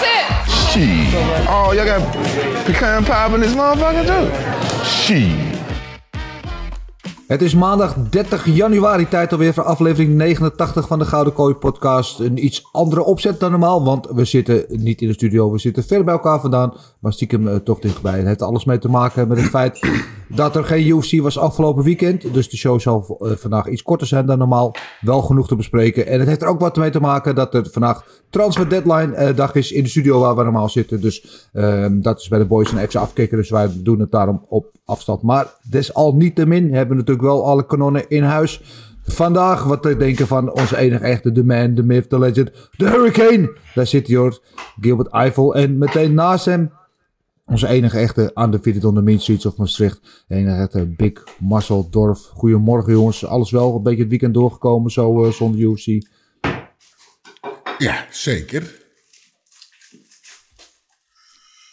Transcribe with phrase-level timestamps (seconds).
[0.00, 0.72] That's.
[0.72, 1.14] Shit.
[1.48, 4.84] Oh, y'all got pecan pie in this motherfucker too?
[4.84, 5.55] Shit.
[7.26, 12.20] Het is maandag 30 januari, tijd alweer voor aflevering 89 van de Gouden Kooi podcast.
[12.20, 15.84] Een iets andere opzet dan normaal, want we zitten niet in de studio, we zitten
[15.84, 18.18] ver bij elkaar vandaan, maar stiekem uh, toch dichtbij.
[18.18, 19.80] Het heeft alles mee te maken met het feit
[20.28, 24.06] dat er geen UFC was afgelopen weekend, dus de show zal uh, vandaag iets korter
[24.06, 24.74] zijn dan normaal.
[25.00, 27.68] Wel genoeg te bespreken en het heeft er ook wat mee te maken dat er
[27.72, 31.00] vandaag transfer deadline uh, dag is in de studio waar we normaal zitten.
[31.00, 34.44] Dus ehm, dat is bij de boys en FC afkicken, dus wij doen het daarom
[34.48, 35.22] op afstand.
[35.22, 38.62] Maar desalniettemin hebben we natuurlijk wel alle kanonnen in huis.
[39.02, 42.88] Vandaag wat te denken van onze enige echte, de man, de myth, de legend, de
[42.90, 43.56] hurricane.
[43.74, 44.40] Daar zit hij hoor,
[44.80, 45.54] Gilbert Eiffel.
[45.54, 46.70] En meteen naast hem
[47.44, 50.24] onze enige echte undefeated on the main streets of Maastricht.
[50.26, 52.20] De enige echte Big Marcel Dorf.
[52.20, 55.86] Goedemorgen jongens, alles wel een beetje het weekend doorgekomen zo uh, zonder UFC.
[57.78, 58.84] Ja, zeker.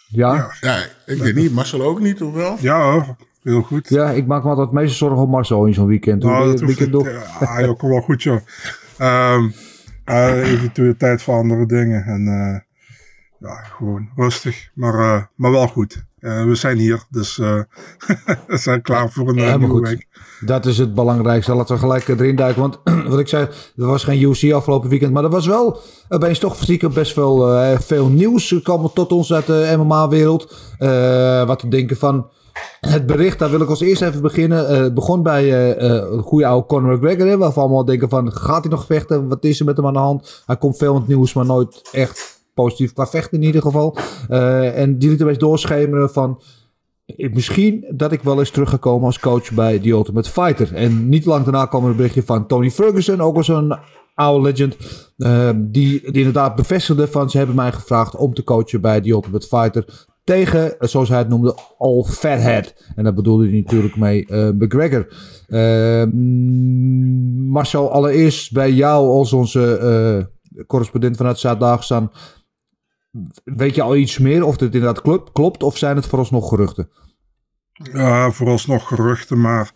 [0.08, 0.36] Ja?
[0.36, 2.58] Ja, ja ik weet niet, Marcel ook niet, of wel?
[2.60, 3.90] Ja hoor, heel goed.
[3.90, 6.24] Ja, ik maak me altijd het meeste zorgen om Marcel in zo'n weekend.
[6.24, 7.10] Nou, Hoe dat weekend door?
[7.40, 8.40] Ja, joh, kom wel goed joh.
[9.00, 9.54] Um,
[10.06, 12.04] uh, even tijd voor andere dingen.
[12.04, 12.60] En uh,
[13.50, 16.04] ja, gewoon rustig, maar, uh, maar wel goed.
[16.20, 17.38] Uh, we zijn hier, dus
[18.48, 20.08] we zijn klaar voor een Helemaal nieuwe week.
[20.40, 21.54] Dat is het belangrijkste.
[21.54, 22.62] Laten we gelijk erin duiken.
[22.62, 22.80] Want
[23.12, 25.14] wat ik zei, er was geen UC afgelopen weekend.
[25.14, 28.60] Maar er was wel opeens toch stiekem best wel veel nieuws.
[28.64, 30.76] kwam tot ons uit de MMA-wereld.
[31.48, 32.30] Wat te denken van
[32.80, 33.40] het bericht.
[33.40, 34.72] Daar wil ik als eerst even beginnen.
[34.72, 37.28] Uh, het begon bij uh, goede oude Conor McGregor.
[37.28, 39.28] Hè, waarvan we allemaal denken van, gaat hij nog vechten?
[39.28, 40.44] Wat is er met hem aan de hand?
[40.46, 43.98] Hij komt veel in het nieuws, maar nooit echt positief qua vechten in ieder geval.
[44.28, 46.42] En die liet een beetje doorschemeren van...
[47.16, 50.74] Misschien dat ik wel eens teruggekomen als coach bij The Ultimate Fighter.
[50.74, 53.78] En niet lang daarna kwam er een berichtje van Tony Ferguson, ook al zo'n
[54.16, 54.76] oude legend.
[55.56, 60.06] Die inderdaad bevestigde van ze hebben mij gevraagd om te coachen bij The Ultimate Fighter.
[60.24, 62.74] Tegen, zoals hij het noemde, All Fathead.
[62.96, 65.08] En daar bedoelde hij natuurlijk mee uh, McGregor.
[65.48, 66.04] Uh,
[67.52, 70.30] Marcel, allereerst bij jou als onze
[70.68, 72.12] correspondent vanuit Zuid-Dagestan.
[73.44, 76.90] Weet je al iets meer of dit inderdaad klopt, klopt of zijn het vooralsnog geruchten?
[77.94, 79.72] Uh, vooralsnog geruchten, maar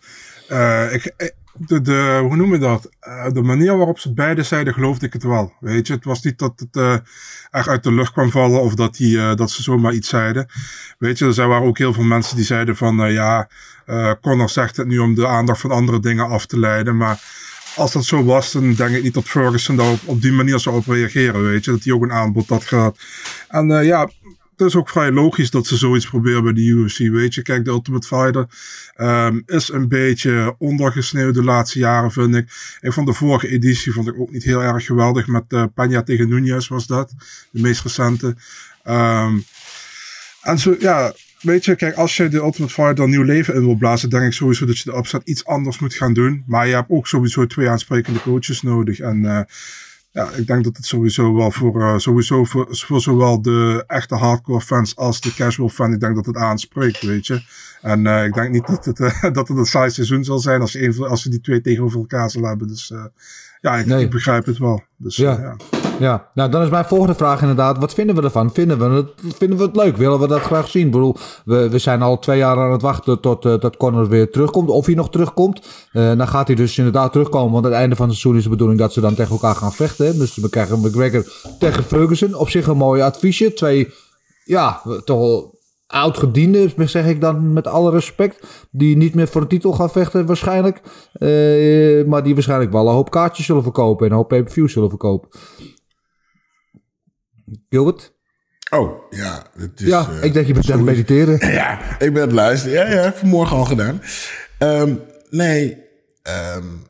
[0.92, 2.88] ik, de, de, hoe noem je dat?
[3.08, 5.52] Uh, de manier waarop ze beide zeiden, geloofde ik het wel.
[5.60, 6.96] Weet je, het was niet dat het uh,
[7.50, 10.46] echt uit de lucht kwam vallen of dat, die, uh, dat ze zomaar iets zeiden.
[10.98, 13.48] Weet je, er waren ook heel veel mensen die zeiden van, ja,
[14.20, 17.20] Connor zegt het nu om de aandacht van andere dingen af te leiden, maar
[17.76, 20.58] als dat zo was, dan denk ik niet dat Ferguson daar op, op die manier
[20.58, 21.70] zou op reageren, weet je.
[21.70, 22.98] Dat hij ook een aanbod had gehad.
[23.48, 24.10] En ja,
[24.58, 27.42] het is ook vrij logisch dat ze zoiets proberen bij de UFC, weet je.
[27.42, 28.46] Kijk, de Ultimate Fighter
[28.96, 32.76] um, is een beetje ondergesneeuwd de laatste jaren, vind ik.
[32.80, 35.26] Ik vond de vorige editie vond ik ook niet heel erg geweldig.
[35.26, 37.14] Met uh, tegen Nunez was dat,
[37.50, 38.36] de meest recente.
[38.88, 39.44] Um,
[40.42, 43.64] en zo, ja, weet je, kijk, als je de Ultimate Fighter een nieuw leven in
[43.64, 46.44] wil blazen, denk ik sowieso dat je de opzet iets anders moet gaan doen.
[46.46, 48.98] Maar je hebt ook sowieso twee aansprekende coaches nodig.
[48.98, 49.40] En uh,
[50.10, 54.14] ja, ik denk dat het sowieso wel voor, uh, sowieso voor, voor zowel de echte
[54.14, 57.42] hardcore fans als de casual fan, ik denk dat het aanspreekt, weet je.
[57.82, 60.60] En uh, ik denk niet dat het, uh, dat het een saai seizoen zal zijn
[60.60, 62.68] als, een, als ze die twee tegenover elkaar zullen hebben.
[62.68, 62.92] Dus
[63.60, 64.04] ja, ik, nee.
[64.04, 64.82] ik, begrijp het wel.
[64.96, 65.38] Dus, ja.
[65.40, 65.77] ja.
[65.98, 67.78] Ja, nou dan is mijn volgende vraag inderdaad.
[67.78, 68.52] Wat vinden we ervan?
[68.52, 69.96] Vinden we het, vinden we het leuk?
[69.96, 70.86] Willen we dat graag zien?
[70.86, 74.30] Ik bedoel, we, we zijn al twee jaar aan het wachten tot uh, dat weer
[74.30, 74.68] terugkomt.
[74.68, 75.66] Of hij nog terugkomt.
[75.92, 77.52] Uh, dan gaat hij dus inderdaad terugkomen.
[77.52, 79.54] Want aan het einde van het seizoen is de bedoeling dat ze dan tegen elkaar
[79.54, 80.18] gaan vechten.
[80.18, 81.24] Dus we krijgen McGregor
[81.58, 82.34] tegen Ferguson.
[82.34, 83.52] Op zich een mooi adviesje.
[83.52, 83.94] Twee,
[84.44, 85.56] ja, toch wel
[85.86, 88.66] oud-gedienden, zeg ik dan met alle respect.
[88.70, 90.80] Die niet meer voor een titel gaan vechten waarschijnlijk.
[91.18, 94.06] Uh, maar die waarschijnlijk wel een hoop kaartjes zullen verkopen.
[94.06, 95.28] En een hoop pay-per-view zullen verkopen.
[97.68, 98.12] Gilbert?
[98.70, 99.46] Oh, ja.
[99.56, 101.38] Het is, ja, uh, ik denk je bent aan het mediteren.
[101.52, 102.74] Ja, ik ben het luisteren.
[102.74, 104.02] Ja, ja, vanmorgen al gedaan.
[104.58, 105.00] Um,
[105.30, 105.84] nee,
[106.56, 106.86] um,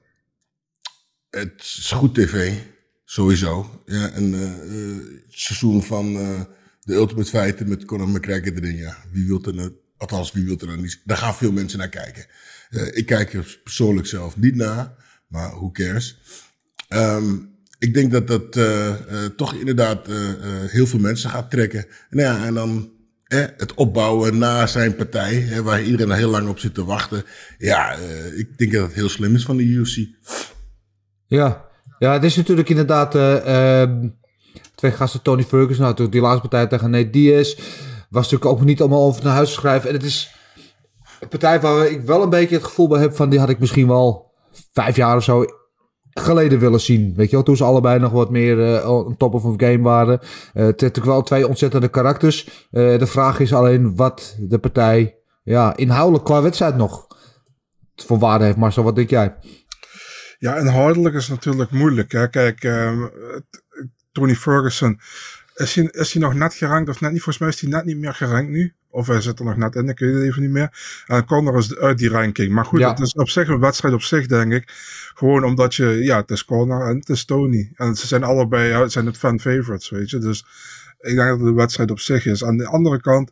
[1.30, 2.52] het is goed tv,
[3.04, 3.82] sowieso.
[3.86, 6.40] Ja, een uh, seizoen van uh,
[6.80, 8.76] de Ultimate Fighter met Conor McGregor erin.
[8.76, 11.00] Ja, wie wil er nou, althans, wie wil er nou niet?
[11.04, 12.26] Daar gaan veel mensen naar kijken.
[12.92, 14.94] Ik kijk er persoonlijk zelf niet naar,
[15.26, 16.18] maar who cares?
[16.88, 18.96] Um, ik denk dat dat eh, eh,
[19.36, 20.16] toch inderdaad eh,
[20.66, 21.86] heel veel mensen gaat trekken.
[22.10, 22.90] Nou ja, en dan
[23.56, 27.24] het opbouwen na zijn partij, hè, waar iedereen heel lang op zit te wachten.
[27.58, 27.96] Ja,
[28.36, 29.96] ik denk dat het heel slim is van de UFC.
[31.26, 31.64] Ja,
[31.98, 34.08] ja het is natuurlijk inderdaad eh, ehm,
[34.74, 37.54] twee gasten, Tony Ferguson, nou, die laatste partij tegen Nate Diaz,
[38.10, 39.88] was natuurlijk ook niet allemaal over naar huis schrijven.
[39.88, 40.34] En het is
[41.20, 43.58] een partij waar ik wel een beetje het gevoel bij heb van, die had ik
[43.58, 44.32] misschien wel
[44.72, 45.44] vijf jaar of zo
[46.18, 47.14] geleden willen zien.
[47.16, 50.20] Weet je wel, toen ze allebei nog wat meer on top of game waren.
[50.20, 52.66] Eh, het zijn natuurlijk wel twee ontzettende karakters.
[52.70, 57.06] Eh, de vraag is alleen wat de partij ja, inhoudelijk qua wedstrijd nog
[57.96, 58.56] voor waarde heeft.
[58.56, 59.34] Marcel, wat denk jij?
[60.38, 62.12] Ja, inhoudelijk is natuurlijk moeilijk.
[62.12, 62.28] Hè.
[62.28, 63.06] Kijk, ehm,
[64.12, 65.00] Tony Ferguson,
[65.54, 67.22] is hij, is hij nog net gerankt of net niet?
[67.22, 68.74] Volgens mij is hij net niet meer gerankt nu.
[68.90, 71.02] Of hij zit er nog net in, ik weet het even niet meer.
[71.06, 72.52] En Conor is uit die ranking.
[72.52, 72.88] Maar goed, Ja.
[72.90, 74.64] het is op zich een wedstrijd op zich, denk ik.
[75.14, 77.70] Gewoon omdat je, ja, het is Conor en het is Tony.
[77.74, 80.18] En ze zijn allebei, ja, het zijn het fan favorites, weet je.
[80.18, 80.44] Dus
[81.00, 82.44] ik denk dat het een wedstrijd op zich is.
[82.44, 83.30] Aan de andere kant,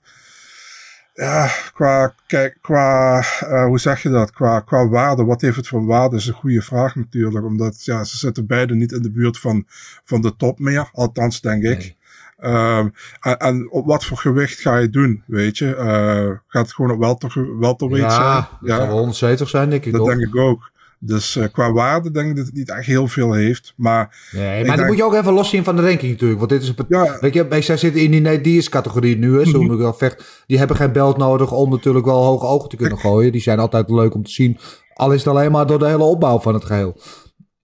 [1.14, 4.30] ja, qua, kijk, qua, eh, hoe zeg je dat?
[4.32, 7.44] Qua, qua waarde, wat heeft het voor waarde, is een goede vraag natuurlijk.
[7.44, 9.64] Omdat, ja, ze zitten beide niet in de buurt van,
[10.04, 10.88] van de top meer.
[10.92, 11.95] Althans, denk ik.
[12.36, 12.88] Ehm,
[13.20, 15.74] en, en op wat voor gewicht ga je doen, weet je?
[15.74, 18.24] Eh, gaat het gewoon op welter, welterweight zijn?
[18.26, 19.92] Ja, dat wel 170 zijn, denk ik.
[19.92, 20.10] dat toch?
[20.10, 20.70] denk ik ook.
[20.98, 23.72] Dus eh, qua waarde denk ik dat het niet echt heel veel heeft.
[23.76, 26.38] Maar Nee, maar denk- moet je ook even loszien van de ranking natuurlijk.
[26.38, 27.16] Want dit is een Ja.
[27.20, 29.38] Weet je, bij zij zitten in die Diaz categorie nu.
[29.38, 29.92] Hè, zo Mhm.
[29.92, 30.44] vecht.
[30.46, 33.32] Die hebben geen belt nodig om natuurlijk wel hoge ogen te kunnen gooien.
[33.32, 34.58] Die zijn altijd leuk om te zien.
[34.94, 36.94] Al is het alleen maar door de hele opbouw van het geheel.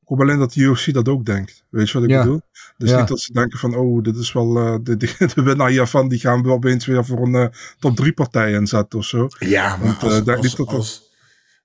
[0.02, 1.64] ik hoop alleen dat de UFC dat ook denkt.
[1.70, 2.22] Weet je wat ik Ja.
[2.22, 2.40] bedoel?
[2.82, 2.99] Dus Ja.
[2.99, 6.08] niet dat ze denken van, oh, dit is wel eh, de, de, de winnaar hiervan.
[6.08, 7.46] Die gaan we opeens weer voor een eh,
[7.79, 9.29] top 3 partij inzetten of zo.
[9.38, 11.02] Ja, maar Want, eh, als, denk als, niet dat als,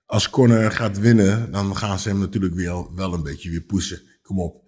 [0.05, 4.01] als Conor gaat winnen, dan gaan ze hem natuurlijk weer, wel een beetje weer pushen.
[4.21, 4.65] Kom op.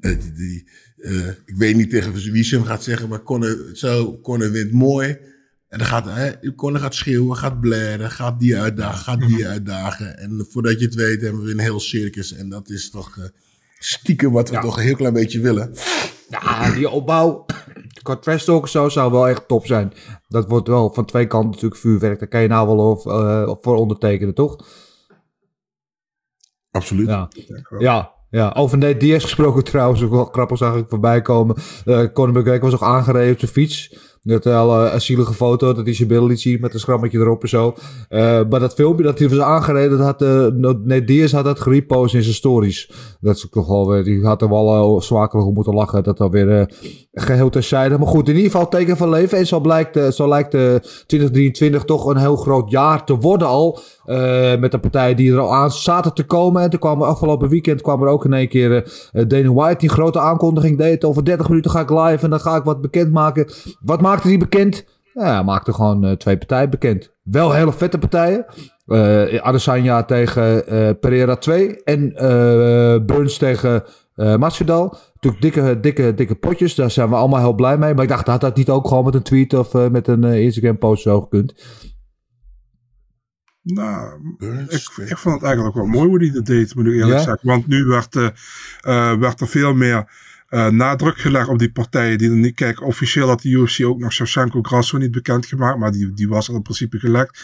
[0.00, 3.70] Eh, die, die, eh, ik weet niet tegen wie ze hem gaat zeggen, maar Conor,
[3.72, 5.08] zo, Conor wint mooi.
[5.68, 10.18] En dan gaat, hè, Conor gaat schreeuwen, gaat blaren, gaat die uitdagen, gaat die uitdagen.
[10.18, 12.32] En voordat je het weet hebben we een heel circus.
[12.32, 13.24] En dat is toch eh,
[13.86, 15.74] stiekem wat we toch een heel klein beetje willen.
[16.28, 17.44] Ja, die opbouw.
[18.02, 19.92] Qua trash talk zo zou wel echt top zijn.
[20.28, 22.18] Dat wordt wel van twee kanten natuurlijk vuurwerk.
[22.18, 24.56] Daar kan je nou wel of, eh, voor ondertekenen, toch?
[26.70, 27.08] Absoluut.
[27.08, 27.28] Ja.
[27.78, 28.52] Ja, ja.
[28.56, 31.56] Over Nate Diaz gesproken trouwens, ook wel grappig zag ik voorbij komen.
[31.84, 33.98] Eh Conor McGregor was ook aangereden op zijn fiets.
[34.26, 37.42] Dat wel eh, een zielige foto, dat hij zijn billen liet met een schrammetje erop
[37.42, 37.74] en zo.
[38.08, 40.46] Eh, maar dat filmpje dat hij was aangereden, dat had uh,
[40.84, 42.90] Nate Diaz had dat gerepost in zijn stories.
[43.20, 46.02] Dat is toch wel weer, die had er wel zwakelijk om moeten lachen.
[46.02, 46.62] Dat alweer uh,
[47.12, 47.98] geheel terzijde.
[47.98, 49.38] Maar goed, in ieder geval teken van leven.
[49.38, 50.74] En zo, blijkt, zo lijkt uh,
[51.06, 53.78] 2023 toch een heel groot jaar te worden al.
[54.58, 56.62] Met de partijen die er al aan zaten te komen.
[56.62, 59.88] En toen kwam er afgelopen weekend kwam er ook in één keer uh, White die
[59.88, 61.04] grote aankondiging deed.
[61.04, 63.46] Over 30 minuten ga ik live en dan ga ik wat bekendmaken.
[63.80, 64.84] Wat maakte hij bekend?
[65.14, 67.14] Ja, hij maakte gewoon uh, twee partijen bekend.
[67.22, 68.46] Wel hele vette partijen.
[68.86, 73.84] Uh, Adesanya tegen uh, Pereira 2 en uh, Burns tegen
[74.16, 74.98] uh, Masvidal.
[75.14, 76.74] Natuurlijk dikke, dikke, dikke potjes.
[76.74, 77.94] Daar zijn we allemaal heel blij mee.
[77.94, 80.24] Maar ik dacht, had dat niet ook gewoon met een tweet of uh, met een
[80.24, 81.54] uh, Instagram post zo gekund?
[83.62, 84.20] Nou,
[84.68, 87.24] ik, ik vond het eigenlijk wel mooi hoe hij dat deed, moet ik eerlijk ja?
[87.24, 87.48] zeggen.
[87.48, 88.28] Want nu werd, uh,
[89.18, 90.08] werd er veel meer
[90.50, 92.18] uh, nadruk gelegd op die partijen.
[92.18, 95.92] Die er niet, kijk, officieel had de UFC ook nog Shevchenko Grasso niet bekendgemaakt, maar
[95.92, 97.40] die, die was al in principe gelekt.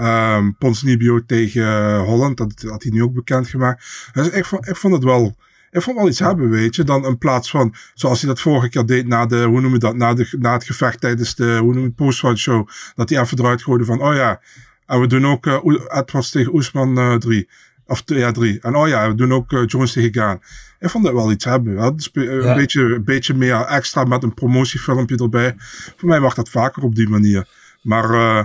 [0.00, 4.10] Um, Pons Nibio tegen Holland, dat had hij nu ook bekendgemaakt.
[4.12, 5.36] Dus ik vond, ik vond het wel.
[5.70, 6.84] Ik vond wel iets hebben, weet je.
[6.84, 9.78] Dan in plaats van, zoals hij dat vorige keer deed na de, hoe noem je
[9.78, 12.68] dat, na, de, na het gevecht tijdens de, hoe noem je het, show.
[12.94, 14.40] Dat hij even eruit gooide van, oh ja,
[14.88, 15.58] en we doen ook uh,
[15.88, 17.48] Edwards tegen Oesman uh, 3.
[17.88, 18.58] Of ja, 3.
[18.60, 20.40] En oh ja, we doen ook uh, Jones tegen Gaan.
[20.78, 21.74] Ik vond dat wel iets hebben.
[21.74, 21.90] Ja.
[21.90, 25.54] Dus een, beetje, een beetje meer extra met een promotiefilmpje erbij.
[25.96, 27.48] Voor mij mag dat vaker op die manier.
[27.82, 28.44] Maar uh,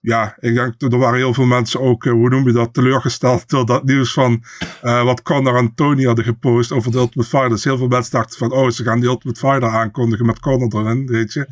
[0.00, 3.48] ja, ik denk er waren heel veel mensen ook, uh, hoe noem je dat, teleurgesteld
[3.48, 4.42] door dat nieuws van
[4.82, 7.50] uh, wat Conor en Tony hadden gepost over de Ultimate Fighter.
[7.50, 10.74] Dus heel veel mensen dachten van, oh, ze gaan die Ultimate Fighter aankondigen met Conor
[10.74, 11.46] erin, weet je.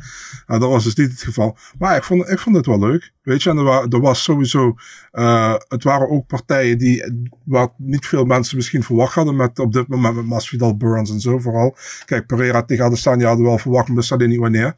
[0.47, 1.57] Nou, dat was dus niet het geval.
[1.79, 3.49] Maar ik vond, ik vond het wel leuk, weet je.
[3.49, 4.75] En er, wa er was sowieso,
[5.11, 9.73] uh, het waren ook partijen die, wat niet veel mensen misschien verwacht hadden met op
[9.73, 11.77] dit moment met Masvidal, Burns en zo vooral.
[12.05, 14.75] Kijk, Pereira tegen Adesanya hadden we wel verwacht, maar wisten niet wanneer.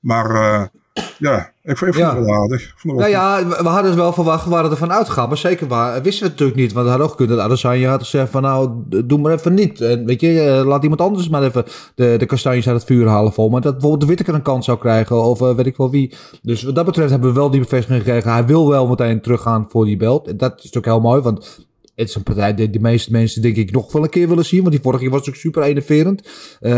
[0.00, 0.70] Maar
[1.18, 2.74] ja, ik, vond het wel aardig.
[2.82, 5.28] Nou ja, we hadden het wel verwacht, we waren ervan uitgegaan.
[5.28, 6.72] Maar zeker waar, wisten we het natuurlijk niet.
[6.72, 8.70] Want het had ook kunnen dat Adesanya had gezegd van nou,
[9.04, 9.80] doe maar even niet.
[9.80, 13.32] En weet je, laat iemand anders maar even de, de kastanjes uit het vuur halen
[13.32, 13.48] vol.
[13.48, 16.14] Maar dat bijvoorbeeld de Whittaker een kans zou krijgen of uh, weet ik wel wie.
[16.42, 18.32] Dus wat dat betreft hebben we wel die bevestiging gekregen.
[18.32, 20.28] Hij wil wel meteen teruggaan voor die belt.
[20.28, 23.42] En dat is natuurlijk heel mooi, want het is een partij die de meeste mensen
[23.42, 24.60] denk ik nog wel een keer willen zien.
[24.60, 26.22] Want die vorige keer was ook super enerverend.
[26.60, 26.70] Uh,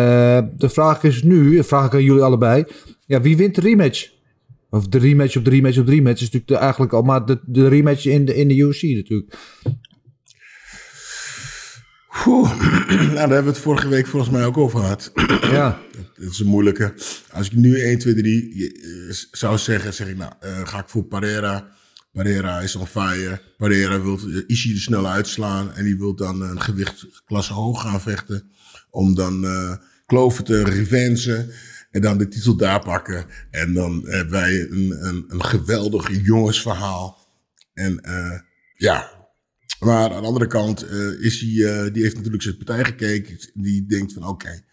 [0.56, 2.64] de vraag is nu, vraag ik aan jullie allebei.
[3.06, 4.10] Ja, wie wint de rematch?
[4.70, 7.26] Of de rematch op de rematch op de rematch is natuurlijk de, eigenlijk al maar
[7.26, 9.34] de, de rematch in de, in de UFC natuurlijk.
[12.26, 15.12] Oeh, nou, daar hebben we het vorige week volgens mij ook over gehad.
[15.52, 15.80] Ja.
[16.14, 16.94] Het is een moeilijke.
[17.30, 18.70] Als ik nu 1, 2, 3
[19.30, 21.68] zou zeggen, zeg ik nou, uh, ga ik voor Pereira.
[22.12, 23.40] Pereira is on fire.
[23.56, 25.72] Pereira wil Ishii er snel uitslaan.
[25.72, 28.50] En die wil dan een gewichtklasse hoog gaan vechten.
[28.90, 29.74] Om dan uh,
[30.06, 31.50] Kloven te revensen.
[31.92, 33.26] En dan de titel daar pakken.
[33.50, 37.18] En dan hebben wij een, een, een geweldig jongensverhaal.
[37.74, 38.40] En uh,
[38.74, 39.10] ja,
[39.80, 43.38] maar aan de andere kant uh, is hij, die heeft natuurlijk zijn partij gekeken.
[43.54, 44.64] Die denkt van oké,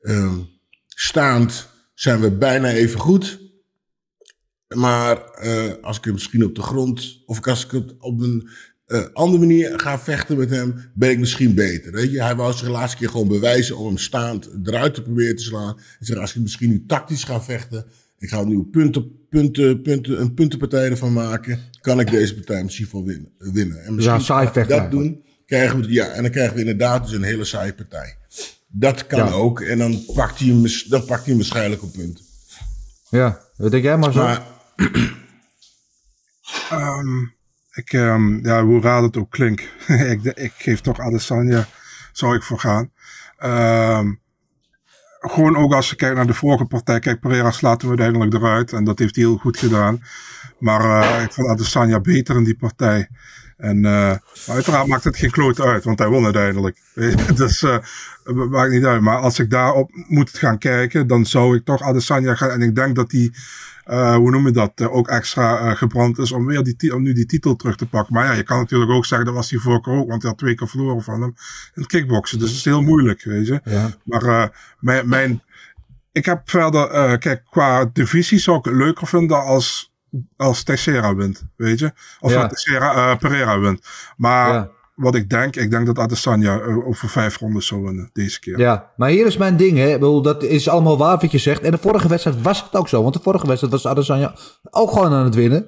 [0.00, 0.48] um,
[0.86, 3.40] staand zijn we bijna even goed.
[4.74, 5.16] Maar
[5.80, 8.48] als ik hem misschien op de grond, of als ik het op een
[9.12, 11.92] andere manier ga vechten met hem, ben ik misschien beter.
[11.92, 12.22] Weet je?
[12.22, 15.42] Hij wou zich de laatste keer gewoon bewijzen om hem staand eruit te proberen te
[15.42, 15.76] slaan.
[15.76, 17.84] En zeggen, als ik misschien nu tactisch ga vechten,
[18.18, 21.58] ik ga een nieuwe punten, punten, punten, een puntenpartij ervan maken.
[21.80, 23.30] Kan ik deze partij misschien wel winnen.
[23.38, 23.84] winnen.
[23.84, 27.04] En misschien ja, saai we dat doen, krijgen we, ja, en dan krijgen we inderdaad
[27.04, 28.16] dus een hele saaie partij.
[28.66, 29.30] Dat kan Ja.
[29.30, 29.60] ook.
[29.60, 32.24] En dan pakt hij hem, dan pakt hij hem waarschijnlijk op punten.
[33.10, 34.18] Ja, wat denk jij maar zo?
[34.22, 34.46] Maar
[36.70, 37.24] Ehm,
[37.72, 39.62] ik, ehm, ja, hoe raar het ook klinkt.
[40.14, 41.66] ik, ik geef toch Adesanya,
[42.12, 42.90] zou ik voor gaan.
[43.36, 44.12] Ehm,
[45.20, 46.98] gewoon ook als je kijkt naar de vorige partij.
[46.98, 48.72] Kijk, Pereira slaat hem uiteindelijk eruit.
[48.72, 50.02] En dat heeft hij heel goed gedaan.
[50.58, 53.08] Maar eh, ik vond Adesanya beter in die partij.
[53.56, 56.78] En eh, uiteraard maakt het geen kloot uit, want hij won uiteindelijk.
[57.34, 59.00] dus het maakt niet uit.
[59.00, 62.50] Maar als ik daarop moet gaan kijken, dan zou ik toch Adesanya gaan.
[62.50, 63.32] En ik denk dat hij,
[63.90, 67.02] eh, hoe noem je dat, eh, ook extra eh, gebrand is om, weer die, om
[67.02, 68.14] nu die titel terug te pakken.
[68.14, 70.38] Maar ja, je kan natuurlijk ook zeggen, dat was hij vorige ook, want hij had
[70.38, 71.34] twee keer verloren van hem
[71.74, 72.38] in het kickboksen.
[72.38, 73.60] Dus het is heel moeilijk, weet je.
[73.64, 73.90] Ja.
[74.04, 75.42] Maar mijn, mijn,
[76.12, 79.92] ik heb verder, kijk, qua divisie zou ik het leuker vinden als,
[80.36, 81.92] als Teixeira wint, weet je.
[82.20, 82.46] Of Ja.
[82.46, 83.86] Teixeira, Pereira wint.
[84.16, 84.70] Maar Ja.
[85.00, 88.58] Wat ik denk, ik denk dat Adesanya eh, over vijf rondes zou winnen deze keer.
[88.58, 89.98] Ja, maar hier is mijn ding, hè.
[90.22, 91.62] Dat is allemaal waar wat je zegt.
[91.62, 93.02] En de vorige wedstrijd was het ook zo.
[93.02, 94.34] Want de vorige wedstrijd was Adesanya
[94.70, 95.66] ook gewoon aan het winnen.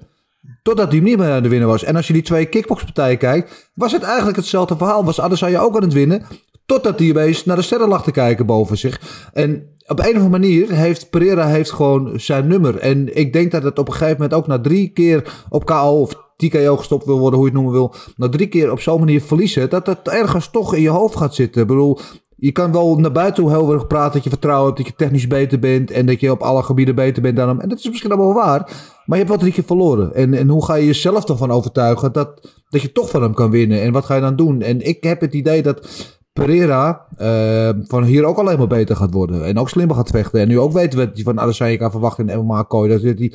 [0.62, 1.84] Totdat hij niet meer aan het winnen was.
[1.84, 5.04] En als je die twee kickboxpartijen kijkt, was het eigenlijk hetzelfde verhaal.
[5.04, 6.22] Was Adesanya ook aan het winnen.
[6.66, 9.00] Totdat hij opeens naar de sterren lag te kijken boven zich.
[9.32, 12.78] En op een of andere manier heeft Pereira heeft gewoon zijn nummer.
[12.78, 16.00] En ik denk dat het op een gegeven moment ook na drie keer op KO
[16.00, 16.14] of
[16.48, 17.94] TKO gestopt wil worden, hoe je het noemen wil.
[18.16, 21.34] Na drie keer op zo'n manier verliezen, dat het ergens toch in je hoofd gaat
[21.34, 21.62] zitten.
[21.62, 21.98] Ik bedoel,
[22.36, 24.94] je kan wel naar buiten toe heel erg praten dat je vertrouwen hebt, dat je
[24.96, 27.60] technisch beter bent en dat je op alle gebieden beter bent dan hem.
[27.60, 28.60] En dat is misschien allemaal waar,
[29.06, 30.14] maar je hebt wel drie keer verloren.
[30.14, 33.50] En, en hoe ga je jezelf ervan overtuigen dat, dat je toch van hem kan
[33.50, 33.82] winnen?
[33.82, 34.62] En wat ga je dan doen?
[34.62, 35.88] En ik heb het idee dat
[36.32, 39.44] Pereira eh, van hier ook alleen maar beter gaat worden.
[39.44, 40.40] En ook slimmer gaat vechten.
[40.40, 42.90] En nu ook weten we dat hij van Adesanya kan verwachten in MMA kooi.
[42.90, 43.32] Dat hij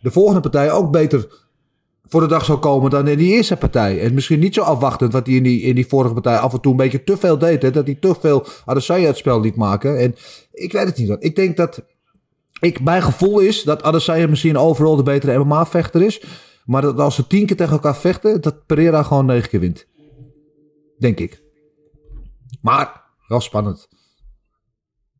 [0.00, 1.46] de volgende partij ook beter
[2.08, 4.00] voor de dag zou komen dan in die eerste partij.
[4.00, 6.60] En misschien niet zo afwachtend wat hij in die, in die vorige partij af en
[6.60, 7.62] toe een beetje te veel deed.
[7.62, 7.70] Hè?
[7.70, 9.98] Dat hij te veel Adesanya het spel liet maken.
[9.98, 10.14] En
[10.52, 11.16] ik weet het niet.
[11.18, 11.84] Ik denk dat...
[12.60, 16.22] Ik, mijn gevoel is dat Adesanya misschien overal de betere MMA-vechter is.
[16.64, 19.86] Maar dat als ze tien keer tegen elkaar vechten, dat Pereira gewoon negen keer wint.
[20.98, 21.42] Denk ik.
[22.60, 23.88] Maar wel spannend.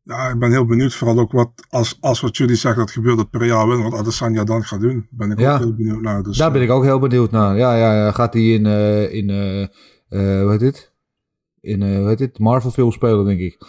[0.09, 3.17] Ja, ik ben heel benieuwd, vooral ook wat, als, als wat jullie zeggen dat gebeurt,
[3.17, 5.07] dat Pereira wint, wat Adesanya dan gaat doen.
[5.09, 5.53] Ben ik Ja.
[5.53, 6.23] ook heel benieuwd naar.
[6.23, 7.57] Dus, Daar ben ik ook heel benieuwd naar.
[7.57, 8.11] Ja, ja, ja.
[8.11, 10.93] Gaat hij in, eh, in eh, eh, hoe heet dit?
[11.61, 12.39] In, eh, hoe heet dit?
[12.39, 13.57] Marvel film spelen, denk ik.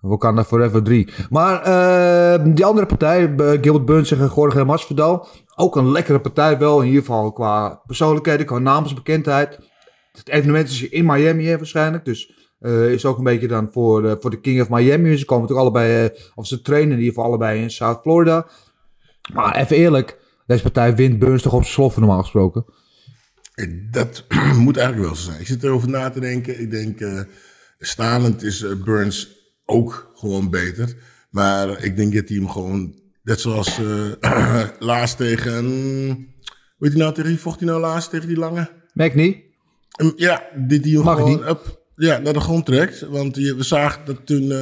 [0.00, 1.08] Wakanda Forever 3.
[1.30, 5.26] Maar eh, die andere partij, eh, Gilbert Burns en Jorge Masvidal.
[5.56, 6.80] Ook een lekkere partij wel.
[6.80, 9.58] In ieder geval qua persoonlijkheden, qua naamsbekendheid.
[10.12, 12.04] Het evenement is in Miami hè, waarschijnlijk.
[12.04, 15.16] Dus eh, is ook een beetje dan voor, eh, voor de King of Miami.
[15.16, 18.46] Ze komen natuurlijk allebei, eh, of ze trainen in ieder geval allebei in South Florida.
[19.32, 22.64] Maar even eerlijk, deze partij wint Burns toch op zijn sloffen normaal gesproken.
[23.90, 24.24] Dat
[24.64, 25.40] moet eigenlijk wel zo zijn.
[25.40, 26.60] Ik zit erover na te denken.
[26.60, 27.26] Ik denk,
[27.78, 30.96] stalend is Burns ook gewoon beter.
[31.30, 33.80] Maar ik denk dat hij hem gewoon, net zoals
[34.78, 35.64] laatst tegen,
[36.78, 38.10] weet je nou, tegen wie vocht hij nou laatst?
[38.10, 38.70] Tegen die lange?
[38.92, 39.36] Merk niet?
[40.00, 41.48] Um, Ja, dit die hem Mag gewoon niet.
[41.48, 43.00] up, ja, naar de grond trekt.
[43.00, 44.52] Want je, we zagen dat toen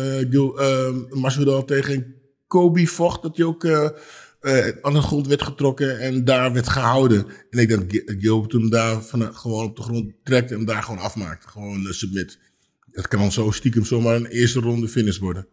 [1.11, 2.15] Masvidal tegen
[2.47, 3.65] Kobe vocht, dat hij ook
[4.47, 7.27] eh, aan de grond werd getrokken en daar werd gehouden.
[7.51, 10.83] En ik denk dat Gil- toen daar van, gewoon op de grond trekt en daar
[10.83, 11.47] gewoon afmaakt.
[11.47, 12.39] Gewoon submit.
[12.91, 15.47] Het kan zo stiekem zomaar een eerste ronde finish worden.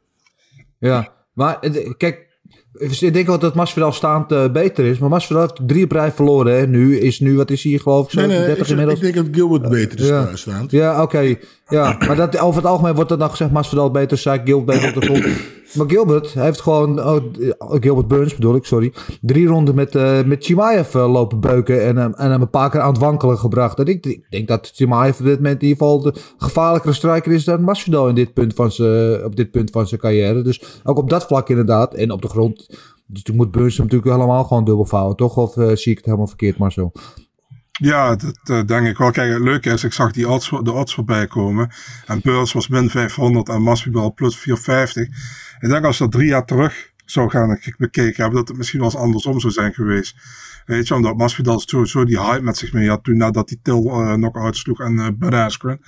[0.79, 1.59] Ja, maar
[1.97, 2.32] kijk,
[2.73, 4.97] Ik denk wel dat Masvidal staand eh, beter is.
[4.97, 6.57] Maar Masvidal heeft drie op rij verloren.
[6.59, 6.67] Hè.
[6.67, 8.99] Nu is nu, wat is hij geloof ik, zo Nee, nee, 30 ik, zeg- inmiddels.
[9.07, 10.65] ik denk dat Gilbert beter is Ja.
[10.67, 11.01] ja.
[11.01, 11.35] oké.
[11.67, 13.51] Ja, maar dat, over het algemeen wordt er dan gezegd...
[13.51, 15.25] Masvidal beter, zei Gilbert beter op de grond.
[15.73, 16.99] Maar Gilbert heeft gewoon...
[16.99, 17.23] Oh,
[17.57, 18.93] Gilbert Burns bedoel ik, sorry.
[19.21, 21.83] Drie ronden met, eh met Chimaev eh, lopen beuken...
[21.83, 23.79] En, en hem een paar keer aan het wankelen gebracht.
[23.79, 26.01] En ik, denk dat Chimaev op dit moment in ieder geval...
[26.01, 29.87] de gevaarlijkere striker is dan Masvidal in dit punt van zijn, op dit punt van
[29.87, 30.41] zijn carrière.
[30.41, 31.93] Dus ook op dat vlak inderdaad.
[31.93, 32.67] En op de grond...
[33.07, 35.37] Dus toen moet Burns hem natuurlijk helemaal gewoon dubbel vouwen, toch?
[35.37, 36.91] Of eh, zie ik het helemaal verkeerd, Marcel?
[37.71, 39.11] Ja, dat eh, denk ik wel.
[39.11, 41.71] Kijk, het leuke is, ik zag die odds, de odds voorbij komen.
[42.05, 45.07] En Burns was min 500 en Masvidal plus 450.
[45.63, 48.89] Ik denk als dat drie jaar terug zou gaan bekeken hebben, dat het misschien wel
[48.89, 50.15] eens andersom zou zijn geweest.
[50.65, 53.89] Weet je, omdat Masvidal sowieso die hype met zich mee had toen nadat hij Till
[53.89, 55.81] eh knock-out sloeg en eh Bud Askren.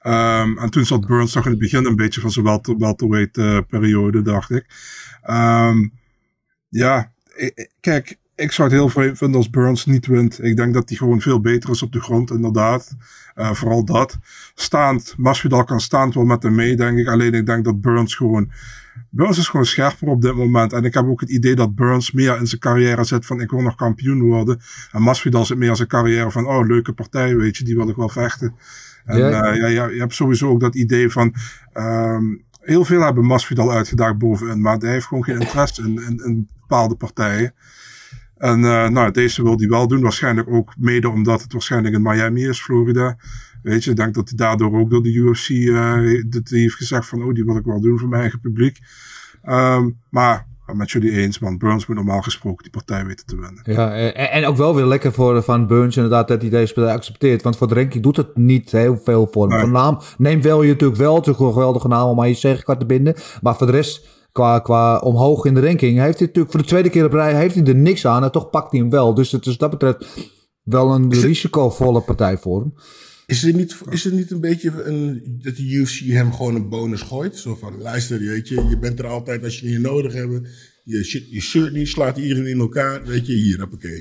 [0.00, 3.38] Ehm, en toen zat Burns nog in het begin een beetje van zijn welter, welterweight
[3.38, 4.66] eh, periode, dacht ik.
[5.22, 5.88] Ehm,
[6.68, 7.12] ja,
[7.80, 10.44] kijk, ik zou het heel vreemd vinden als Burns niet wint.
[10.44, 12.96] Ik denk dat hij gewoon veel beter is op de grond, inderdaad.
[13.34, 14.18] Vooral dat.
[14.54, 17.08] Staand, Masvidal kan staand wel met hem mee, denk ik.
[17.08, 18.50] Alleen ik denk dat Burns gewoon...
[19.10, 20.72] Burns is gewoon scherper op dit moment.
[20.72, 23.50] En ik heb ook het idee dat Burns meer in zijn carrière zit van ik
[23.50, 24.60] wil nog kampioen worden.
[24.92, 27.88] En Masvidal zit meer in zijn carrière van oh, leuke partij, weet je, die wil
[27.88, 28.54] ik wel vechten.
[29.04, 29.28] En Ja.
[29.28, 31.34] ja, ja, ja, je hebt sowieso ook dat idee van...
[31.72, 32.24] ehm,
[32.60, 36.48] heel veel hebben Masvidal uitgedaagd bovenin, maar hij heeft gewoon geen interesse in, in, in
[36.60, 37.54] bepaalde partijen.
[38.36, 40.00] En eh, nou, deze wil hij wel doen.
[40.00, 43.16] Waarschijnlijk ook mede omdat het waarschijnlijk in Miami is, Florida.
[43.62, 46.74] Weet je, ik denk dat hij daardoor ook door de UFC eh, dat hij heeft
[46.74, 48.78] gezegd van, oh, die wil ik wel doen voor mijn eigen publiek.
[49.42, 51.58] Ehm, maar met jullie eens, man.
[51.58, 53.62] Burns moet normaal gesproken die partij weten te winnen.
[53.64, 56.94] Ja, en, en ook wel weer lekker voor Van Burns inderdaad dat hij deze partij
[56.94, 57.42] accepteert.
[57.42, 59.52] Want voor de ranking doet het niet heel veel voor hem.
[59.52, 59.60] Nee.
[59.60, 62.80] Van naam neemt wel je natuurlijk wel, natuurlijk een geweldige naam om aan je zeggenkaart
[62.80, 63.14] te binden.
[63.42, 66.68] Maar voor de rest, qua, qua omhoog in de ranking, heeft hij natuurlijk voor de
[66.68, 68.24] tweede keer op rij heeft hij er niks aan.
[68.24, 69.14] En toch pakt hij hem wel.
[69.14, 70.30] Dus het is wat dat betreft
[70.62, 72.74] wel een risicovolle partij voor hem.
[73.30, 76.68] Is het niet, is het niet een beetje een, dat de UFC hem gewoon een
[76.68, 77.36] bonus gooit?
[77.36, 80.48] Zo van, luister, weet je, je bent er altijd als je je nodig hebt.
[80.84, 83.04] Je, shit- je shirt niet, slaat iedereen in elkaar.
[83.04, 84.00] Weet je, hier, oké.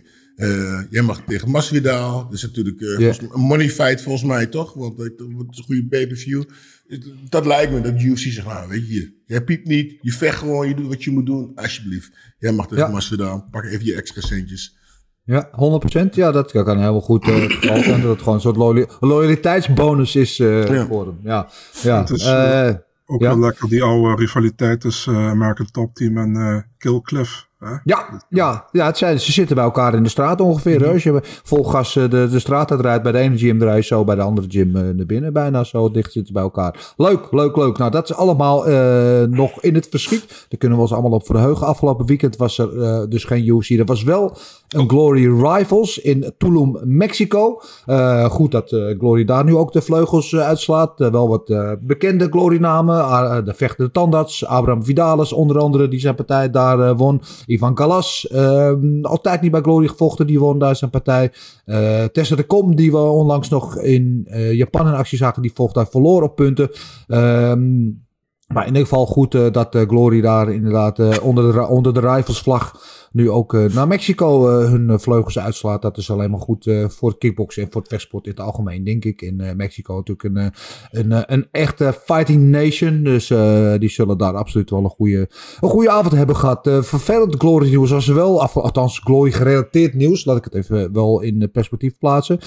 [0.89, 2.23] jij mag tegen Masvidal.
[2.23, 4.73] Dat is natuurlijk eh, mij een money fight volgens mij, toch?
[4.73, 6.43] Want het wordt een goede pay-per-view.
[7.29, 9.13] Dat lijkt me, dat de UFC zegt, nou, weet je.
[9.25, 11.51] Jij piept niet, je vecht gewoon, je doet wat je moet doen.
[11.55, 12.11] Alsjeblieft.
[12.39, 12.89] Jij mag tegen Ja.
[12.91, 14.77] Masvidal, pak even je extra centjes.
[15.29, 16.15] Ja, 100%.
[16.15, 18.01] Ja, dat kan heel goed het geval zijn.
[18.01, 20.85] Dat het gewoon een soort loyali- loyaliteitsbonus is eh, Ja.
[20.85, 21.19] voor hem.
[21.23, 21.47] Ja,
[21.81, 21.99] ja.
[21.99, 22.69] Het is, eh,
[23.11, 23.27] Ook Ja.
[23.27, 26.61] wel lekker die oude rivaliteit tussen American Top Team en eh
[27.83, 30.81] Ja, ja, ja het zijn, ze zitten bij elkaar in de straat ongeveer.
[30.81, 30.91] hè.
[30.91, 33.83] Als je vol gas eh, de, de straat uitrijdt, bij de ene gym draai je
[33.83, 35.33] zo, bij de andere gym eh, naar binnen.
[35.33, 36.93] Bijna zo dicht zitten bij elkaar.
[36.97, 37.77] Leuk, leuk, leuk.
[37.77, 40.27] Nou, dat is allemaal eh, nog in het verschiet.
[40.27, 41.67] Daar kunnen we ons allemaal op verheugen.
[41.67, 43.69] Afgelopen weekend was er dus geen UFC.
[43.69, 44.37] Er was wel
[44.69, 47.61] een Glory Rivals in Tulum, Mexico.
[48.29, 50.93] Goed dat Glory daar nu ook de vleugels uitslaat.
[50.97, 53.05] Wel wat bekende Glory-namen.
[53.05, 57.21] Ah, de vechtende tandarts, Abraham Vidalis onder andere, die zijn partij daar won.
[57.49, 61.31] Ivan Galas, eh, altijd niet bij Glory gevochten, die won daar zijn partij.
[61.65, 65.53] Eh Tessa de Kom, die we onlangs nog in eh, Japan in actie zagen, die
[65.53, 66.69] vocht daar verloor op punten.
[67.07, 67.79] Ehm,
[68.53, 71.93] maar in ieder geval goed eh, dat eh, Glory daar inderdaad eh, onder, de, onder
[71.93, 72.71] de
[73.11, 75.81] nu ook naar Mexico hun vleugels uitslaat.
[75.81, 78.83] Dat is alleen maar goed voor het kickboksen en voor het vechtsport in het algemeen,
[78.83, 79.21] denk ik.
[79.21, 80.53] In Mexico natuurlijk een,
[80.91, 83.03] een, een echte fighting nation.
[83.03, 83.27] Dus
[83.79, 86.67] die zullen daar absoluut wel een goede, een goede avond hebben gehad.
[86.67, 88.41] Eh, vervelend Glory nieuws er wel.
[88.41, 90.25] Af, althans, Glory gerelateerd nieuws.
[90.25, 92.39] Laat ik het even wel in perspectief plaatsen.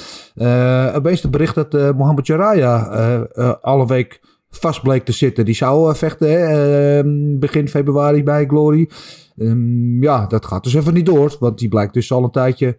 [0.95, 3.29] Opeens het bericht dat Mohamed Jaraya
[3.61, 4.21] alle week
[4.61, 5.45] vast bleek te zitten.
[5.45, 7.05] Die zou eh, vechten hè, eh,
[7.39, 8.89] begin februari bij Glory.
[9.37, 11.37] Ehm, ja, dat gaat dus even niet door.
[11.41, 12.77] Want die blijkt dus al een tijdje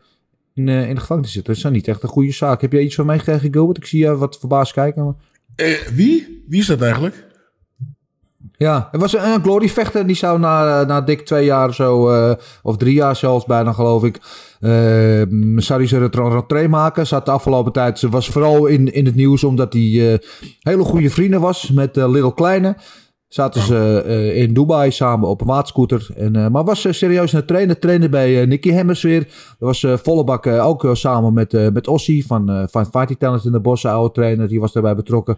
[0.54, 1.54] in, eh, in de gevangenis te zitten.
[1.54, 2.62] Dat is nou niet echt een goede zaak.
[2.62, 3.78] Heb je iets van meegekregen, Gilbert?
[3.78, 5.16] Ik zie je wat verbaasd kijken.
[5.56, 6.44] Eh, wie?
[6.48, 7.26] Wie is dat eigenlijk?
[8.58, 10.08] Ja, er was een, Glory vechter.
[10.08, 14.04] Die zou na, na dik twee jaar zo, eh, of drie jaar zelfs bijna geloof
[14.04, 14.16] ik,
[14.60, 14.72] eh,
[15.56, 17.08] zou hij zijn rentree maken.
[17.08, 20.20] Zat de afgelopen tijd, ze was vooral in, in het nieuws omdat hij eh,
[20.60, 22.76] hele goede vrienden was met Little Kleine.
[23.28, 24.04] Zaten ze
[24.36, 26.08] in Dubai samen op een waatscooter.
[26.16, 27.80] En, maar was serieus een trainer.
[27.80, 29.20] Trainde bij Nicky Hemmers weer.
[29.60, 33.60] Dat was volle bak ook samen met, met Ossie van, van Fighting Talent in de
[33.60, 34.48] Bossen, oude trainer.
[34.48, 35.38] Die was daarbij betrokken.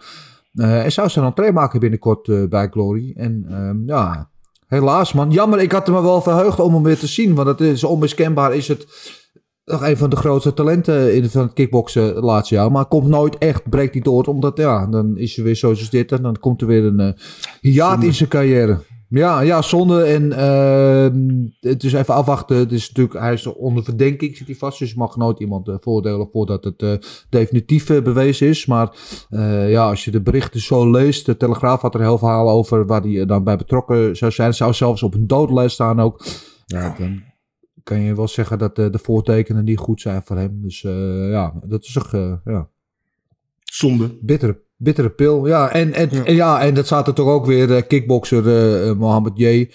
[0.56, 3.14] Eh en zou zijn entree maken binnenkort eh, bij Glory.
[3.16, 4.30] En ehm, ja,
[4.68, 5.32] helaas man.
[5.32, 7.36] Jammer, ik had me wel verheugd om hem weer te zien.
[7.36, 8.88] Want het is onmiskenbaar is het
[9.66, 12.72] nog een van de grootste talenten in van het kickboksen het laatste jaar.
[12.72, 14.24] Maar komt nooit echt, breekt niet door.
[14.24, 16.12] Omdat ja, dan is er weer zoals dit.
[16.12, 17.16] En dan komt er weer een
[17.62, 18.80] hiaat in zijn carrière.
[19.10, 20.04] Ja, ja, zonde.
[20.04, 22.58] En ehm, het is even afwachten.
[22.58, 24.80] Het is natuurlijk, hij is onder verdenking, zit hij vast.
[24.80, 26.94] Dus je mag nooit iemand eh, voordelen voordat het eh,
[27.30, 28.66] definitief eh, bewezen is.
[28.66, 28.96] Maar
[29.30, 31.26] eh, ja, als je de berichten zo leest.
[31.26, 34.48] De Telegraaf had er heel verhaal over waar hij dan bij betrokken zou zijn.
[34.48, 36.26] Het zou zelfs op een doodlijst staan ook.
[36.66, 36.96] Ja.
[36.98, 37.24] Dan
[37.86, 40.62] kan je wel zeggen dat eh, de voortekenen niet goed zijn voor hem.
[40.62, 42.70] Dus eh, ja, dat is toch eh, ja,
[43.64, 44.18] Zonde.
[44.22, 45.48] bittere, bittere pil.
[45.48, 46.24] Ja, en, en, Ja.
[46.24, 48.48] en, ja, en dat er toch ook weer, eh, kickbokser
[48.88, 49.70] eh, Mohammed J.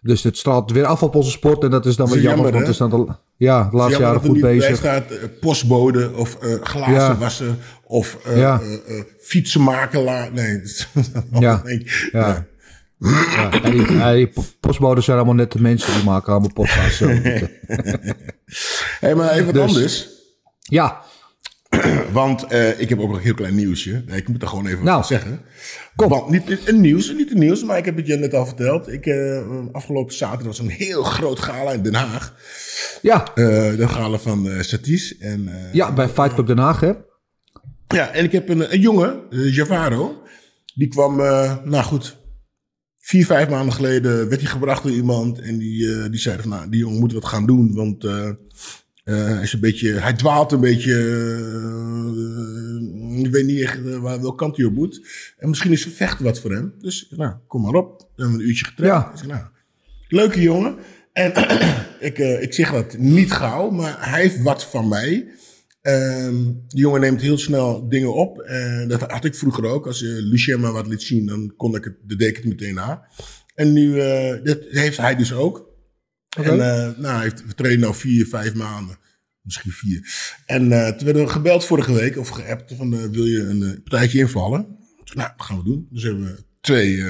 [0.00, 1.62] Dus het straalt weer af op onze sport.
[1.64, 4.26] En dat is dan weer jammer, jammer, want dan de, ja, de laatste jaren er
[4.28, 4.76] goed bezig.
[4.76, 7.16] staat eh, postbode of glazen Ja.
[7.16, 8.60] wassen of Ja.
[8.60, 10.32] eh, eh, fietsenmakelaar.
[10.32, 10.88] Nee, dat is
[11.40, 11.62] Ja.
[12.12, 12.46] Ja.
[13.36, 16.96] Ja, die, die postbodes zijn allemaal net de mensen die maken allemaal podcasts.
[16.96, 17.06] zo.
[19.00, 19.62] Hey, maar even wat Dus.
[19.64, 20.08] anders.
[20.60, 21.00] ja,
[22.12, 24.02] Want eh, ik heb ook nog een heel klein nieuwsje.
[24.06, 25.40] Nee, ik moet er gewoon even Nou, wat zeggen.
[25.96, 26.08] kom.
[26.08, 28.88] Want niet een nieuws, niet een nieuws, maar ik heb het je net al verteld.
[28.92, 29.42] Ik, eh,
[29.72, 32.34] afgelopen zaterdag was een heel groot gala in Den Haag.
[33.02, 33.44] ja, Eh,
[33.76, 35.18] de gala van Satis.
[35.18, 36.92] En, ja, bij Fight Club Den Haag, hè?
[37.88, 40.22] Ja, en ik heb een, een jongen, Javaro.
[40.74, 41.16] Die kwam,
[41.64, 42.16] nou goed,
[42.98, 45.40] vier, vijf maanden geleden werd hij gebracht door iemand.
[45.40, 47.74] En die, die zei van, nou, die jongen moet wat gaan doen.
[47.74, 48.04] Want
[49.04, 50.92] eh, hij, is een beetje, hij dwaalt een beetje.
[52.14, 55.06] eh, ik weet niet echt eh, waar, welke kant hij op moet.
[55.38, 56.74] En misschien is vechten wat voor hem.
[56.78, 58.00] Dus nou, kom maar op.
[58.00, 59.04] We hebben een uurtje getraind.
[59.04, 59.16] Ja.
[59.16, 59.44] Zeg, nou,
[60.08, 60.76] leuke jongen.
[61.12, 61.32] En
[62.08, 65.28] ik, ik zeg dat niet gauw, maar hij heeft wat van mij.
[65.80, 66.34] Ehm
[66.68, 68.38] die jongen neemt heel snel dingen op.
[68.38, 69.86] En dat had ik vroeger ook.
[69.86, 72.44] Als je Lucien maar wat liet zien, dan kon ik het, de deed ik het
[72.44, 73.06] meteen na.
[73.54, 73.94] En nu,
[74.42, 75.73] dat heeft hij dus ook.
[76.34, 78.96] En eh, nou, we trainen nu vier, vijf maanden.
[79.42, 80.08] Misschien vier.
[80.46, 83.82] En eh, toen werden we gebeld vorige week, of geappt, van eh, wil je een
[83.84, 84.66] partijtje invallen?
[85.04, 85.88] Zei, nou, dat gaan we doen.
[85.90, 87.04] Dus hebben we twee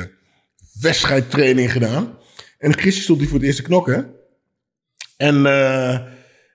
[0.80, 2.18] wedstrijdtrainingen gedaan.
[2.58, 4.14] En gisteren stond hij voor het eerste knokken.
[5.16, 5.98] En eh,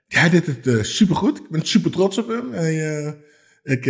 [0.08, 1.38] hij deed het eh, supergoed.
[1.38, 2.52] Ik ben super trots op hem.
[2.52, 3.12] Hij, eh,
[3.62, 3.82] ik,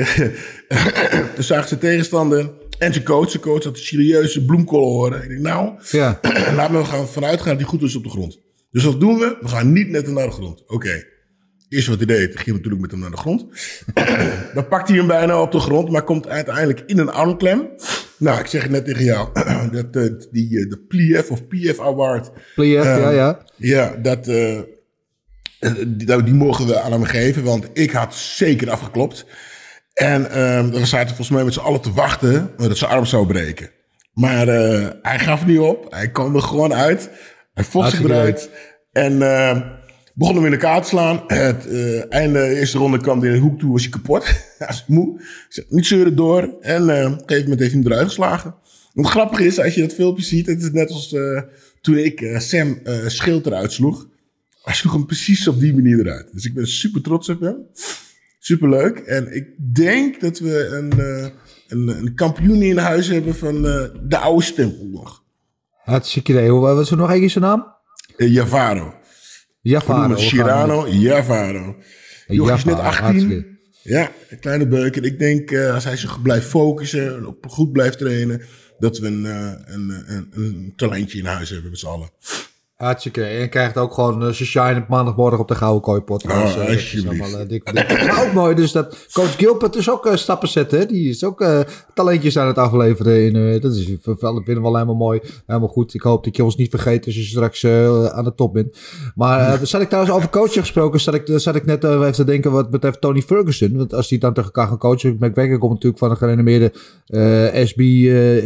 [1.34, 3.30] toen zag zijn tegenstander en zijn coach.
[3.30, 5.22] Zijn coach had een serieuze bloemkool horen.
[5.22, 6.20] Ik denk, nou, Ja,
[6.56, 8.38] laat me gaan vanuit gaan dat hij goed is op de grond.
[8.70, 9.36] Dus wat doen we?
[9.40, 10.62] We gaan niet met hem naar de grond.
[10.66, 11.04] Oké.
[11.68, 13.46] Eerst wat hij deed, ging natuurlijk met hem naar de grond.
[14.54, 17.68] Dan pakt hij hem bijna op de grond, maar komt uiteindelijk in een armklem.
[18.16, 19.28] Nou, ik zeg het net tegen jou,
[19.72, 23.44] dat, eh, die, eh, de PLIF of PF Award, Plier, ja, ja.
[23.56, 24.58] ja, dat, eh,
[25.86, 29.26] die, nou, die mogen we aan hem geven, want ik had zeker afgeklopt.
[29.94, 33.26] En ehm we zaten volgens mij met z'n allen te wachten dat zijn arm zou
[33.26, 33.70] breken.
[34.12, 34.46] Maar
[35.02, 35.86] hij gaf niet op.
[35.92, 37.10] Hij kwam er gewoon uit.
[37.52, 38.50] Hij vocht zich eruit.
[38.92, 39.60] En eh,
[40.14, 41.22] begon hem in elkaar te slaan.
[41.26, 44.24] Het eh, einde de eerste ronde kwam hij in de hoek toe, was hij kapot.
[44.58, 45.22] hij was moe.
[45.48, 46.56] Zei, niet zeuren door.
[46.60, 48.54] En eh, op een gegeven moment heeft hij hem eruit geslagen.
[48.92, 51.16] Wat grappig is, als je dat filmpje ziet, het is net als
[51.80, 54.08] toen ik Sam Schild eruit sloeg.
[54.62, 56.32] Hij sloeg hem precies op die manier eruit.
[56.32, 57.56] Dus ik ben super trots op hem.
[58.38, 58.98] Superleuk.
[58.98, 61.00] En ik denk dat we een,
[61.68, 63.62] een, een kampioen in huis hebben van
[64.02, 65.24] de oude stempel nog.
[65.90, 66.50] Hartstikke idee.
[66.50, 67.66] Hoe- Wat is er nog keer zijn naam?
[68.16, 68.94] Uh, Javaro.
[69.60, 70.14] Javaro.
[70.16, 71.76] Girano, Javaro.
[72.26, 73.04] Jochie is net Javaro, 18.
[73.04, 73.58] hartstikke.
[73.82, 74.96] Ja, een kleine beuk.
[74.96, 78.42] En ik denk, eh, als hij zich blijft focussen en op goed blijft trainen,
[78.78, 82.10] dat we een, eh, een, een, een talentje in huis hebben met z'n allen.
[82.80, 83.24] Hartstikke.
[83.24, 86.56] En je krijgt ook gewoon uh, zijn shine op maandagmorgen op de Gouden Kooi podcast.
[86.56, 87.08] Oh, Eh, alsjeblieft.
[87.22, 87.88] allemaal, eh, dik, dik.
[88.06, 90.78] Maar ook mooi dus dat coach Gilbert is ook eh, stappen zetten.
[90.78, 90.86] Hè?
[90.86, 91.60] Die is ook eh,
[91.94, 93.24] talentjes aan het afleveren.
[93.24, 95.20] In, eh, dat is vinden we wel helemaal mooi.
[95.46, 95.94] Helemaal goed.
[95.94, 98.78] Ik hoop dat je ons niet vergeet als je straks eh, aan de top bent.
[99.14, 101.00] Maar uh, zat ik trouwens over coaching gesproken.
[101.00, 103.76] Zat ik, zat ik net even te denken wat betreft Tony Ferguson.
[103.76, 105.16] Want als hij dan tegen elkaar gaat coachen.
[105.20, 106.72] McGregor komt natuurlijk van een gerenommeerde
[107.64, 107.80] SB,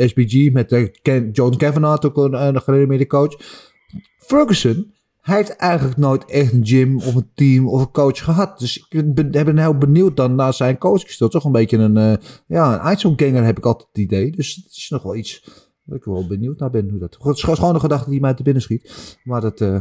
[0.08, 0.52] SBG.
[0.52, 3.36] Met Ken, John Kavanagh, ook een, een gerenommeerde coach.
[4.26, 4.92] Ferguson
[5.24, 8.58] hij heeft eigenlijk nooit echt een gym of een team of een coach gehad.
[8.58, 11.28] Dus ik ben, heel benieuwd dan naar zijn coachstil.
[11.28, 12.14] Toch een beetje een, uh,
[12.46, 14.30] ja, een Einzelganger heb ik altijd het idee.
[14.30, 15.44] Dus het is nog wel iets
[15.82, 16.90] waar ik wel benieuwd naar ben.
[16.90, 19.18] Hoe dat, het is gewoon een gedachte die mij te binnen schiet.
[19.24, 19.80] Maar dat uh,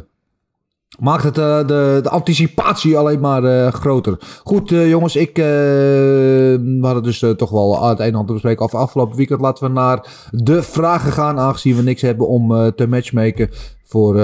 [1.00, 4.18] maakt het, uh, de, de anticipatie alleen maar uh, groter.
[4.44, 9.18] Goed jongens, ik, we hadden dus toch wel het een en ander te bespreken afgelopen
[9.18, 9.42] weekend.
[9.42, 13.50] Laten we naar de vragen gaan, aangezien we niks hebben om te matchmaken
[13.84, 14.24] voor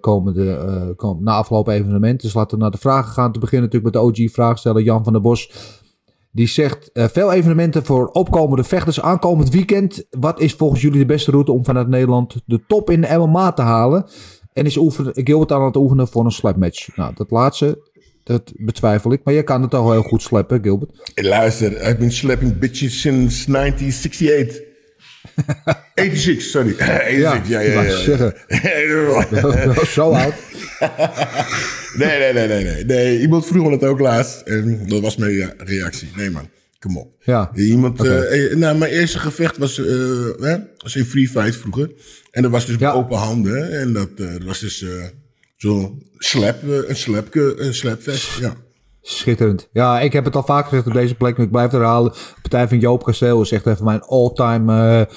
[0.00, 2.22] komende, kom, na afgelopen evenement.
[2.22, 3.32] Dus laten we naar de vragen gaan.
[3.32, 5.52] Te beginnen natuurlijk met de OG-vraagsteller Jan van der Bos.
[6.32, 10.06] Die zegt, veel evenementen voor opkomende vechters aankomend weekend.
[10.10, 13.52] Wat is volgens jullie de beste route om vanuit Nederland de top in de MMA
[13.52, 14.06] te halen?
[14.52, 16.96] En is oefenen, Gilbert aan het oefenen voor een slapmatch?
[16.96, 17.90] Nou, dat laatste,
[18.24, 19.20] dat betwijfel ik.
[19.24, 21.10] Maar je kan het al heel goed slappen, Gilbert.
[21.14, 24.68] Hey, luister, I've been slapping bitches since 1968.
[25.94, 26.74] 86, sorry.
[26.78, 27.82] 86, ja, ja, ja.
[27.82, 28.34] ja, zeggen.
[29.86, 30.34] Zo oud.
[31.94, 33.20] nee, nee, nee, nee, nee, nee.
[33.20, 34.40] Iemand vroeg me dat ook laatst.
[34.40, 36.08] En dat was mijn rea- reactie.
[36.16, 36.48] Nee, man.
[36.80, 37.12] Kom op.
[37.20, 37.50] Ja.
[37.54, 39.86] Iemand, eh, eh, nou, mijn eerste gevecht was, eh,
[40.40, 41.90] hè, was in free fight vroeger.
[42.30, 42.92] En dat was dus met Ja.
[42.92, 43.80] open handen.
[43.80, 44.88] En dat, eh, dat was dus eh,
[45.56, 48.38] zo'n slap, eh, een slapke, een slapvest.
[48.38, 48.54] Ja.
[49.02, 49.68] Schitterend.
[49.72, 52.12] Ja, ik heb het al vaak gezegd op deze plek, maar ik blijf het herhalen.
[52.42, 55.14] Partij van Joop Kasteel is echt even mijn all-time eh,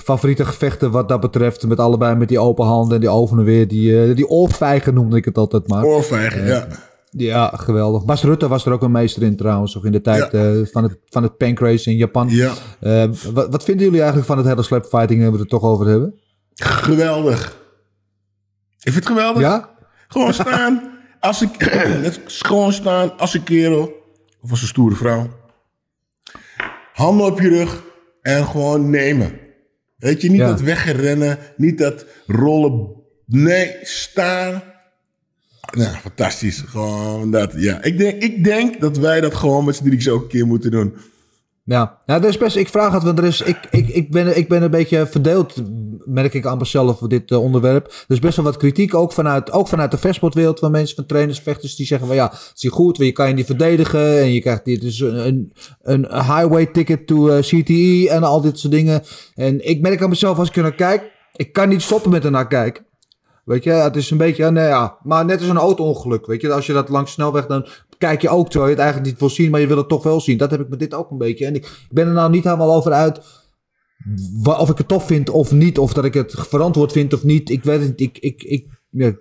[0.00, 1.66] favoriete gevechten wat dat betreft.
[1.66, 3.68] Met allebei met die open handen en die over en weer.
[3.68, 5.84] Die, eh die oorvijgen noemde ik het altijd maar.
[5.84, 6.68] Oorvijgen, ja.
[7.16, 8.04] Ja, geweldig.
[8.04, 10.38] Bas Rutte was er ook een meester in trouwens, nog in de tijd Ja.
[10.38, 12.28] eh, van, het, van het pankrace in Japan.
[12.28, 12.52] Ja.
[12.80, 15.70] Eh, wat, wat vinden jullie eigenlijk van het hele slapfighting, hebben we het er toch
[15.70, 16.20] over hebben?
[16.54, 17.60] Geweldig.
[18.78, 19.42] Ik vind het geweldig.
[19.42, 19.70] Ja?
[20.08, 20.90] Gewoon staan.
[21.20, 21.72] Als ik,
[22.02, 23.92] net gewoon staan als een kerel.
[24.40, 25.28] Of als een stoere vrouw.
[26.92, 27.82] Handen op je rug.
[28.22, 29.32] En gewoon nemen.
[29.96, 30.46] Weet je, niet Ja.
[30.46, 31.38] dat wegrennen.
[31.56, 32.94] Niet dat rollen.
[33.26, 34.62] Nee, staan.
[35.76, 36.64] Nou, fantastisch.
[36.66, 37.82] Gewoon dat, ja.
[37.82, 40.70] Ik denk, ik denk dat wij dat gewoon met z'n drieën ook een keer moeten
[40.70, 40.94] doen.
[41.64, 44.48] Ja, nou, is best, ik vraag het, want er is, ik, ik, ik, ben, ik
[44.48, 45.54] ben een beetje verdeeld,
[46.04, 47.86] merk ik aan mezelf, voor dit eh, onderwerp.
[47.86, 51.06] Er is best wel wat kritiek, ook vanuit, ook vanuit de vechtsportwereld, van mensen, van
[51.06, 54.32] trainers, vechters, die zeggen van ja, het is goed, je kan je niet verdedigen, en
[54.32, 58.58] je krijgt dit is een, een, een highway ticket to eh, CTE, en al dit
[58.58, 59.02] soort dingen.
[59.34, 62.24] En ik merk aan mezelf, als ik er naar kijk, ik kan niet stoppen met
[62.24, 62.84] er naar kijken.
[63.44, 66.52] Weet je, het is een beetje, nou ja, maar net als een auto-ongeluk, weet je.
[66.52, 67.66] Als je dat langs snelweg, dan
[67.98, 70.02] kijk je ook terwijl je het eigenlijk niet wil zien, maar je wil het toch
[70.02, 70.36] wel zien.
[70.38, 71.46] Dat heb ik met dit ook een beetje.
[71.46, 73.20] En ik, ik ben er nou niet helemaal over uit
[74.44, 77.50] of ik het tof vind of niet, of dat ik het verantwoord vind of niet.
[77.50, 79.12] Ik weet het niet, ik, ik, ik, ja,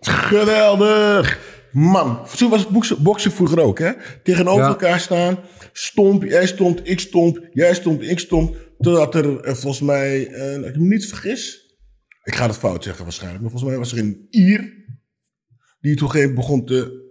[0.00, 1.38] Geweldig!
[1.72, 3.90] Man, zo was boksen, boksen vroeger ook, hè?
[4.22, 4.68] Tegenover Ja.
[4.68, 5.38] elkaar staan.
[5.72, 8.56] Stomp, jij stond, ik stomp, jij stond, ik stomp.
[8.78, 11.64] Totdat er eh, volgens mij, eh, ik me niet vergis...
[12.26, 14.72] Ik ga het fout zeggen waarschijnlijk, maar volgens mij was er een Ier...
[15.80, 17.04] die toen even begon te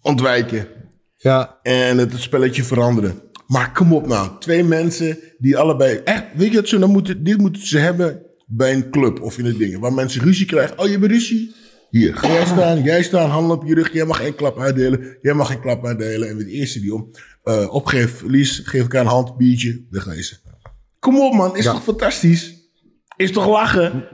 [0.00, 0.66] ontwijken.
[1.16, 3.14] ja, En het spelletje veranderde.
[3.46, 5.96] Maar kom op nou, twee mensen die allebei...
[5.96, 7.24] Echt, weet je wat ze nou moeten...
[7.24, 9.78] Dit moeten ze hebben bij een club of in het ding.
[9.78, 10.78] Waar mensen ruzie krijgen.
[10.78, 11.54] Oh, je hebt ruzie?
[11.90, 13.92] Hier, ga jij staan, jij staan, handen op je rug.
[13.92, 15.18] Jij mag geen klap uitdelen.
[15.22, 16.28] Jij mag geen klap uitdelen.
[16.28, 17.10] En de eerste die om,
[17.42, 20.38] eh opgeeft, verlies, geef elkaar een hand, biertje, wegwezen.
[20.98, 21.72] Kom op man, is Ja.
[21.72, 22.54] toch fantastisch?
[23.16, 24.08] Is toch lachen?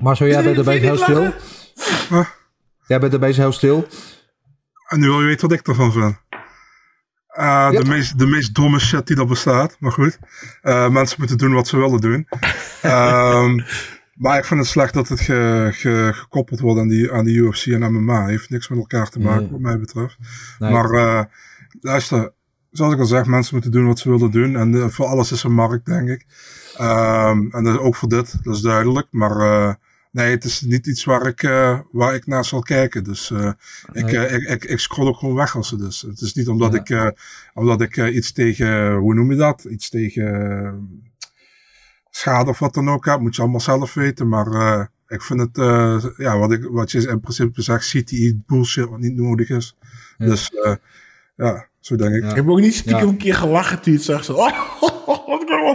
[0.00, 2.16] Maar zo, jij bent er Vind je bezig niet heel stil.
[2.16, 2.32] lachen?
[2.86, 3.86] Jij bent er bezig heel stil.
[4.88, 6.16] En nu wil je weten wat ik ervan vind.
[7.26, 9.76] Eh, de, meest, de meest domme shit die er bestaat.
[9.80, 10.18] Maar goed.
[10.62, 12.28] Eh, mensen moeten doen wat ze willen doen.
[12.82, 13.58] Ehm,
[14.22, 17.36] maar ik vind het slecht dat het ge- ge- gekoppeld wordt aan die, aan die
[17.36, 18.26] UFC en MMA.
[18.26, 20.16] Heeft niks met elkaar te maken, wat mij betreft.
[20.58, 20.70] Nee.
[20.72, 21.22] Maar eh,
[21.80, 22.32] luister,
[22.70, 24.56] zoals ik al zeg, mensen moeten doen wat ze willen doen.
[24.56, 26.26] En voor alles is een markt, denk ik.
[26.76, 29.06] Ehm, en dat is ook voor dit, dat is duidelijk.
[29.10, 29.74] Maar eh,
[30.10, 33.04] nee, het is niet iets waar ik, eh, waar ik naar zal kijken.
[33.04, 33.50] Dus eh,
[33.92, 34.26] ik, Nee.
[34.28, 36.02] ik, ik, ik scroll ook gewoon weg als het is.
[36.08, 36.78] Het is niet omdat Ja.
[36.78, 37.08] ik, eh,
[37.54, 39.64] omdat ik iets tegen, hoe noem je dat?
[39.64, 41.02] Iets tegen
[42.10, 43.20] schade of wat dan ook heb.
[43.20, 44.28] Moet je allemaal zelf weten.
[44.28, 48.40] Maar eh, ik vind het, eh, ja, wat, ik, wat je in principe zegt, CTE
[48.46, 49.76] bullshit wat niet nodig is.
[50.18, 50.26] Ja.
[50.26, 50.74] Dus eh,
[51.36, 52.22] ja, zo denk ik.
[52.22, 52.28] Ja.
[52.30, 53.08] Ik heb ook niet stiekem Ja.
[53.12, 54.24] een keer gelachen toen je het zag.
[54.24, 55.01] Zo, oh,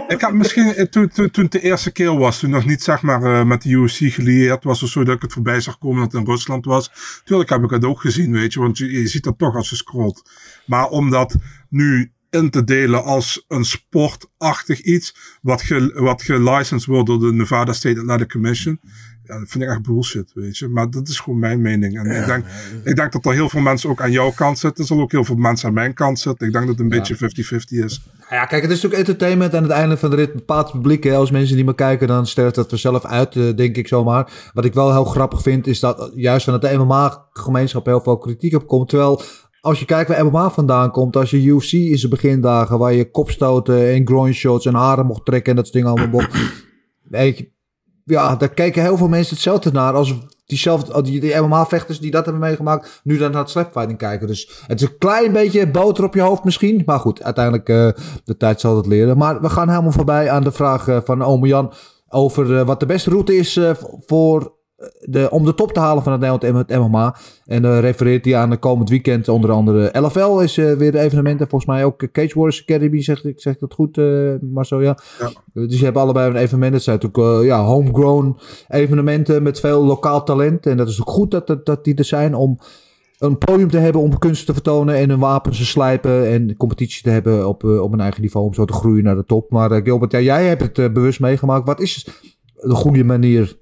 [0.08, 2.82] Ik had misschien, eh, toen, toen, toen het de eerste keer was, toen nog niet
[2.82, 5.78] zeg maar eh, met de UFC gelieerd was of zo, dat ik het voorbij zag
[5.78, 6.90] komen dat het in Rusland was.
[7.24, 9.70] Tuurlijk heb ik het ook gezien, weet je, want je, je ziet dat toch als
[9.70, 10.30] je scrolt.
[10.66, 11.36] Maar om dat
[11.68, 17.32] nu in te delen als een sportachtig iets, wat, ge, wat gelicensed wordt door de
[17.32, 18.80] Nevada State Athletic Commission,
[19.28, 20.68] ja, dat vind ik echt bullshit, weet je.
[20.68, 21.98] Maar dat is gewoon mijn mening.
[21.98, 22.44] En ik, denk,
[22.84, 24.80] ik denk dat er heel veel mensen ook aan jouw kant zitten.
[24.80, 26.46] Er zullen ook heel veel mensen aan mijn kant zitten.
[26.46, 28.02] Ik denk dat het een beetje 50-50 is.
[28.30, 29.54] Ja, kijk, het is natuurlijk entertainment.
[29.54, 31.04] Aan het einde van de rit bepaalt het publiek.
[31.04, 31.14] Hè.
[31.14, 34.50] Als mensen niet meer kijken, dan sterft dat vanzelf uit, eh, denk ik zomaar.
[34.54, 38.18] Wat ik wel heel grappig vind, is dat eh, juist vanuit de MMA-gemeenschap heel veel
[38.18, 38.88] kritiek op komt.
[38.88, 39.22] Terwijl,
[39.60, 43.10] als je kijkt waar MMA vandaan komt, als je UFC in zijn begindagen, waar je
[43.10, 46.36] kopstoten en groin shots en haren mocht trekken en dat soort dingen allemaal mocht.
[48.08, 50.14] Ja, daar kijken heel veel mensen hetzelfde naar als
[50.46, 54.26] diezelfde, die, die MMA-vechters die dat hebben meegemaakt, nu dan naar het slapfighting kijken.
[54.26, 56.82] Dus het is een klein beetje boter op je hoofd misschien.
[56.86, 57.88] Maar goed, uiteindelijk uh,
[58.24, 59.18] de tijd zal het leren.
[59.18, 61.72] Maar we gaan helemaal voorbij aan de vraag uh, van ome Jan
[62.08, 63.60] over uh, wat de beste route is
[64.06, 64.57] voor
[65.00, 67.16] de, om de top te halen van het Nederland het MMA.
[67.44, 70.98] En uh, refereert hij aan de komend weekend onder andere LFL is uh, weer de
[70.98, 71.48] evenementen.
[71.48, 74.98] Volgens mij ook Cage Warriors Academy, zeg ik zeg dat goed uh, Marcel, ja.
[75.18, 75.30] ja.
[75.52, 76.74] Dus ze hebben allebei een evenement.
[76.74, 78.38] Het zijn natuurlijk ja, homegrown
[78.68, 80.66] evenementen met veel lokaal talent.
[80.66, 82.58] En dat is ook goed dat, dat, dat die er zijn om
[83.18, 87.02] een podium te hebben om kunsten te vertonen en hun wapens te slijpen en competitie
[87.02, 89.50] te hebben op, eh, op een eigen niveau om zo te groeien naar de top.
[89.50, 91.66] Maar eh, Gilbert, ja, jij hebt het eh, bewust meegemaakt.
[91.66, 92.06] Wat is
[92.54, 93.58] de goede manier?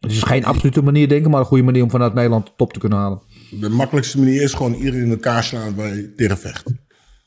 [0.00, 2.72] Het is geen absolute manier denken, maar een goede manier om vanuit Nederland de top
[2.72, 3.22] te kunnen halen.
[3.50, 6.64] De makkelijkste manier is gewoon iedereen in elkaar slaan waar je tegen vecht.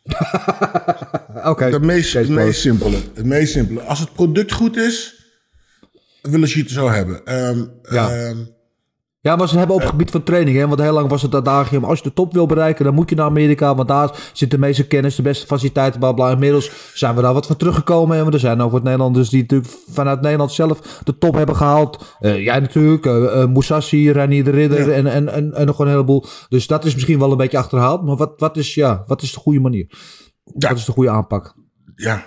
[1.52, 1.64] Oké.
[1.66, 2.98] Het meest, het simpele.
[3.14, 3.82] Het meest simpele.
[3.82, 5.16] Als het product goed is,
[6.22, 7.26] willen ze je het zo hebben.
[7.26, 8.10] Ehm, Ja.
[8.16, 8.38] ehm,
[9.24, 10.58] Ja, maar ze hebben op het gebied van training.
[10.58, 10.68] Hè?
[10.68, 11.84] Want heel lang was het adagium.
[11.84, 13.76] Als je de top wil bereiken, dan moet je naar Amerika.
[13.76, 16.00] Want daar zit de meeste kennis, de beste faciliteiten.
[16.00, 16.32] Bla bla.
[16.32, 18.18] Inmiddels zijn we daar wat van teruggekomen.
[18.18, 22.16] En er zijn ook wat Nederlanders die natuurlijk vanuit Nederland zelf de top hebben gehaald.
[22.20, 24.94] Eh, jij natuurlijk, eh eh, Musashi, Rani de Ridder Ja.
[24.94, 26.26] en, en, en, en nog een heleboel.
[26.50, 28.06] Dus dat is misschien wel een beetje achterhaald.
[28.06, 29.86] Maar wat, wat, is, ja, wat is de goede manier?
[30.44, 30.70] Ja.
[30.70, 31.56] Wat is de goede aanpak?
[31.96, 32.26] ja,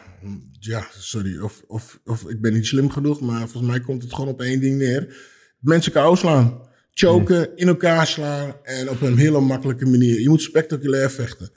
[0.58, 1.40] ja, sorry.
[1.40, 4.40] Of, of, of ik ben niet slim genoeg, maar volgens mij komt het gewoon op
[4.40, 5.16] één ding neer.
[5.58, 6.72] Mensen kou slaan.
[6.94, 10.20] Choken, in elkaar slaan en op een hele makkelijke manier.
[10.20, 11.50] Je moet spectaculair vechten.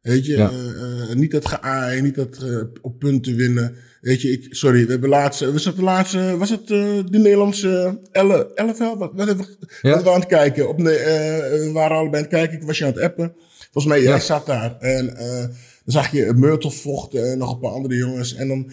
[0.00, 0.50] Weet je, Ja.
[0.50, 3.76] eh, eh, niet dat geaaien, niet dat eh, op punten winnen.
[4.00, 7.98] Weet je, ik, sorry, we hebben laatst, was het de laatste, was het de Nederlandse
[8.12, 8.96] Elle, LFL?
[8.96, 9.90] Wat, wat, hebben we- Ja.
[9.94, 10.68] wat we aan het kijken?
[10.68, 13.34] Op we waren allebei aan het kijken, ik was je aan het appen.
[13.70, 14.20] Volgens mij, jij Ja.
[14.20, 14.76] zat daar.
[14.78, 15.50] En dan
[15.84, 18.34] zag je Myrtle vochten en nog een paar andere jongens.
[18.34, 18.70] En dan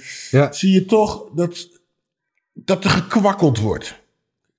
[0.51, 1.69] zie je toch dat,
[2.53, 3.99] dat er gekwakkeld wordt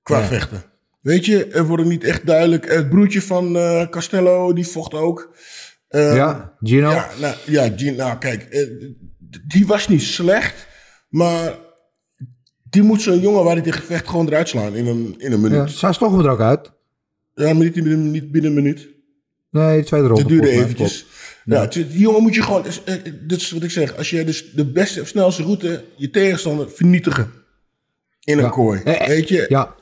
[0.03, 0.63] qua vechten.
[1.03, 2.71] Weet je, er wordt niet echt duidelijk.
[2.73, 5.35] Het broertje van eh, Castello, die vocht ook.
[5.87, 6.91] Eh, ja, Gino?
[6.91, 8.67] ja, nou, ja, Gene, nou kijk, eh,
[9.47, 10.67] die was niet slecht,
[11.09, 11.57] maar
[12.69, 15.41] die moet zo'n jongen waar hij tegen vecht gewoon eruit slaan in een, in een
[15.41, 15.47] ja.
[15.49, 15.71] minuut.
[15.71, 16.71] Zij sloegen er ook uit.
[17.35, 18.87] Ja, maar niet, binnen- niet binnen een minuut.
[19.51, 20.21] Nee, tweede ronde.
[20.21, 21.05] Het duurde eventjes.
[21.45, 24.51] Ja, die jongen moet je gewoon, eh, dit is wat ik zeg, als je dus
[24.51, 27.31] de beste of snelste route je tegenstander vernietigen
[28.23, 28.49] in een Ja.
[28.49, 28.81] kooi.
[28.83, 29.45] Weet je?
[29.49, 29.75] Ja.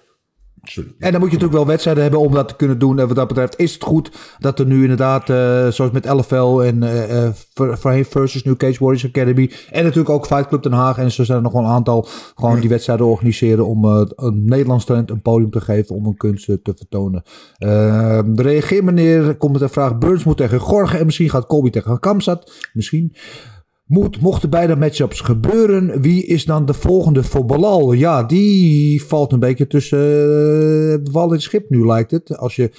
[0.99, 2.99] En dan moet je natuurlijk wel wedstrijden hebben om dat te kunnen doen.
[2.99, 6.59] En wat dat betreft is het goed dat er nu inderdaad, eh, zoals met LFL
[6.61, 6.83] en
[7.53, 9.51] voor- voorheen versus New Cage Warriors Academy.
[9.71, 10.97] En natuurlijk ook Fight Club Den Haag.
[10.97, 14.85] En zo zijn er nog wel een aantal gewoon die wedstrijden organiseren om een Nederlands
[14.85, 17.23] talent een podium te geven om een kunst te vertonen.
[17.59, 19.97] De reageer meneer, komt met een vraag.
[19.97, 22.51] Burns moet tegen Gorge en misschien gaat Colby tegen Kamsat.
[22.73, 23.15] Misschien.
[23.91, 27.91] Moet, mochten beide matchups gebeuren, wie is dan de volgende voor Balal?
[27.91, 32.37] Ja, die valt een beetje tussen eh, de wal en het schip nu, lijkt het.
[32.37, 32.71] Als je,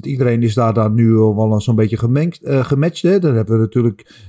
[0.00, 3.02] iedereen is daar dan nu wel zo'n beetje gemengd, eh, gematcht.
[3.02, 3.18] Hè?
[3.18, 4.28] Dan hebben we natuurlijk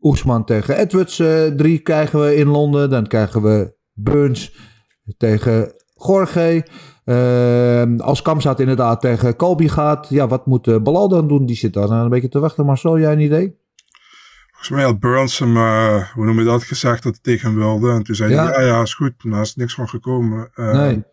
[0.00, 1.18] Oesman tegen Edwards.
[1.18, 2.90] eh, drie krijgen we in Londen.
[2.90, 4.54] Dan krijgen we Burns
[5.16, 5.72] tegen
[6.06, 6.66] Jorge.
[7.04, 10.06] Eh, als Kamzat inderdaad tegen Colby gaat.
[10.08, 11.46] Ja, wat moet eh, Balal dan doen?
[11.46, 12.66] Die zit daar een beetje te wachten.
[12.66, 13.64] Marcel, jij een idee?
[14.56, 17.58] Volgens mij had Burns hem, eh, hoe noem je dat, gezegd dat hij tegen hem
[17.58, 17.90] wilde.
[17.90, 18.44] En toen zei Ja.
[18.52, 19.12] hij, ja, ja, is goed.
[19.24, 20.50] Maar daar is niks van gekomen.
[20.54, 21.04] Eh, Nee.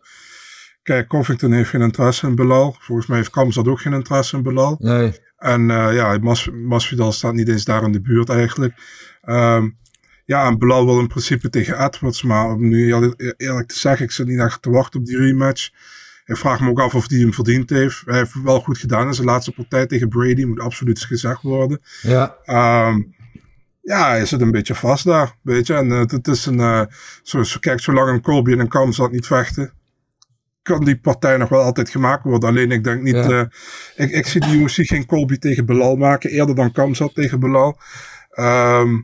[0.82, 2.76] Kijk, Covington heeft geen interesse in Belal.
[2.80, 4.76] Volgens mij heeft Kamzat ook geen interesse in Belal.
[4.78, 5.12] Nee.
[5.38, 8.74] En eh, ja, Mas Masvidal staat niet eens daar in de buurt eigenlijk.
[9.22, 9.68] Ehm,
[10.24, 12.22] ja, en Belal wil in principe tegen Edwards.
[12.22, 15.16] Maar om nu eerlijk, eerlijk te zeggen, ik zit niet echt te wachten op die
[15.18, 15.70] rematch.
[16.24, 18.02] Ik vraag me ook af of hij hem verdiend heeft.
[18.04, 20.44] Hij heeft wel goed gedaan in zijn laatste partij tegen Brady.
[20.44, 21.80] Moet absoluut gezegd worden.
[22.02, 22.36] Ja.
[22.44, 23.00] Ehm,
[23.84, 25.74] ja, hij zit een beetje vast daar, weet je.
[25.74, 26.80] En eh, het is een, eh,
[27.22, 29.72] zo, zo, kijk, zolang een Colby en een Kamzat niet vechten,
[30.62, 32.48] kan die partij nog wel altijd gemaakt worden.
[32.48, 33.28] Alleen ik denk niet, Ja.
[33.28, 33.44] eh,
[34.06, 37.78] ik, ik zie de UFC geen Colby tegen Belal maken, eerder dan Kamzat tegen Belal.
[38.30, 39.00] Ehm,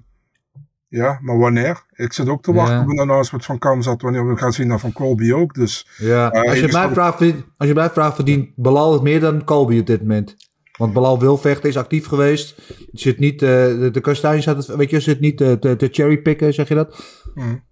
[0.89, 1.85] ja, maar wanneer?
[1.91, 2.83] Ik zit ook te wachten Ja.
[2.83, 5.55] op een announcement van Kamzat, wanneer we gaan zien dan van Colby ook.
[5.55, 9.21] Dus Ja, als, je mij vraagt, verdient- als je mij vraagt, verdient Balal het meer
[9.21, 10.37] dan Colby op dit moment.
[10.81, 12.63] Want Balal wil vechten, is actief geweest.
[12.93, 16.55] Zit niet, eh, de, de Kastanje het, weet je, zit niet eh, te, te cherrypicken,
[16.55, 17.21] zeg je dat?
[17.35, 17.63] Nee,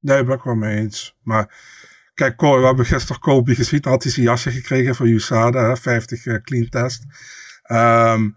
[0.00, 1.16] daar ben ik wel mee eens.
[1.22, 1.54] Maar
[2.14, 3.80] kijk, we hebben gisteren Colby gezien.
[3.82, 7.04] Had hij zijn jasje gekregen van USADA, hè, 50 eh, clean test.
[7.62, 8.28] Ehm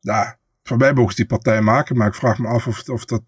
[0.00, 1.96] ja, voor mij mogen ze die partij maken.
[1.96, 3.22] Maar ik vraag me af of, of, dat,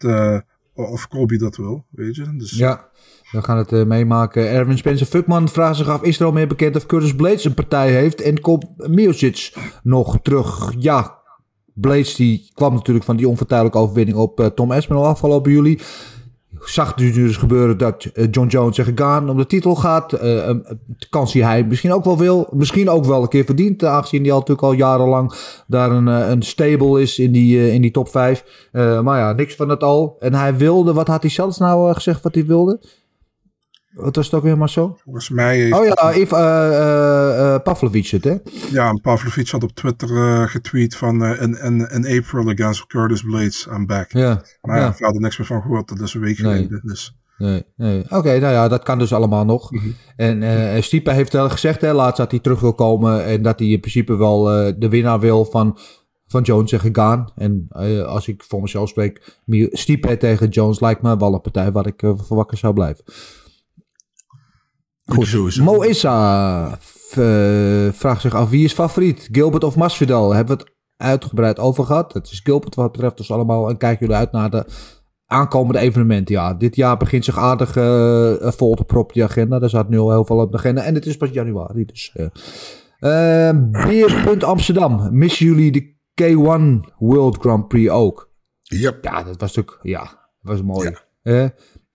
[0.73, 2.37] of Colby dat wil, weet je.
[2.37, 2.89] Dus, Ja,
[3.33, 4.51] we gaan het eh, meemaken.
[4.51, 7.55] Erwin Spencer Fuckman vraagt zich af, is er al meer bekend of Curtis Blades een
[7.55, 8.21] partij heeft?
[8.21, 10.73] En komt Miocic nog terug?
[10.79, 11.19] Ja,
[11.75, 15.79] Blades die kwam natuurlijk van die onvertuidelijke overwinning op eh, Tom Aspinall afgelopen juli.
[16.61, 20.13] Zag dus, dus gebeuren dat eh, John Jones tegen Gaan om de titel gaat.
[20.21, 20.79] Een
[21.11, 22.49] kans die hij misschien ook wel wil.
[22.51, 23.85] Misschien ook wel een keer verdient.
[23.85, 25.33] Aangezien hij al natuurlijk al jarenlang
[25.67, 28.69] daar een, een stable is in die, in die top 5.
[28.73, 30.17] maar ja, niks van het al.
[30.19, 32.81] En hij wilde, wat had hij zelfs nou gezegd wat hij wilde?
[33.93, 34.97] Wat was het ook weer maar zo?
[35.03, 38.37] Volgens mij heeft Oh ja, Eva uh, uh, Pavlovic het, hè?
[38.71, 43.23] Ja, Pavlovic had op Twitter uh, getweet van uh, in, in, in April against Curtis
[43.23, 44.13] Blades, I'm back.
[44.13, 44.43] Ja.
[44.61, 46.53] Maar ja, ik had er niks meer van gehoord, dat is een week Nee.
[46.55, 46.81] geleden.
[46.85, 47.17] Dus.
[47.39, 48.03] Nee, nee.
[48.03, 49.71] Oké, nou ja, dat kan dus allemaal nog.
[50.17, 53.25] En eh Stipe heeft wel gezegd, hè, laatst dat hij terug wil komen.
[53.25, 55.79] En dat hij in principe wel eh, de winnaar wil van,
[56.27, 57.33] van Jones en Gegaan.
[57.37, 59.39] En eh, als ik voor mezelf spreek,
[59.71, 63.05] Stipe tegen Jones lijkt me wel een partij waar ik eh, voor wakker zou blijven.
[65.15, 65.27] Goed.
[65.27, 65.63] Sowieso.
[65.63, 69.29] Mo Issa v- eh, vraagt zich af wie is favoriet?
[69.33, 70.35] Gilbert of Masvidal?
[70.35, 72.13] Hebben we het uitgebreid over gehad.
[72.13, 73.69] Het is Gilbert wat betreft dus allemaal.
[73.69, 74.67] En kijken jullie uit naar de
[75.27, 76.35] aankomende evenementen.
[76.35, 79.59] Ja, dit jaar begint zich aardig eh, vol te proppen die agenda.
[79.59, 80.83] Daar staat nu al heel veel op de agenda.
[80.83, 81.85] En het is pas januari.
[81.85, 82.27] Dus, eh.
[82.99, 84.45] Eh, Beer.
[84.45, 85.09] Amsterdam.
[85.19, 88.31] Missen jullie de K1 World Grand Prix ook?
[88.63, 89.05] Yep.
[89.05, 89.79] Ja, dat was natuurlijk...
[89.83, 90.01] Ja,
[90.41, 90.95] dat was mooi.
[91.23, 91.53] Ja.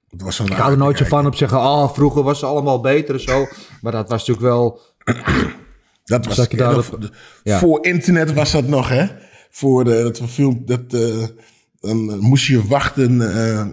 [0.09, 2.81] Het was ik ga er nooit zo van op zeggen, oh, vroeger was het allemaal
[2.81, 3.47] beter en zo.
[3.81, 4.79] Maar dat was natuurlijk wel...
[6.05, 7.09] Dat was Zat je daar nog- op- de-
[7.43, 7.59] ja.
[7.59, 9.05] Voor internet was dat nog, hè?
[9.49, 11.23] Voor de, dat film, dat, eh,
[11.79, 13.67] dan moest je wachten eh,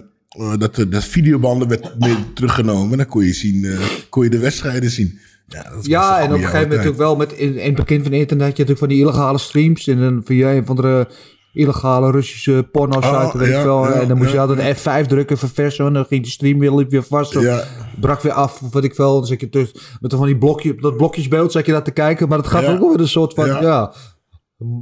[0.59, 1.95] dat de dat videobanden werd
[2.35, 2.97] teruggenomen.
[2.99, 3.79] Dan kon je, zien, eh,
[4.09, 5.19] kon je de wedstrijden zien.
[5.47, 8.03] Ja, Ja, een en op een gegeven moment natuurlijk wel met in, in het begin
[8.03, 11.07] van internet had je natuurlijk van die illegale streams en dan via een van de
[11.55, 15.39] illegale Russische porno site, Oh, weet ja, ja, en dan moest je altijd F5 drukken,
[15.39, 17.37] verversen en dan ging de stream weer, liep weer vast.
[17.37, 17.67] Of
[18.01, 19.15] brak weer af, of wat ik veel.
[19.15, 22.29] Dan zat je dus met van die blokje, dat blokjesbeeld zat je daar te kijken,
[22.29, 23.93] maar dat gaat ook wel weer een soort van, ja.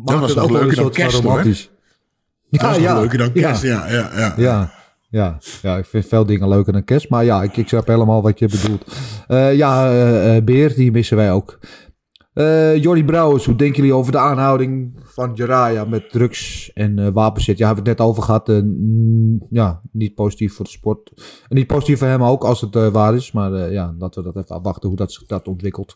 [0.05, 1.71] Maakt was het nog ook wel leuker een dan kerst, romantisch.
[2.51, 3.01] Dat Ja, ja.
[3.01, 3.63] leuker dan kerst.
[3.63, 4.35] Ja, ja, ja.
[4.37, 4.73] Ja,
[5.13, 7.09] ja, ja, ik vind veel dingen leuker dan kerst.
[7.09, 8.85] Maar ja, ik, ik snap helemaal wat je bedoelt.
[9.27, 11.59] Eh, ja, eh, eh, Beer, die missen wij ook.
[12.33, 17.09] Eh Jordi Brouwers, hoe denken jullie over de aanhouding van Jaraya met drugs en eh
[17.13, 17.59] wapenzit?
[17.59, 18.49] Ja, hebben we het net over gehad.
[18.49, 18.61] eh,
[19.51, 21.11] ja, niet positief voor de sport.
[21.49, 23.33] En niet positief voor hem ook, als het waar is.
[23.33, 25.95] Maar ja, laten we dat even afwachten hoe dat zich dat ontwikkelt.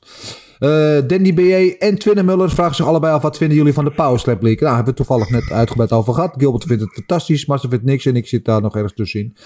[1.06, 3.22] Dandy BJ en Twinne Muller vragen zich allebei af...
[3.22, 4.62] wat vinden jullie van de Power Slap League?
[4.62, 6.34] Nou, hebben we toevallig net uitgebreid over gehad.
[6.36, 8.06] Gilbert vindt het fantastisch, maar ze vindt niks...
[8.06, 9.36] en ik zit daar nog ergens tussenin.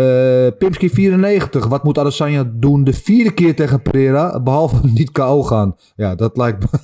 [0.00, 1.66] Eh Pimski 94.
[1.66, 4.40] Wat moet Adesanya doen de vierde keer tegen Pereira?
[4.40, 5.76] Behalve niet KO gaan.
[5.96, 6.78] Ja, dat lijkt me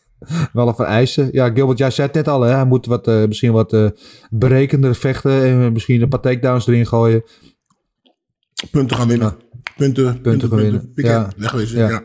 [0.52, 1.28] wel een vereisen.
[1.32, 2.40] Ja, Gilbert, jij zei het net al.
[2.40, 2.52] Hè?
[2.54, 3.86] Hij moet wat, eh, misschien wat eh
[4.30, 5.42] berekender vechten.
[5.42, 7.22] En misschien een paar takedowns erin gooien.
[8.70, 9.36] Punten gaan winnen.
[9.76, 10.48] Punten, punten, punten.
[10.48, 10.92] gaan winnen.
[10.94, 11.28] Pikken, Ja.
[11.36, 11.78] wegwezen.
[11.78, 11.88] Ja.
[11.88, 12.02] Ja.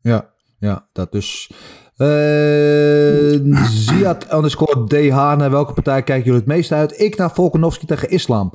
[0.00, 1.50] Ja, ja, dat dus.
[1.96, 5.14] Eh Ziad underscore DH.
[5.36, 7.00] Naar welke partij kijken jullie het meest uit?
[7.00, 8.52] Ik naar Volkanovski tegen Islam.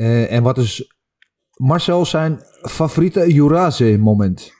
[0.00, 0.94] Eh, en wat is
[1.56, 4.52] Marcel zijn favoriete Juraze moment?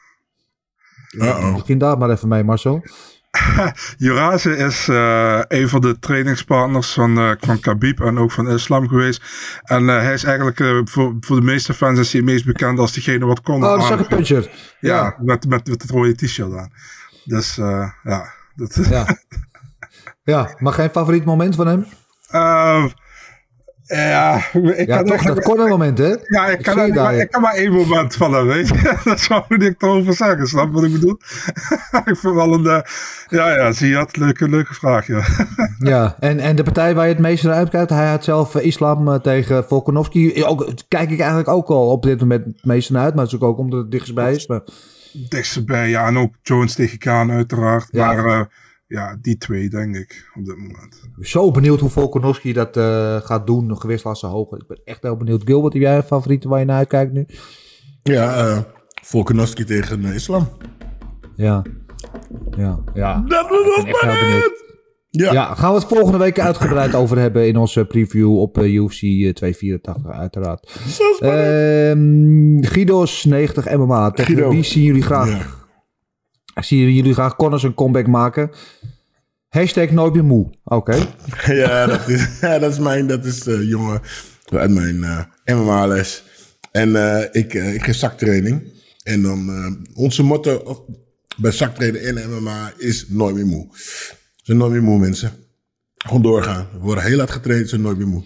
[1.53, 2.83] Misschien daar maar even mee, Marcel.
[3.97, 8.89] Juraze is eh, een van de trainingspartners van, eh van Khabib en ook van Islam
[8.89, 9.23] geweest.
[9.63, 12.93] En hij is eigenlijk voor, voor de meeste fans is hij het meest bekend als
[12.93, 13.65] degene wat kon.
[13.65, 14.51] Oh, aan- sucker puncher.
[14.81, 16.73] Ja, met, met, met het rode t-shirt aan.
[17.25, 17.55] Dus
[18.03, 18.33] ja.
[18.55, 19.07] Dat, Ja.
[20.33, 21.87] ja, maar geen favoriet moment van hem?
[23.97, 26.15] Ja, ik Ja, kan toch dat corner moment, hè?
[26.25, 27.11] Ja, ik, kan, ja.
[27.11, 28.97] ik kan maar één moment van hem, weet je.
[29.05, 31.17] Dat zou ik erover zeggen, snap wat ik bedoel?
[32.05, 32.67] ik vind wel een...
[32.67, 32.81] eh,
[33.29, 34.17] ja, ja, zie je het?
[34.17, 35.23] Leuke, leuke vraag, ja.
[35.93, 38.67] Ja, en, en de partij waar je het meest naar uitkijkt, hij had zelf eh,
[38.67, 40.45] Islam eh, tegen Volkanovski.
[40.45, 43.33] Ook, kijk ik eigenlijk ook al op dit moment het meest naar uit, maar het
[43.33, 44.47] is ook omdat het dichtstbij is.
[44.47, 44.61] Maar,
[45.29, 46.07] Dichtstbij, ja.
[46.07, 47.89] En ook Jones tegen Kaan uiteraard.
[47.91, 48.13] Ja.
[48.13, 48.49] Maar
[48.91, 51.01] ja, die twee denk ik op dit moment.
[51.21, 54.59] zo benieuwd hoe Volkanovski dat eh, gaat doen, gewichtsklasse hoger.
[54.59, 55.43] Ik ben echt heel benieuwd.
[55.45, 57.27] Gilbert, heb jij een favoriete waar je naar uitkijkt nu?
[58.03, 58.59] Ja, eh
[59.03, 60.49] Volkanovski tegen eh, Islam.
[61.37, 61.63] Ja,
[62.57, 63.25] ja, ja.
[63.27, 64.65] Dat Ik ben echt heel benieuwd.
[65.11, 65.33] Ja.
[65.33, 70.07] Ja, gaan we het volgende week uitgebreid over hebben in onze preview op UFC 284
[70.07, 70.81] uiteraard.
[71.19, 74.11] Ehm Guido's 90 MMA.
[74.11, 74.51] Tegen Guido.
[74.51, 75.29] wie zien jullie graag?
[75.29, 75.60] Ja.
[76.55, 78.51] Zien jullie graag Connors een comeback maken?
[79.49, 80.51] Hashtag nooit meer moe.
[80.65, 80.97] Oké.
[81.47, 84.01] Ja, dat is, ja, dat is mijn, dat is de jongen
[84.53, 86.23] uit mijn eh, MMA-les.
[86.73, 88.63] En eh, ik, eh, ik geef zaktraining.
[89.03, 90.85] En dan, eh, onze motto
[91.37, 93.67] bij zaktrainen en MMA is nooit meer moe.
[93.73, 95.33] Ze zijn nooit meer moe, mensen.
[95.97, 96.67] Gewoon doorgaan.
[96.73, 98.23] We worden heel hard getraind, ze zijn nooit meer moe.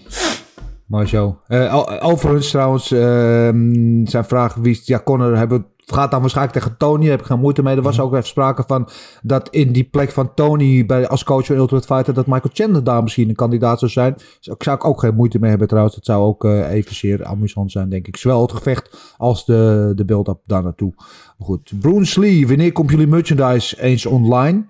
[0.87, 1.41] Mooi zo.
[1.47, 6.59] Eh, overigens trouwens, ehm, zijn vraag wie is- ja, Connor hebben we- gaat dan waarschijnlijk
[6.59, 7.77] tegen Tony, daar heb ik geen moeite mee.
[7.77, 8.89] Er was ook even sprake van
[9.23, 12.85] dat in die plek van Tony bij, als coach van Ultimate Fighter, dat Michael Chandler
[12.85, 14.15] daar misschien een kandidaat zou zijn.
[14.41, 15.95] Daar zou ik ook geen moeite mee hebben trouwens.
[15.95, 18.17] Het zou ook eh, evenzeer amusant zijn, denk ik.
[18.17, 20.93] Zowel het gevecht als de, de build-up daar naartoe.
[21.39, 21.73] Goed.
[21.81, 24.65] Bruce Lee, wanneer komt jullie merchandise eens online?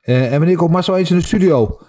[0.00, 1.80] Eh, en wanneer komt Marcel eens in de studio?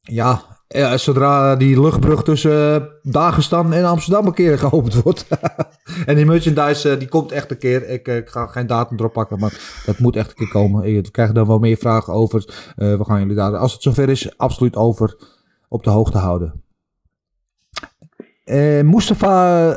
[0.00, 5.26] Ja, eh, zodra die luchtbrug tussen eh, Dagestan en Amsterdam een keer geopend wordt.
[6.06, 7.88] en die merchandise, eh, die komt echt een keer.
[7.88, 10.82] Ik, eh, ik ga geen datum erop pakken, maar dat moet echt een keer komen.
[10.82, 12.72] We krijgen daar wel meer vragen over.
[12.76, 15.16] We gaan jullie daar, als het zover is, absoluut over
[15.68, 16.64] op de hoogte houden.
[18.44, 19.76] Eh Mustafa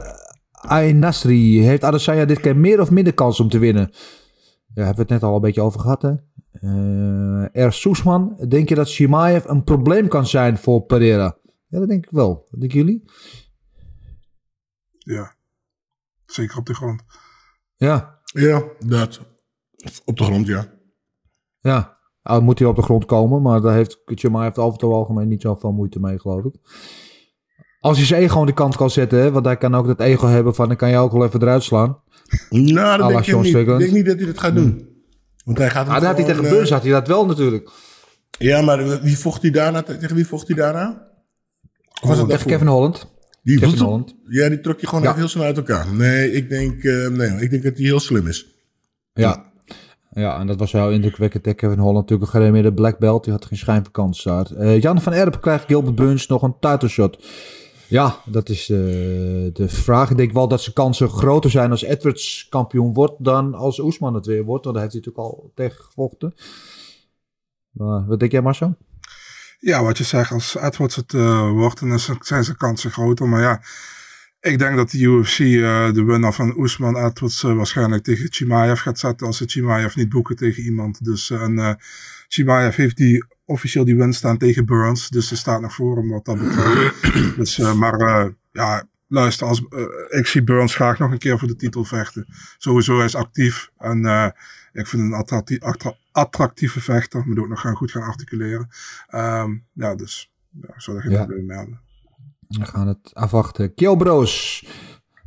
[0.51, 1.61] Ayn Nasri.
[1.61, 3.89] Heeft Adesanya dit keer meer of minder kans om te winnen?
[4.73, 6.13] Ja, hebben we het net al een beetje over gehad, hè?
[6.51, 11.37] Eh er Soesman, denk je dat Shimaev een probleem kan zijn voor Pereira?
[11.67, 12.47] Ja, dat denk ik wel.
[12.49, 13.03] Wat denken jullie?
[14.97, 15.35] Ja,
[16.25, 17.01] zeker op de grond.
[17.75, 19.19] Ja, Ja, dat.
[20.05, 20.73] Op de grond, ja.
[21.59, 21.97] ja.
[22.23, 25.41] Nou, moet hij op de grond komen, maar daar heeft Shimaev over het algemeen niet
[25.41, 26.55] zoveel moeite mee, geloof ik.
[27.79, 29.99] Als hij zijn ego aan de kant kan zetten, hè, want hij kan ook dat
[29.99, 32.01] ego hebben van, dan kan je ook wel even eruit slaan.
[32.49, 33.55] Nou, dat denk ik niet.
[33.55, 34.87] Ik denk niet dat hij dat gaat doen.
[35.49, 37.69] Want hij gaat Ah, dat had hij tegen eh, Burns, had hij dat wel natuurlijk.
[38.37, 39.81] Ja, maar wie vocht hij daarna?
[39.81, 41.07] Tegen wie vocht hij daarna?
[42.01, 42.45] Of was het Tegen?
[42.47, 43.07] Kevin Holland.
[43.43, 44.15] Die Kevin Holland.
[44.27, 45.15] Ja, die trok je gewoon Ja.
[45.15, 45.93] heel snel uit elkaar.
[45.93, 48.45] Nee, ik denk, eh, nee, ik denk dat hij heel slim is.
[49.13, 49.47] Ja.
[50.11, 51.45] Ja, en dat was wel indrukwekkend.
[51.45, 51.53] hè.
[51.53, 53.23] Kevin Holland natuurlijk een gerenommeerde black belt.
[53.23, 54.51] Die had geen schijn van kans daar.
[54.51, 57.25] Eh, Jan van Erp krijgt Gilbert Burns nog een title shot.
[57.89, 58.77] Ja, dat is eh,
[59.53, 60.09] de vraag.
[60.09, 64.13] Ik denk wel dat zijn kansen groter zijn als Edwards kampioen wordt dan als Oesman
[64.13, 64.63] het weer wordt.
[64.63, 66.33] Want daar heeft hij natuurlijk al tegen gevochten.
[67.71, 68.77] Maar wat denk jij Marcel?
[69.59, 73.27] Ja, wat je zegt, als Edwards het eh, wordt, dan zijn zijn kansen groter.
[73.27, 73.61] Maar ja,
[74.39, 78.99] ik denk dat de UFC eh, de winnaar van Oesman Edwards waarschijnlijk tegen Chimaev gaat
[78.99, 79.27] zetten.
[79.27, 81.05] Als ze Chimaev niet boeken tegen iemand.
[81.05, 81.31] Dus
[82.33, 85.09] Chimaev heeft die officieel die win staan tegen Burns.
[85.09, 86.95] Dus ze staat nog voor hem wat dat betreft.
[87.37, 91.39] dus, eh, maar eh, ja, luister, als, eh, ik zie Burns graag nog een keer
[91.39, 92.25] voor de titel vechten.
[92.57, 93.69] Sowieso hij is actief.
[93.77, 94.05] En
[94.73, 97.23] ik vind hem een attractie- attra- attractieve vechter.
[97.27, 98.69] Moet ook nog gaan, goed gaan articuleren.
[99.07, 101.17] Ehm, ja, dus ja, ik zou er geen Ja.
[101.25, 101.81] probleem mee hebben.
[102.47, 103.73] We gaan het afwachten.
[103.73, 104.65] Kiel Bros,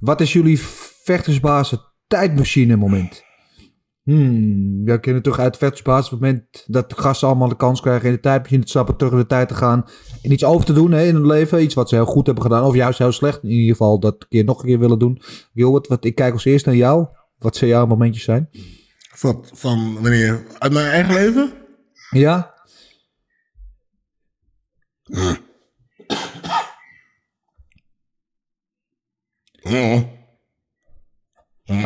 [0.01, 0.61] wat is jullie
[1.05, 3.25] vechtersbazen tijdmachine moment?
[4.03, 7.81] Hmm, ja, kunnen toch uit vechtersbasis op het moment dat de gasten allemaal de kans
[7.81, 9.85] krijgen in de tijdmachine te stappen, terug in de tijd te gaan
[10.23, 11.63] en iets over te doen hè, in hun leven.
[11.63, 13.43] Iets wat ze heel goed hebben gedaan of juist heel slecht.
[13.43, 15.23] In ieder geval dat een keer nog een keer willen doen.
[15.55, 17.07] Gilbert, wat, ik kijk als eerst naar jou.
[17.39, 18.49] Wat zou jouw momentjes zijn?
[19.15, 20.47] Van, van wanneer?
[20.59, 21.53] Uit mijn eigen leven?
[22.11, 22.55] Ja?
[29.63, 30.21] Ja.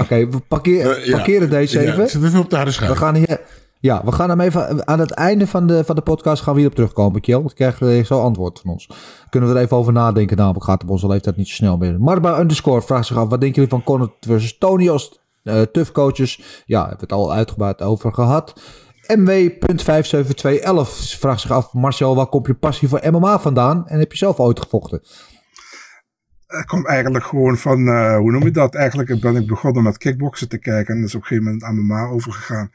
[0.01, 1.17] Oké, we parkeer- ja.
[1.17, 2.09] parkeren deze Ja, even.
[2.09, 2.91] zet even op de harde schijf.
[2.91, 3.41] We gaan hier,
[3.81, 6.59] ja, we gaan hem even aan het einde van de, van de podcast gaan we
[6.59, 7.37] hierop terugkomen, Kjell.
[7.39, 8.89] Want krijg je zo antwoord van ons.
[9.31, 12.01] Kunnen we er even over nadenken, namelijk gaat op onze leeftijd niet zo snel meer.
[12.01, 15.91] Marba underscore vraagt zich af, wat denken jullie van Conor versus Tony als eh tough
[15.93, 16.63] coaches?
[16.67, 18.61] Ja, hebben we het al uitgebreid over gehad.
[19.19, 23.89] MW.57211 vraagt zich af, Marcel, waar komt je passie voor MMA vandaan?
[23.89, 25.03] En heb je zelf ooit gevochten?
[26.47, 28.75] Het komt eigenlijk gewoon van, eh, hoe noem je dat?
[28.75, 31.85] Eigenlijk ben ik begonnen met kickboksen te kijken en is op een gegeven moment aan
[31.85, 32.71] MMA overgegaan.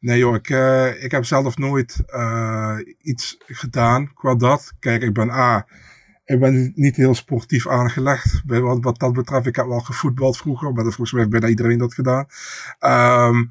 [0.00, 4.72] Nee joh, ik, eh, ik heb zelf nooit eh, iets gedaan qua dat.
[4.78, 5.66] Kijk, ik ben A,
[6.24, 8.42] ik ben niet heel sportief aangelegd.
[8.46, 11.48] Wat, wat dat betreft, ik heb wel gevoetbald vroeger, maar dat volgens mij heeft bijna
[11.48, 12.26] iedereen dat gedaan.
[12.78, 13.44] Ehm,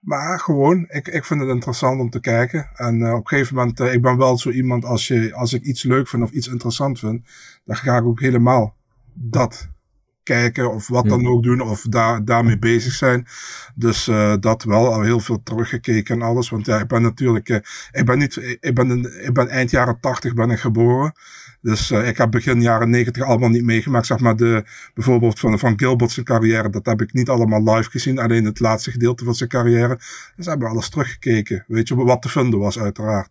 [0.00, 2.70] maar gewoon, ik, ik vind het interessant om te kijken.
[2.74, 5.52] En eh, op een gegeven moment, eh, ik ben wel zo iemand, als, je, als
[5.52, 7.26] ik iets leuk vind of iets interessant vind,
[7.64, 8.76] dan ga ik ook helemaal
[9.20, 9.68] dat
[10.22, 13.26] kijken of wat dan ook doen of daar, daarmee bezig zijn.
[13.74, 16.48] Dus eh, dat wel, al heel veel teruggekeken en alles.
[16.50, 17.56] Want ja, ik ben natuurlijk, eh,
[17.90, 21.12] ik ben niet, ik ben, een- ik ben eind jaren tachtig ben ik geboren.
[21.60, 24.06] Dus eh, ik heb begin jaren negentig allemaal niet meegemaakt.
[24.06, 24.64] Zeg maar de,
[24.94, 28.18] bijvoorbeeld van, van Gilbert zijn carrière, dat heb ik niet allemaal live gezien.
[28.18, 30.00] Alleen het laatste gedeelte van zijn carrière.
[30.36, 31.64] Dus hebben we alles teruggekeken.
[31.66, 33.28] Weet je, wat te vinden was uiteraard.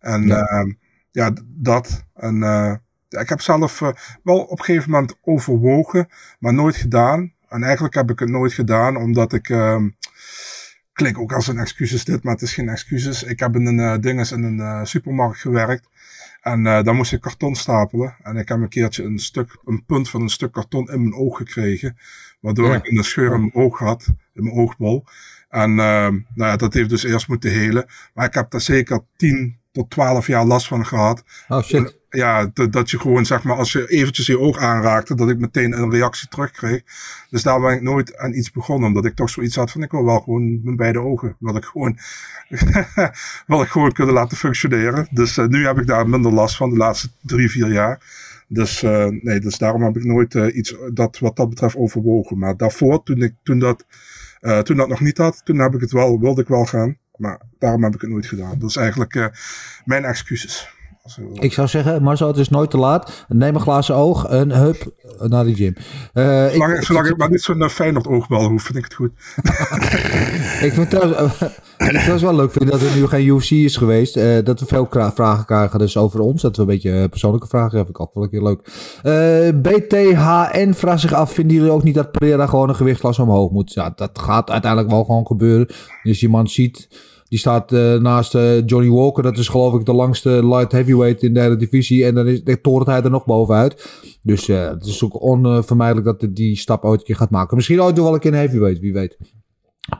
[0.00, 0.36] En Ja.
[0.36, 0.74] ja,
[1.10, 2.04] ja dat.
[2.14, 2.42] En
[3.14, 3.88] ja, ik heb zelf eh,
[4.22, 6.08] wel op een gegeven moment overwogen,
[6.38, 7.32] maar nooit gedaan.
[7.48, 9.48] En eigenlijk heb ik het nooit gedaan, omdat ik.
[9.48, 9.88] ehm
[10.92, 13.22] Klinkt ook als een excuses dit, maar het is geen excuses.
[13.22, 15.88] Ik heb in een uh, dinges in een uh, supermarkt gewerkt.
[16.40, 18.16] En uh, daar moest ik karton stapelen.
[18.22, 21.14] En ik heb een keertje een stuk, een punt van een stuk karton in mijn
[21.14, 21.96] oog gekregen.
[22.40, 22.74] Waardoor Ja.
[22.74, 25.04] ik een scheur in mijn oog had, in mijn oogbol.
[25.48, 27.86] En uh, nou ja, dat heeft dus eerst moeten helen.
[28.14, 31.24] Maar ik heb daar zeker 10 tot 12 jaar last van gehad.
[31.48, 31.98] Oh shit.
[32.14, 35.78] Ja, dat, je gewoon, zeg maar, als je eventjes je oog aanraakte, dat ik meteen
[35.78, 36.82] een reactie terugkreeg.
[37.30, 39.90] Dus daar ben ik nooit aan iets begonnen, omdat ik toch zoiets had van, ik
[39.90, 41.98] wil wel gewoon mijn beide ogen, wil ik gewoon,
[43.46, 45.08] wil ik gewoon kunnen laten functioneren.
[45.10, 48.00] Dus uh, nu heb ik daar minder last van de laatste drie, vier jaar.
[48.48, 52.38] Dus uh, nee, dus daarom heb ik nooit uh, iets dat wat dat betreft overwogen.
[52.38, 53.86] Maar daarvoor, toen ik, toen dat,
[54.62, 56.96] toen dat nog niet had, toen heb ik het wel, wilde ik wel gaan.
[57.16, 58.58] Maar daarom heb ik het nooit gedaan.
[58.58, 59.30] Dat is eigenlijk
[59.84, 60.74] mijn excuses.
[61.32, 63.24] Ik zou zeggen, Marcel, het is nooit te laat.
[63.28, 65.74] Neem een glazen oog en hup naar de gym.
[66.14, 69.10] Uh, zolang ik, zolang ik maar niet zo'n Feyenoord oogbal hoef, vind ik het goed.
[70.66, 73.76] ik vind trouwens, uh, het was wel leuk vind dat er nu geen UFC is
[73.76, 74.16] geweest.
[74.16, 76.42] eh, dat we veel vragen krijgen dus over ons.
[76.42, 77.94] Dat we een beetje eh, persoonlijke vragen hebben.
[77.94, 78.60] Ik ook wel een keer leuk.
[79.02, 81.32] Eh, BTHN vraagt zich af.
[81.32, 83.72] Vinden jullie ook niet dat Pereira gewoon een gewichtsklasse omhoog moet?
[83.72, 85.68] Ja, dat gaat uiteindelijk wel gewoon gebeuren.
[86.02, 86.88] Als je man ziet...
[87.34, 89.22] Die staat eh, naast eh, Johnny Walker.
[89.22, 92.04] Dat is geloof ik de langste light heavyweight in de divisie.
[92.04, 94.02] En dan is, dan torent hij er nog bovenuit.
[94.22, 97.56] Dus eh, het is ook onvermijdelijk dat hij die stap ooit een keer gaat maken.
[97.56, 99.18] Misschien ooit wel een keer een heavyweight, wie weet.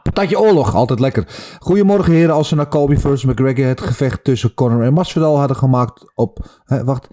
[0.03, 1.57] Patatje oorlog, altijd lekker.
[1.59, 5.57] Goedemorgen heren, als ze naar Colby versus McGregor het gevecht tussen Conor en Masvidal hadden
[5.57, 6.39] gemaakt op...
[6.64, 7.09] hè, wacht.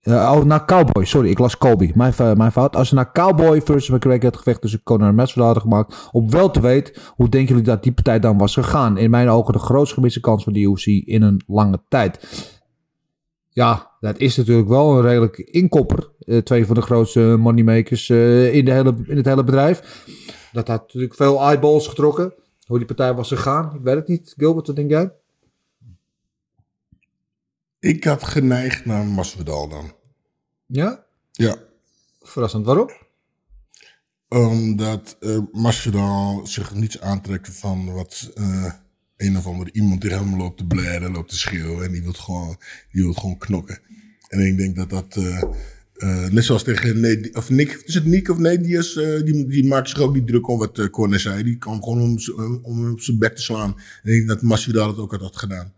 [0.00, 2.76] Eh, oh, naar Cowboy, sorry, ik las Colby, mijn, mijn fout.
[2.76, 6.30] Als ze naar Cowboy versus McGregor het gevecht tussen Conor en Masvidal hadden gemaakt op
[6.30, 8.98] welterweight, hoe denken jullie dat die partij dan was gegaan?
[8.98, 12.18] In mijn ogen de grootst gemiste kans van de UFC in een lange tijd.
[13.48, 16.10] Ja, dat is natuurlijk wel een redelijk inkopper.
[16.18, 20.04] Eh, twee van de grootste moneymakers eh, in, de hele, in het hele bedrijf.
[20.52, 22.34] Dat had natuurlijk veel eyeballs getrokken.
[22.66, 24.34] Hoe die partij was gegaan, ik weet het niet.
[24.36, 25.12] Gilbert, wat denk jij?
[27.80, 29.92] Ik had geneigd naar Masvidal dan.
[30.66, 31.04] Ja?
[31.32, 31.56] Ja.
[32.20, 32.90] Verrassend, waarom?
[34.28, 38.72] Omdat eh Masvidal zich niets aantrekt van wat eh,
[39.16, 41.84] een of andere iemand die helemaal loopt te blaren, loopt te schreeuwen.
[41.84, 42.56] En die wil gewoon,
[42.92, 43.80] die wil gewoon knokken.
[44.28, 45.16] En ik denk dat dat,
[45.94, 49.46] eh, net zoals tegen Nate, of Nick, is het Nick of Nate Diaz, eh, die,
[49.46, 51.42] die maakt zich ook niet druk om wat uh, Corner zei.
[51.42, 52.18] Die kan gewoon om,
[52.62, 53.74] om hem op zijn bek te slaan.
[54.02, 55.72] En ik denk dat Masvidal het ook had, had gedaan.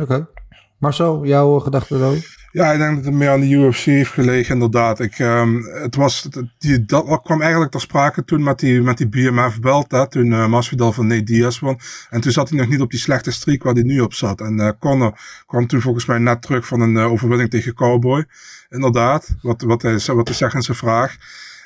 [0.00, 0.28] Oké.
[0.82, 2.36] Marcel, jouw uh, gedachten erover?
[2.52, 5.00] Ja, ik denk dat het meer aan de UFC heeft gelegen, inderdaad.
[5.00, 6.28] Ik, ehm, het was,
[6.58, 10.26] die, dat kwam eigenlijk ter sprake toen met die, met die BMF belt, hè, toen
[10.26, 11.78] uh, Masvidal van Nate Diaz won.
[12.10, 14.40] En toen zat hij nog niet op die slechte streak waar hij nu op zat.
[14.40, 18.24] En uh, Conor kwam toen volgens mij net terug van een overwinning tegen Cowboy.
[18.68, 21.16] Inderdaad, wat, wat, hij, wat hij zegt in zijn vraag.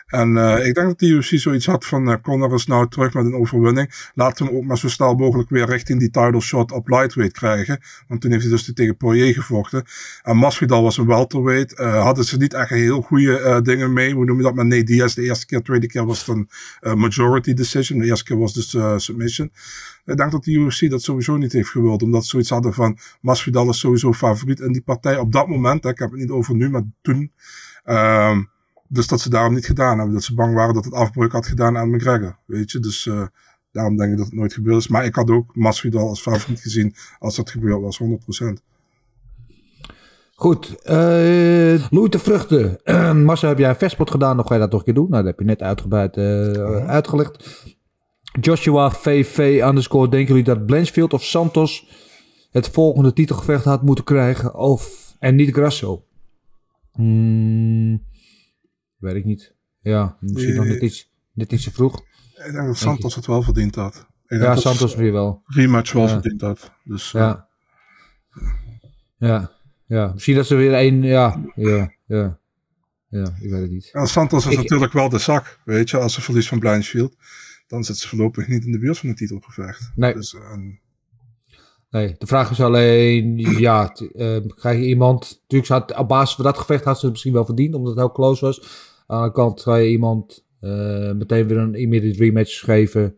[0.07, 3.15] En uh, ik denk dat de UFC zoiets had van uh, Conor is nou terug
[3.15, 4.11] met een overwinning.
[4.15, 7.37] Laten we hem ook maar zo snel mogelijk weer richting die title shot op lightweight
[7.37, 7.81] krijgen.
[8.09, 9.85] Want toen heeft hij dus tegen Poirier gevochten.
[10.23, 11.81] En Masvidal was een welterweight.
[11.81, 14.15] Uh, hadden ze niet echt heel goede dingen mee.
[14.15, 15.15] Hoe noem je dat met Nate Diaz?
[15.15, 16.37] De eerste keer, de tweede keer was het
[16.81, 17.99] een majority decision.
[17.99, 19.51] De eerste keer was dus submission.
[20.05, 22.03] Ik denk dat de UFC dat sowieso niet heeft gewild.
[22.03, 25.19] Omdat ze zoiets hadden van Masvidal is sowieso favoriet in die partij.
[25.19, 27.33] Op dat moment, ik heb het niet over nu, maar toen.
[27.85, 28.55] Um,
[28.89, 30.15] dus dat ze daarom niet gedaan hebben.
[30.15, 32.39] Dat ze bang waren dat het afbreuk had gedaan aan McGregor.
[32.47, 33.27] Weet je, dus uh,
[33.73, 34.89] daarom denk ik dat het nooit gebeurd is.
[34.89, 38.05] Maar ik had ook Masvidal als favoriet gezien als dat gebeurd was, 100%.
[40.35, 42.79] Goed, uh, Louis de Vruchten.
[43.25, 44.39] Marcel, heb jij een verspot gedaan?
[44.39, 45.11] Of ga je dat toch een keer doen?
[45.11, 47.65] Nou, dat heb je net uitgebreid uh, uitgelegd.
[48.41, 50.09] Joshua VV underscore.
[50.09, 51.89] Denken jullie dat Blanchfield of Santos
[52.51, 54.55] het volgende titelgevecht had moeten krijgen?
[54.55, 56.05] Of, en niet Grasso?
[56.93, 58.03] Hmm,
[58.99, 59.55] weet ik niet.
[59.81, 62.01] Ja, misschien nog net iets, net iets te vroeg.
[62.47, 63.75] Ik denk dat Santos het wel verdiend
[64.27, 65.43] denk Ja, dat Santos weer wel.
[65.47, 66.73] Rematch wel verdiend had.
[66.85, 67.49] Dus Ja.
[69.19, 69.53] Ja,
[69.87, 70.11] ja.
[70.13, 71.03] Misschien dat ze weer één...
[71.03, 72.39] Ja, ja, ja.
[73.09, 73.89] Ja, ik weet het niet.
[73.93, 75.61] ja, Santos is Ik- natuurlijk wel de zak.
[75.65, 77.17] Weet je, als ze verliest van Blanchfield.
[77.67, 79.93] Dan zit ze voorlopig niet in de buurt van een titelgevecht.
[79.95, 80.15] Nee.
[80.15, 80.81] Dus, en,
[81.97, 85.41] Nee, de vraag is alleen, ja, t- eh, krijg je iemand...
[85.41, 87.99] Natuurlijk, had, op basis van dat gevecht had ze het misschien wel verdiend, omdat het
[87.99, 88.85] heel close was.
[89.07, 93.17] Aan de kant ga je iemand eh, meteen weer een immediate rematch geven.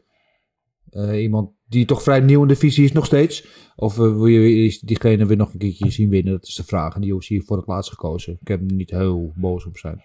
[0.90, 3.46] Eh, iemand die toch vrij nieuw in de visie is nog steeds.
[3.76, 6.32] Of eh, wil je diegene weer nog een keertje zien winnen?
[6.32, 6.94] Dat is de vraag.
[6.94, 8.38] En die heeft hier voor het laatst gekozen.
[8.40, 10.04] Ik heb er niet heel boos op zijn.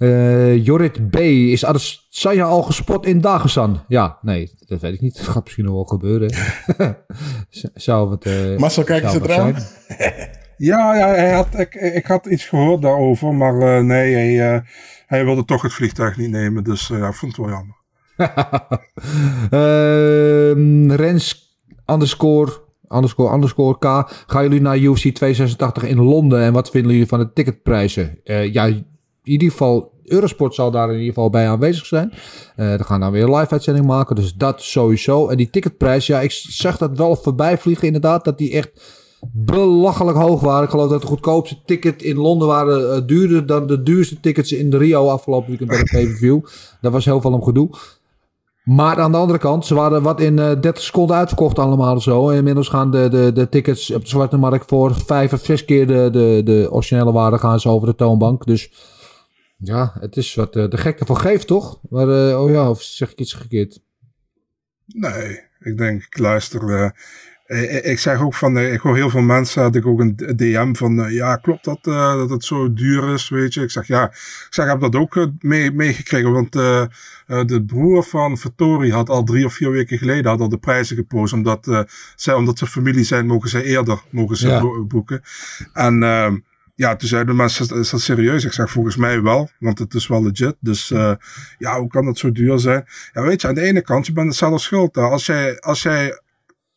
[0.00, 1.16] Eh, Jorrit B.
[1.16, 3.84] Is Adesanya al gespot in Dagestan?
[3.88, 5.16] Ja, nee, dat weet ik niet.
[5.16, 6.34] Dat gaat misschien nog wel gebeuren.
[7.74, 8.24] Zou het...
[8.24, 9.54] eh, Marcel, kijk eens zijn?
[10.70, 13.34] ja, ja hij had, ik, ik had iets gehoord daarover.
[13.34, 14.60] Maar uh, nee, hij, uh,
[15.06, 16.64] hij wilde toch het vliegtuig niet nemen.
[16.64, 17.76] Dus uh, ja, ik vond het wel jammer.
[19.50, 22.52] Ehm, Rens underscore,
[22.88, 24.12] underscore, underscore K.
[24.26, 26.42] Gaan jullie naar UFC 286 in Londen?
[26.42, 28.18] En wat vinden jullie van de ticketprijzen?
[28.24, 28.72] Uh, ja,
[29.22, 32.12] in ieder geval, Eurosport zal daar in ieder geval bij aanwezig zijn.
[32.12, 35.28] Uh, we gaan dan weer een live uitzending maken, dus dat sowieso.
[35.28, 38.70] En die ticketprijs, ja, ik zag dat wel voorbij vliegen inderdaad, dat die echt
[39.32, 40.64] belachelijk hoog waren.
[40.64, 44.52] Ik geloof dat de goedkoopste ticket in Londen waren uh, duurder dan de duurste tickets
[44.52, 46.40] in Rio afgelopen weekend bij de pay-per-view.
[46.80, 47.70] Daar was heel veel om gedoe.
[48.64, 52.28] Maar aan de andere kant, ze waren wat in uh, 30 seconden uitverkocht allemaal zo.
[52.28, 55.64] En inmiddels gaan de, de, de tickets op de zwarte markt voor vijf of zes
[55.64, 58.46] keer de, de, de originele waarde gaan ze over de toonbank.
[58.46, 58.70] Dus
[59.60, 61.80] ja, het is wat uh, de gekke van geeft, toch?
[61.90, 63.80] Maar, uh, oh ja, of zeg ik iets verkeerd?
[64.86, 66.62] Nee, ik denk, ik luister.
[66.68, 66.90] Uh,
[67.46, 70.00] eh, ik, ik zeg ook van, eh, ik hoor heel veel mensen, had ik ook
[70.00, 73.62] een DM van, eh, ja, klopt dat, eh, dat het zo duur is, weet je?
[73.62, 76.80] Ik zeg, ja, ik zeg, ik heb dat ook eh, mee, meegekregen, want eh,
[77.26, 80.58] eh, de broer van Vittori had al drie of vier weken geleden had al de
[80.58, 81.80] prijzen gepost, omdat, eh,
[82.16, 84.82] zij, omdat ze familie zijn, mogen ze eerder, mogen ze Ja.
[84.88, 85.22] boeken.
[85.72, 86.36] En, ehm,
[86.80, 88.44] ja, toen zeiden de mensen, is dat serieus?
[88.44, 90.56] Ik zeg, volgens mij wel, want het is wel legit.
[90.60, 91.12] Dus eh,
[91.58, 92.84] ja, hoe kan dat zo duur zijn?
[93.12, 94.94] Ja, weet je, aan de ene kant, je bent het zelf schuld.
[94.94, 95.02] hè.
[95.02, 96.20] Als jij, als jij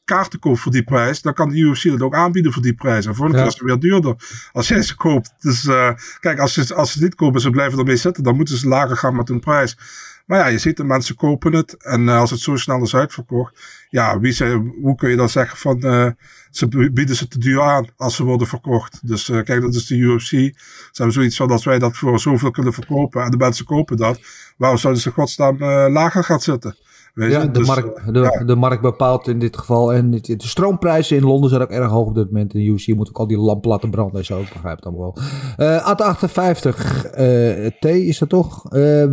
[0.03, 3.05] kaarten koopt voor die prijs, dan kan de UFC het ook aanbieden voor die prijs.
[3.05, 3.43] En volgende Ja.
[3.43, 4.15] keer is het weer duurder
[4.51, 5.33] als jij ze koopt.
[5.39, 5.89] Dus eh,
[6.19, 8.67] kijk, als ze, als ze het niet kopen, ze blijven ermee zitten, dan moeten ze
[8.67, 9.77] lager gaan met hun prijs.
[10.25, 11.83] Maar ja, je ziet de mensen kopen het.
[11.83, 15.29] En eh, als het zo snel is uitverkocht, ja, wie zei, hoe kun je dan
[15.29, 16.07] zeggen van, eh,
[16.51, 19.07] ze bieden ze te duur aan als ze worden verkocht.
[19.07, 20.29] Dus eh, kijk, dat is de UFC.
[20.29, 20.53] Ze
[20.91, 24.19] hebben zoiets van, als wij dat voor zoveel kunnen verkopen en de mensen kopen dat,
[24.57, 25.57] waarom zouden ze godsnaam
[25.93, 26.75] lager gaan zitten?
[27.13, 28.43] Weet Ja, de, Dus, markt, eh, de, ja.
[28.45, 29.93] de markt bepaalt in dit geval.
[29.93, 32.53] En de stroomprijzen in Londen zijn ook erg hoog op dit moment.
[32.53, 34.39] In de UFC moet ook al die lampen laten branden en zo.
[34.39, 35.23] Ik begrijp het allemaal wel.
[35.57, 38.63] Eh AT58 eh, T is dat toch?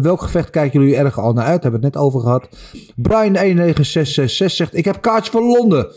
[0.01, 1.63] Welk gevecht kijken jullie erg al naar uit?
[1.63, 2.49] Hebben we het net over gehad.
[3.09, 5.89] Brian19666 zegt: Ik heb kaartjes voor Londen.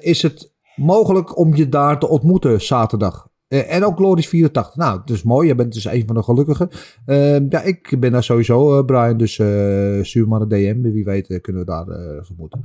[0.00, 3.26] Is het mogelijk om je daar te ontmoeten zaterdag?
[3.54, 4.76] Eh, en ook Loris 84.
[4.76, 5.48] Nou, dus mooi.
[5.48, 6.68] Je bent dus een van de gelukkigen.
[7.04, 9.16] Eh, ja, ik ben daar sowieso, eh, Brian.
[9.16, 10.82] Dus eh, stuur maar een DM.
[10.82, 11.86] Wie weet kunnen we daar
[12.28, 12.60] ontmoeten.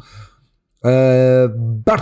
[0.80, 1.46] Eh,
[1.84, 2.02] Bart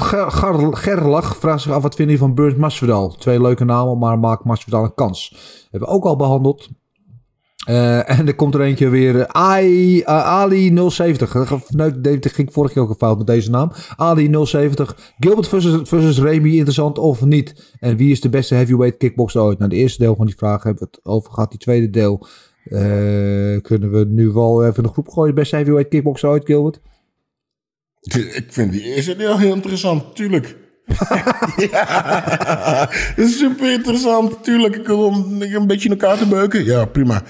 [0.78, 3.10] Gerlach vraagt zich af wat vinden jullie van Burns Masvidal.
[3.10, 5.36] Twee leuke namen, maar maakt Masvidal een kans.
[5.72, 6.70] Hebben we ook al behandeld.
[7.68, 9.20] Eh, en er komt er eentje weer.
[9.20, 11.32] eh, eh, Ali 070.
[11.32, 13.72] Dat ge- nou, dit ging vorige keer ook een fout met deze naam.
[13.96, 15.14] Ali 070.
[15.20, 17.76] Gilbert versus, versus Remy interessant of niet?
[17.80, 19.58] En wie is de beste heavyweight kickboxer ooit?
[19.58, 21.50] Nou, de eerste deel van die vraag hebben we het over gehad.
[21.50, 22.28] Die tweede deel
[23.62, 25.36] kunnen we nu wel even de groep gooien.
[25.36, 26.80] Beste heavyweight kickboxer ooit, Gilbert?
[28.02, 30.58] Ik vind die eerste deel heel interessant, tuurlijk.
[31.72, 34.76] ja, super interessant, tuurlijk.
[34.76, 36.66] Ik om een beetje in elkaar te beuken.
[36.66, 37.24] Ja, prima.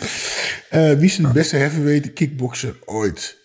[0.70, 3.38] Eh, wie is de beste heavyweight kickboxer ooit?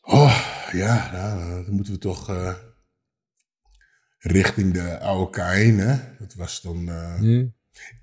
[0.00, 0.40] Oh,
[0.72, 2.54] ja, nou, dan moeten we toch eh,
[4.18, 5.30] richting de oude
[5.78, 5.96] hè?
[6.18, 6.88] Dat was dan...
[6.88, 7.44] eh,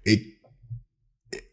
[0.01, 0.35] ik,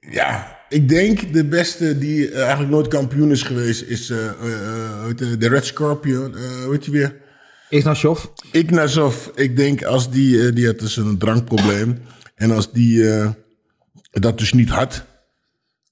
[0.00, 6.34] ja, ik denk de beste die eigenlijk nooit kampioen is geweest is de Red Scorpion.
[6.70, 7.23] heet je weer?
[7.74, 8.24] Ignashov.
[8.50, 9.26] Ignazov.
[9.34, 11.98] Ik denk als die, eh, die had dus een drankprobleem.
[12.34, 13.30] En als die eh,
[14.10, 15.04] dat dus niet had,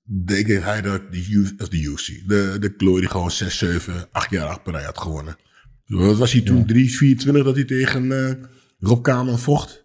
[0.05, 4.31] denk ik hij dat de, of de UFC, de, de Glory gewoon 6, 7, 8
[4.31, 5.37] jaar achter had gewonnen.
[5.87, 6.67] Wat was hij toen?
[6.67, 8.35] 3, 24 dat hij tegen eh
[8.79, 9.85] Rob Kamer vocht.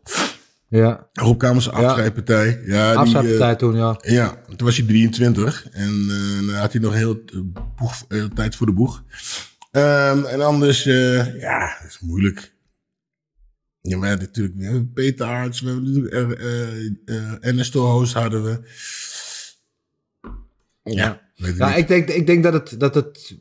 [0.69, 1.07] Ja.
[1.13, 2.61] Rob Kamers afscheidpartij.
[2.65, 3.99] Ja, die, Afscheidpartij eh, toen, ja.
[4.01, 6.07] Ja, toen was hij 23 en
[6.45, 7.23] dan had hij nog heel
[7.75, 9.03] boeg, eh, tijd voor de boeg.
[9.71, 12.55] Ehm, en anders, eh, ja, dat is moeilijk.
[13.81, 18.61] Ja, maar natuurlijk, we hebben Peter we hebben natuurlijk eh, eh, Ernesto Hoos hadden we.
[20.83, 21.77] Ja, weet ik Ja, niet.
[21.77, 23.37] ik denk, ik denk dat, het, dat het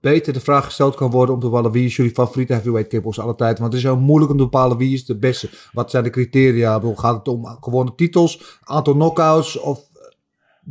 [0.00, 3.22] beter de vraag gesteld kan worden om te bepalen wie is jullie favoriete heavyweight kickboxer
[3.22, 3.58] alle tijd.
[3.58, 5.48] Want het is heel moeilijk om te bepalen wie is de beste.
[5.72, 6.74] Wat zijn de criteria?
[6.74, 9.88] Bedoel, Gaat het om gewonnen titels, aantal knockouts of...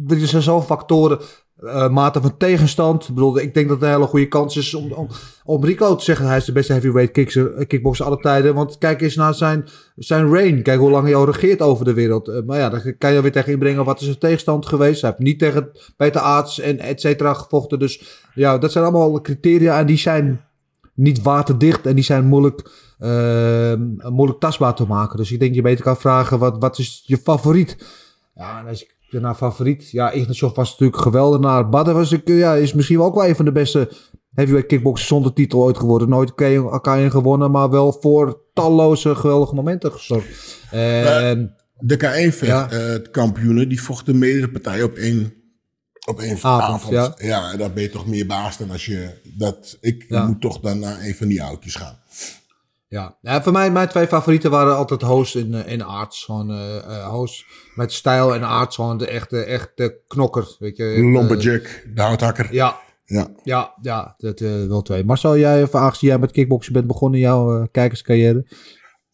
[0.08, 1.20] Er zijn zoveel factoren.
[1.66, 3.08] Eh, mate van tegenstand.
[3.08, 5.10] Ik bedoel, ik denk dat het een hele goede kans is om,
[5.44, 8.54] om, Rico te zeggen hij is de beste heavyweight kickser, eh, kickboxer alle tijden.
[8.54, 10.62] Want kijk eens naar zijn, zijn reign.
[10.62, 12.28] Kijk hoe lang hij al regeert over de wereld.
[12.28, 15.02] Eh, maar ja, dan kan je weer tegen inbrengen wat is zijn tegenstand geweest.
[15.02, 17.80] Hij heeft niet tegen Peter Aarts en et cetera gevochten.
[17.80, 20.42] Dus ja, dat zijn allemaal criteria en die zijn
[20.94, 23.74] niet waterdicht en die zijn moeilijk, eh,
[24.10, 25.18] moeilijk tastbaar te maken.
[25.18, 27.78] Dus ik denk je beter kan vragen, wat, wat is je favoriet?
[28.36, 29.92] Ja, en als ik naar favoriet...
[29.92, 31.40] Ja, Ignatjov was natuurlijk geweldig.
[31.40, 33.90] Naar Badr was ik, ja, is misschien wel ook wel een van de beste
[34.34, 36.10] heavyweight kickboxers zonder titel ooit geworden.
[36.10, 40.58] Nooit elkaar gewonnen, maar wel voor talloze geweldige momenten gezorgd.
[40.72, 42.70] En, De K1 Ja.
[42.72, 45.34] eh kampioenen, die vochten meerdere partijen op één,
[46.08, 46.94] op één Avond, avond.
[46.94, 47.14] ja.
[47.18, 47.52] Ja.
[47.52, 49.78] en dan ben je toch meer baas dan als je dat.
[49.82, 50.26] Ik Ja.
[50.28, 52.00] moet toch dan naar een van die oudjes gaan.
[52.96, 56.24] Ja, ja voor mij, mijn twee favorieten waren altijd Hoos en, eh, en Arts.
[56.26, 60.56] Gewoon eh eh, Hoos met stijl en Arts gewoon de echte, echte knokker.
[60.60, 60.84] Weet je.
[60.84, 62.54] Eh, Lumberjack, de houthakker.
[62.54, 63.28] ja, Ja.
[63.44, 65.06] ja, ja, dat eh, wel twee.
[65.06, 68.46] Marcel, jij, of aangezien jij met kickboksen bent begonnen in jouw eh, kijkerscarrière.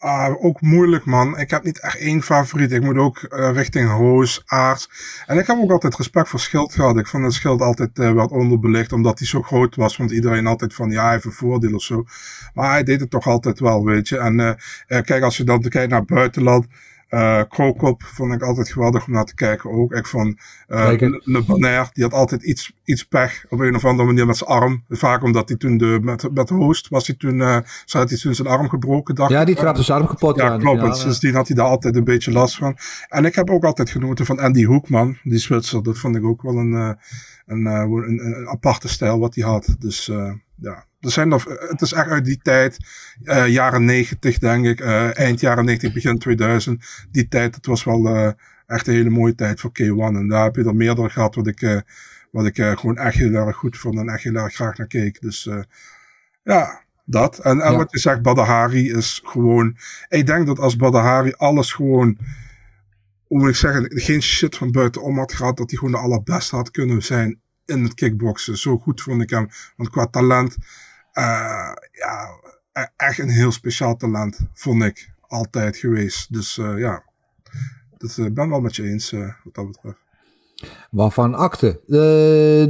[0.03, 1.37] Ah, ook moeilijk, man.
[1.39, 2.71] Ik heb niet echt één favoriet.
[2.71, 4.89] Ik moet ook eh, richting Hoos, Aarts.
[5.25, 6.97] En ik heb ook altijd respect voor Schild gehad.
[6.97, 9.95] Ik vond het Schild altijd eh, wat onderbelicht, omdat hij zo groot was.
[9.95, 12.05] Vond iedereen altijd van, ja, een voordeel of zo.
[12.53, 14.17] Maar hij deed het toch altijd wel, weet je.
[14.17, 16.65] En eh, kijk, als je dan kijkt naar buitenland.
[17.11, 19.93] Eh Krokop vond ik altijd geweldig om naar te kijken ook.
[19.93, 21.21] Ik vond Zeker.
[21.23, 24.49] Le, Le die had altijd iets, iets pech op een of andere manier met zijn
[24.49, 24.83] arm.
[24.89, 27.39] Vaak omdat hij toen de, met, met de host was hij toen,
[27.85, 29.15] zo had hij toen zijn arm gebroken.
[29.15, 30.35] Dacht Ja, die trapte zijn arm kapot.
[30.35, 30.81] Ja, klopt.
[30.81, 32.77] En sindsdien had hij daar altijd een beetje last van.
[33.07, 35.83] En ik heb ook altijd genoten van Andy Hoekman, die Zwitser.
[35.83, 36.73] Dat vond ik ook wel een,
[37.45, 39.75] een, een, een aparte stijl wat hij had.
[39.79, 40.11] Dus
[40.55, 42.77] ja, er zijn nog, het is echt uit die tijd,
[43.23, 46.83] eh, jaren 90 denk ik, eh, eind jaren 90, begin 2000.
[47.11, 48.29] Die tijd, het was wel eh,
[48.67, 50.15] echt een hele mooie tijd voor K1.
[50.15, 51.79] En daar heb je er meerdere gehad wat ik, eh,
[52.31, 54.87] wat ik eh, gewoon echt heel erg goed vond en echt heel erg graag naar
[54.87, 55.21] keek.
[55.21, 55.59] Dus eh,
[56.43, 57.39] ja, dat.
[57.39, 57.77] En, en Ja.
[57.77, 59.77] wat je zegt, Badahari is gewoon.
[60.09, 62.17] Ik denk dat als Badahari alles gewoon.
[63.27, 66.55] Hoe moet ik zeggen, geen shit van buitenom had gehad, dat hij gewoon de allerbeste
[66.55, 68.57] had kunnen zijn in het kickboksen.
[68.57, 69.47] Zo goed vond ik hem.
[69.75, 70.57] Want qua talent,
[71.11, 72.27] eh, ja,
[72.73, 76.33] e- echt een heel speciaal talent, vond ik altijd geweest.
[76.33, 77.03] Dus eh, ja,
[77.97, 79.11] dat, ik ben wel met je eens
[79.43, 79.99] wat dat betreft.
[80.91, 81.79] Waarvan akte.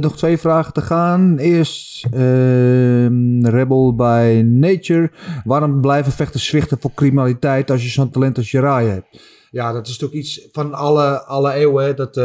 [0.00, 1.38] Nog twee vragen te gaan.
[1.38, 5.10] Eerst ehm, Rebel by Nature.
[5.44, 9.20] Waarom blijven vechters zwichten voor criminaliteit als je zo'n talent als Jiraiya hebt?
[9.50, 11.96] Ja, dat is toch iets van alle, alle eeuwen.
[11.96, 12.16] Dat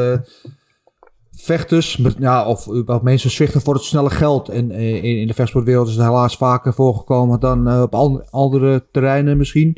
[1.40, 2.68] vechters, ja, of
[3.02, 4.50] mensen zwichten voor het snelle geld.
[4.50, 8.86] En eh, in, in de vechtsportwereld is het helaas vaker voorgekomen dan eh, op andere
[8.92, 9.78] terreinen misschien.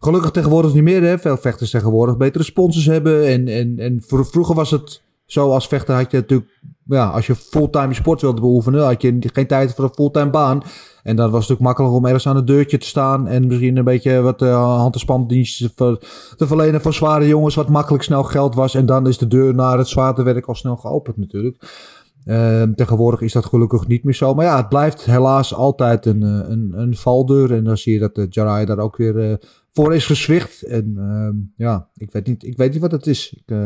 [0.00, 1.02] Gelukkig tegenwoordig niet meer.
[1.02, 1.18] Hè.
[1.18, 3.26] Veel vechters tegenwoordig betere sponsors hebben.
[3.26, 6.50] En, en, en vro- vroeger was het zo als vechter had je natuurlijk...
[6.84, 8.84] Ja, als je fulltime sport wilde beoefenen...
[8.84, 10.62] had je geen tijd voor een fulltime baan.
[11.02, 13.28] En dan was het natuurlijk makkelijk om ergens aan het deurtje te staan...
[13.28, 15.36] en misschien een beetje wat uh, hand- en
[16.36, 17.54] te verlenen voor zware jongens...
[17.54, 18.74] wat makkelijk snel geld was.
[18.74, 21.88] En dan is de deur naar het zwaartewerk al snel geopend natuurlijk.
[22.24, 24.34] Uh, tegenwoordig is dat gelukkig niet meer zo.
[24.34, 27.54] Maar ja, het blijft helaas altijd een, uh, een, een valdeur.
[27.54, 29.38] En dan zie je dat de Jarai daar ook weer
[29.72, 30.62] voor is gezwicht.
[30.62, 33.32] En uh, ja, ik weet, niet, ik weet niet wat het is.
[33.32, 33.56] Ik,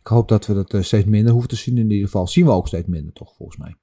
[0.00, 2.26] ik hoop dat we dat steeds minder hoeven te zien in ieder geval.
[2.26, 3.74] Zien we ook steeds minder toch, volgens mij.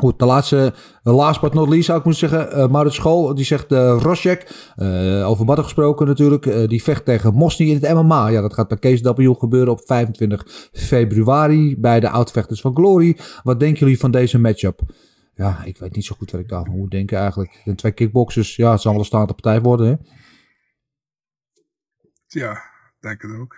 [0.00, 2.58] Goed, de laatste, last but not least zou ik moeten zeggen.
[2.58, 7.04] Uh, Maurits School, die zegt uh, Rosjek, uh, over Madden gesproken natuurlijk, uh, die vecht
[7.04, 8.28] tegen Mosny in het MMA.
[8.28, 13.18] Ja, dat gaat bij Case W gebeuren op 25 februari bij de oudvechters van Glory.
[13.42, 14.80] Wat denken jullie van deze matchup?
[15.34, 17.60] Ja, ik weet niet zo goed wat ik daarvan moet denken eigenlijk.
[17.64, 19.94] De twee kickboxers, ja, het zal wel een staande partij worden, hè?
[22.26, 22.62] Ja,
[23.00, 23.56] denk het ook.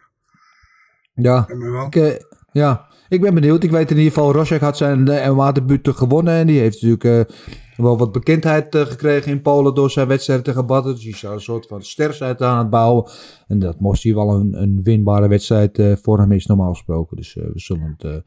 [1.12, 1.48] Ja,
[1.90, 3.62] ik, ja, ik ben benieuwd.
[3.62, 6.34] Ik weet in ieder geval, Rosjak had zijn MMA-debuut gewonnen.
[6.34, 7.36] En die heeft natuurlijk uh,
[7.76, 10.94] wel wat bekendheid uh, gekregen in Polen door zijn wedstrijd tegen Badden.
[10.94, 13.10] Dus die zou een soort van ster zijn aan het bouwen.
[13.46, 17.16] En dat moest hij wel een, een winbare wedstrijd uh, voor hem is normaal gesproken.
[17.16, 18.22] Dus we, zullen het,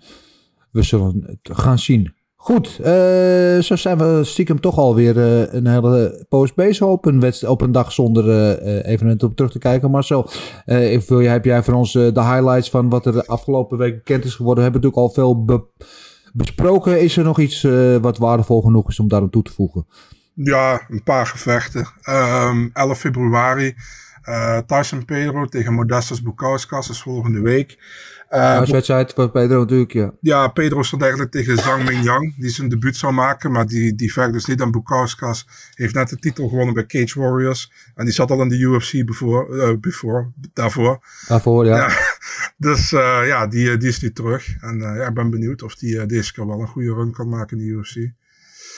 [0.72, 2.14] we zullen het gaan zien.
[2.44, 7.34] Goed, uh, zo zijn we stiekem toch alweer uh, een hele post bezig op een,
[7.48, 9.92] op een dag zonder uh, evenementen op terug te kijken.
[9.92, 10.30] Marcel,
[11.08, 14.26] wil jij, heb jij voor ons de highlights van wat er de afgelopen week bekend
[14.26, 14.64] is geworden?
[14.64, 15.64] We hebben natuurlijk al veel be
[16.34, 17.02] besproken.
[17.02, 17.62] Is er nog iets
[18.02, 19.88] wat waardevol genoeg is om daar aan toe te voegen?
[20.34, 21.88] Ja, een paar gevechten.
[22.10, 23.76] Um, 11 februari,
[24.66, 27.78] Tyson Pedro tegen Modestas Bukauskas is volgende week.
[28.34, 30.14] Uh, Als wedstrijd voor Pedro natuurlijk, ja.
[30.20, 34.14] Ja, Pedro stond eigenlijk tegen Zhang Mingyang, die zijn debuut zou maken, maar die, die
[34.14, 35.48] vecht dus niet aan Bukauskas.
[35.74, 37.72] Heeft net de titel gewonnen bij Cage Warriors.
[37.96, 41.00] En die zat al in de UFC before, uh, before, daarvoor.
[41.28, 41.78] Daarvoor, ja.
[41.78, 41.90] ja
[42.68, 44.56] dus uh, ja, die, die is nu terug.
[44.62, 47.60] En ja, ik ben benieuwd of die deze keer wel een goede run kan maken
[47.60, 48.12] in de UFC.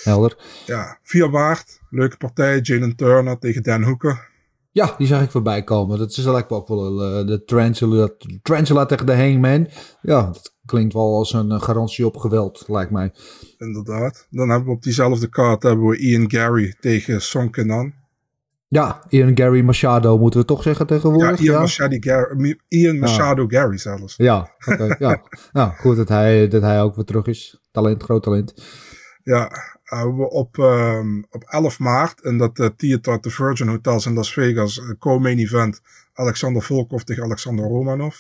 [0.03, 0.37] Helder.
[0.65, 2.59] Ja, 4 maart, leuke partij.
[2.61, 4.33] Jalen Turner tegen Dan Hooker.
[4.75, 5.97] Ja, die zag ik voorbij komen.
[5.97, 8.09] Dat is lijkt me ook wel uh, de Tarantula,
[8.41, 9.67] Tarantula tegen de Hangman.
[10.01, 13.11] Ja, dat klinkt wel als een garantie op geweld, lijkt mij.
[13.57, 14.27] Inderdaad.
[14.29, 17.93] Dan hebben we op diezelfde kaart hebben we Ian Gary tegen Song Kenan.
[18.67, 21.39] Ja, Ian Gary Machado moeten we toch zeggen tegenwoordig.
[21.39, 21.59] Ja, Ian, ja?
[21.59, 23.59] Machado, Gary, Ian Machado ja.
[23.59, 24.15] Gary zelfs.
[24.15, 25.21] Ja, okay, ja.
[25.51, 27.59] nou goed dat hij, dat hij ook weer terug is.
[27.71, 28.53] Talent, groot talent.
[29.23, 29.51] Ja,
[29.95, 34.33] uh, op, um, op 11 maart in dat uh, theater The Virgin Hotels in Las
[34.33, 35.81] Vegas, uh, co-main event,
[36.13, 38.15] Alexander Volkov tegen Alexander Romanov.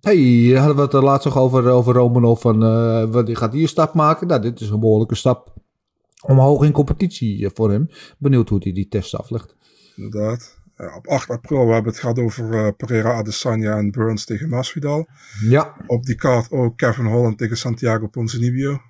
[0.00, 3.62] hey, hadden we het er laatst nog over, over Romanov, van, uh, die gaat hier
[3.62, 4.26] een stap maken.
[4.26, 5.54] Nou, dit is een behoorlijke stap
[6.22, 7.88] omhoog in competitie voor hem.
[8.18, 9.56] Benieuwd hoe hij die test aflegt.
[9.96, 10.56] Inderdaad.
[10.96, 15.08] Op 8 april, we hebben het gehad over uh, Pereira Adesanya en Burns tegen Masvidal.
[15.40, 15.76] Ja.
[15.86, 18.80] Op die kaart ook Kevin Holland tegen Santiago Ponzinibbio.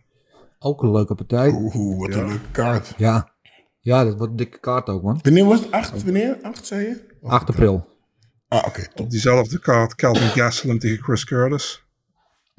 [0.59, 1.51] Ook een leuke partij.
[1.53, 2.21] Oeh, wat ja.
[2.21, 2.95] een leuke kaart.
[2.97, 3.33] Ja.
[3.81, 5.19] Ja, dat wordt een dikke kaart ook, man.
[5.23, 5.71] Wanneer was het?
[5.71, 6.05] 8?
[6.05, 6.39] Wanneer?
[6.43, 7.17] 8, zei je?
[7.23, 7.87] 8 april.
[8.49, 8.69] Ah, oké.
[8.69, 11.85] Okay, Op diezelfde kaart Calvin Gastelum tegen Chris Curtis.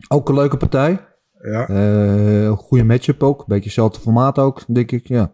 [0.07, 1.07] Ook een leuke partij.
[1.41, 1.69] Ja.
[1.69, 3.45] Uh, goede matchup ook.
[3.45, 5.31] Beetje hetzelfde formaat ook, denk ik, ja.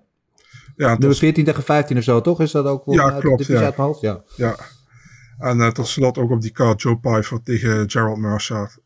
[0.76, 2.42] Ja, Nummer tot, 14 tegen 15 of zo, toch?
[2.42, 3.66] Is dat ook wel Ja, uit de klopt, divisie ja.
[3.66, 4.02] uit mijn hoofd?
[4.02, 4.24] Ja.
[4.36, 4.56] ja.
[5.38, 8.78] En eh, tot slot ook op die kaart Joe Pfeiffer tegen Gerald Mercer.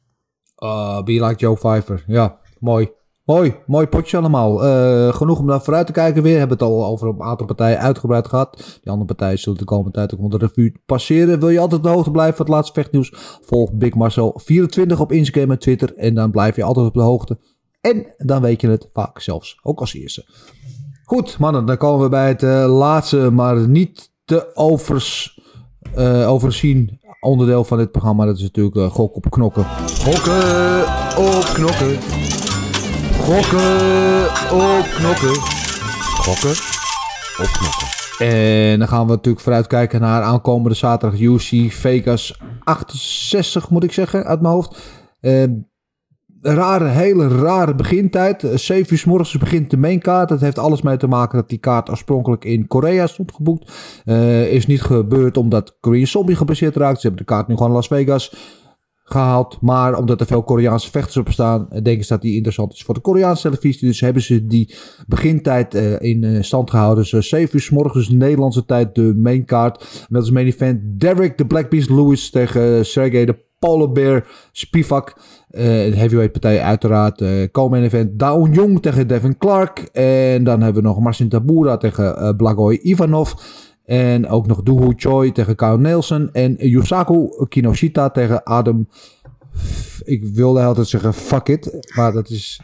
[0.57, 2.03] Uh, be like Joe Pfeiffer.
[2.07, 2.91] Ja, mooi.
[3.29, 4.65] Mooi, mooi potje allemaal.
[4.65, 6.33] Eh, genoeg om daar vooruit te kijken weer.
[6.33, 8.79] We hebben het al over een aantal partijen uitgebreid gehad.
[8.81, 11.39] Die andere partijen zullen de komende tijd ook onder de revue passeren.
[11.39, 13.13] Wil je altijd op de hoogte blijven van het laatste vechtnieuws?
[13.41, 15.95] Volg Big Marcel 24 op Instagram en Twitter.
[15.95, 17.37] En dan blijf je altijd op de hoogte.
[17.81, 20.25] En dan weet je het vaak zelfs ook als eerste.
[21.03, 25.39] Goed, mannen, dan komen we bij het eh, laatste, maar niet te overs,
[25.95, 28.25] eh, overzien onderdeel van dit programma.
[28.25, 29.65] Dat is natuurlijk gok op knokken.
[30.03, 30.81] Gokken
[31.17, 32.38] op knokken.
[33.19, 35.35] Gokken op knokken.
[36.25, 36.55] Gokken
[37.39, 37.87] op knokken.
[38.27, 44.25] En dan gaan we natuurlijk vooruitkijken naar aankomende zaterdag UC Vegas 68, moet ik zeggen,
[44.25, 44.77] uit mijn hoofd.
[45.19, 45.43] Eh,
[46.41, 48.43] rare, hele rare begintijd.
[48.43, 50.29] Eh, 7 uur s morgens begint de mainkaart.
[50.29, 53.71] Dat heeft alles mee te maken dat die kaart oorspronkelijk in Korea stond geboekt.
[54.05, 57.01] Eh, is niet gebeurd omdat Korean Zombie gebaseerd raakt.
[57.01, 58.33] Ze hebben de kaart nu gewoon Las Vegas
[59.11, 59.57] gehaald.
[59.61, 62.83] Maar omdat er veel Koreaanse vechters op staan, eh, denken ze dat die interessant is
[62.83, 63.87] voor de Koreaanse televisie.
[63.87, 64.75] Dus hebben ze die
[65.07, 67.05] begintijd eh, in eh, stand gehouden.
[67.09, 70.05] Dus 7 uur s morgens Nederlandse tijd de mainkaart.
[70.09, 75.17] Met als main event Derek de Black Beast Lewis tegen Sergey de Polar Bear Spivak.
[75.49, 77.21] De heavyweight partij uiteraard.
[77.21, 79.79] eh co-main event Daun Jong tegen Devin Clark.
[79.91, 83.33] En dan hebben we nog Marcin Tabura tegen eh Blagoy Ivanov.
[83.89, 86.31] En ook nog Dooho Choi tegen Kyle Nelson.
[86.33, 88.89] En Yusaku Kinoshita tegen Adam...
[90.03, 91.93] Ik wilde altijd zeggen fuck it.
[91.95, 92.61] Maar dat is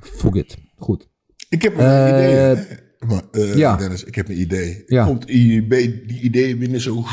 [0.00, 0.56] fuck it.
[0.76, 1.08] Goed.
[1.48, 2.66] Ik heb een Eh, idee.
[3.06, 3.76] Maar, eh, ja.
[3.76, 4.82] Dennis, ik heb een idee.
[4.86, 5.04] Ja.
[5.04, 5.68] Komt die,
[6.06, 7.04] die ideeën binnen zo...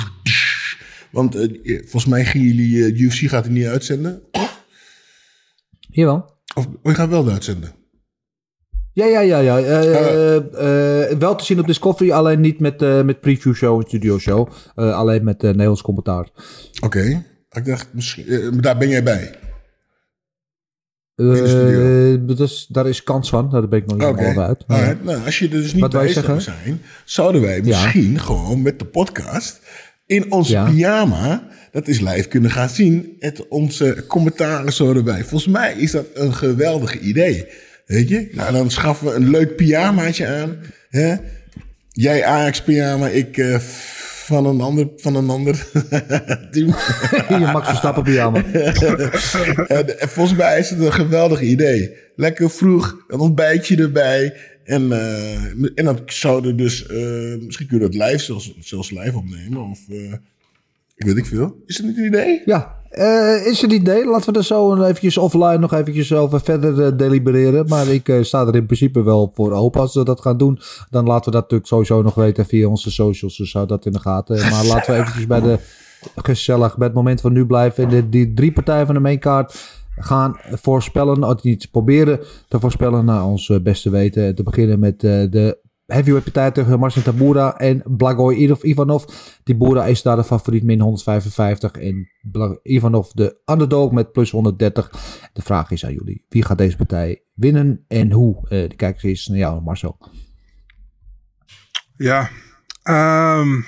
[1.12, 2.94] Want eh, volgens mij gaan jullie...
[2.94, 4.22] UFC gaat het niet uitzenden.
[5.80, 6.36] Jawel.
[6.56, 7.72] Of oh, je gaat wel de uitzenden.
[8.98, 9.40] Ja, ja, ja.
[9.40, 9.58] ja.
[9.60, 13.88] Eh, eh, wel te zien op Discovery, alleen niet met, eh, met preview show en
[13.88, 14.50] studio show.
[14.76, 16.28] Eh, alleen met eh, Nederlands commentaar.
[16.84, 17.24] Oké.
[17.52, 18.28] Ik dacht, misschien...
[18.28, 19.36] eh, daar ben jij bij.
[21.16, 24.22] Eh, dat is, daar is kans van, daar ben ik nog niet Oké.
[24.22, 24.64] helemaal uit.
[24.68, 24.98] Maar-.
[25.02, 26.82] Nou, als je er dus niet bij zou zijn...
[27.06, 29.60] zouden wij misschien gewoon met de podcast...
[30.06, 30.66] in ons Ja.
[30.66, 31.48] pyjama...
[31.72, 33.16] dat is live kunnen gaan zien...
[33.20, 35.24] het onze commentaren zo erbij.
[35.24, 37.48] Volgens mij is dat een geweldig idee.
[37.88, 38.30] Weet je?
[38.32, 40.58] Nou, dan schaffen we een leuk pyjamaatje aan.
[40.90, 41.16] Hè?
[41.90, 43.38] Jij Ajax pyjama, ik...
[43.38, 43.60] eh,
[44.28, 45.56] van een ander, van een ander
[46.52, 46.76] team.
[47.30, 48.44] Je Max Verstappen pyjama.
[49.68, 51.94] en, en volgens mij is het een geweldig idee.
[52.16, 54.34] Lekker vroeg, een ontbijtje erbij.
[54.64, 55.44] En, eh,
[55.76, 56.86] en dan zouden dus...
[56.86, 56.98] eh,
[57.40, 59.70] misschien kunnen we het live zelfs, zelfs live opnemen.
[59.70, 60.14] Of eh,
[60.98, 61.56] ik weet ik veel.
[61.66, 62.42] Is het niet een idee?
[62.46, 64.06] Ja, eh, is het idee?
[64.06, 67.68] Laten we er zo eventjes offline nog eventjes over verder eh, delibereren.
[67.68, 70.60] Maar ik eh, sta er in principe wel voor open als we dat gaan doen.
[70.90, 73.38] Dan laten we dat natuurlijk sowieso nog weten via onze socials.
[73.38, 74.50] Dus hou dat in de gaten.
[74.50, 75.60] Maar laten we eventjes bij de
[76.16, 77.84] gezellig, bij het moment van nu blijven.
[77.84, 81.24] En de, die drie partijen van de mainkaart gaan voorspellen.
[81.24, 84.36] Of niet proberen te voorspellen naar ons beste weten.
[84.36, 85.58] Te beginnen met de
[85.88, 89.04] heavyweight partij tegen Marcin Tabura en Blagoy Ivanov.
[89.44, 92.10] Tibura is daar de favoriet min 155 en
[92.64, 94.90] Ivanov de underdog met plus 130.
[95.34, 98.48] De vraag is aan jullie, wie gaat deze partij winnen en hoe?
[98.50, 99.98] Eh de kijkers is naar jou Marcel.
[101.96, 102.30] Ja,
[102.84, 103.62] ehm,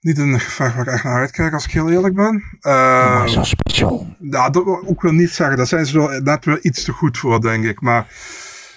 [0.00, 2.42] niet een gevecht waar ik echt naar uitkijk als ik heel eerlijk ben.
[2.60, 4.16] Ehm, Marcel special.
[4.18, 5.56] Nou, dat wil ik ook wel niet zeggen.
[5.56, 7.80] Daar zijn ze wel net weer iets te goed voor, denk ik.
[7.80, 8.06] Maar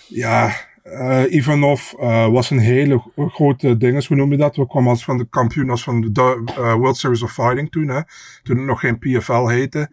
[0.07, 0.55] ja,
[0.91, 4.07] eh, Ivanov eh, was een hele gro- grote ding.
[4.07, 4.55] Hoe noem je dat?
[4.55, 7.87] We kwamen als van de kampioen als van de eh, World Series of Fighting toen.
[7.87, 8.01] Hè?
[8.43, 9.89] Toen het nog geen PFL heette.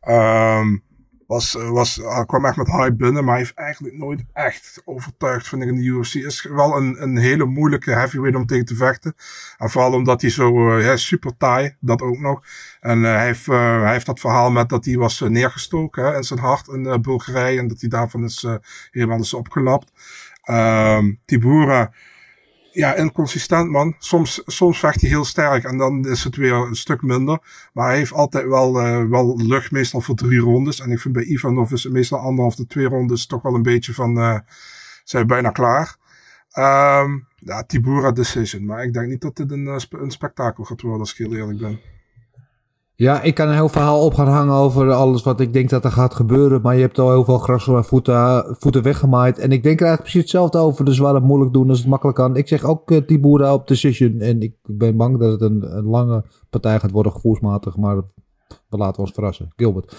[0.00, 0.76] Ehm,
[1.26, 5.62] was, was, kwam echt met hype binnen, maar hij heeft eigenlijk nooit echt overtuigd, vind
[5.62, 6.14] ik, in de UFC.
[6.14, 9.14] Is wel een, een hele moeilijke heavyweight om tegen te vechten.
[9.58, 12.42] En vooral omdat hij zo, uh, is super taai, dat ook nog.
[12.80, 16.16] En uh, hij, heeft, uh, hij heeft dat verhaal met dat hij was neergestoken hè,
[16.16, 17.58] in zijn hart in uh, Bulgarije.
[17.58, 18.46] En dat hij daarvan is
[18.90, 19.92] helemaal is opgelapt.
[20.50, 21.92] Um, Tibura,
[22.72, 23.94] ja, inconsistent man.
[23.98, 27.38] Soms, soms vecht hij heel sterk en dan is het weer een stuk minder.
[27.72, 30.80] Maar hij heeft altijd wel, uh, wel lucht, meestal voor drie rondes.
[30.80, 33.62] En ik vind bij Ivanov is het meestal anderhalf de twee rondes toch wel een
[33.62, 34.38] beetje van, uh,
[35.04, 35.96] zijn bijna klaar.
[36.58, 38.64] Um, ja, Tibura decision.
[38.64, 41.36] Maar ik denk niet dat dit een, uh, een spektakel gaat worden, als ik heel
[41.36, 41.80] eerlijk ben.
[43.02, 45.84] Ja, ik kan een heel verhaal op gaan hangen over alles wat ik denk dat
[45.84, 46.60] er gaat gebeuren.
[46.62, 49.38] Maar je hebt al heel veel gras van mijn voeten, voeten weggemaaid.
[49.38, 50.84] En ik denk er eigenlijk precies hetzelfde over.
[50.84, 52.36] Dus waar het moeilijk doen als het makkelijk kan.
[52.36, 54.20] Ik zeg ook uh, Tibura op decision.
[54.20, 57.76] En ik ben bang dat het een, een lange partij gaat worden, gevoelsmatig.
[57.76, 57.96] Maar
[58.68, 59.52] we laten ons verrassen.
[59.56, 59.96] Gilbert.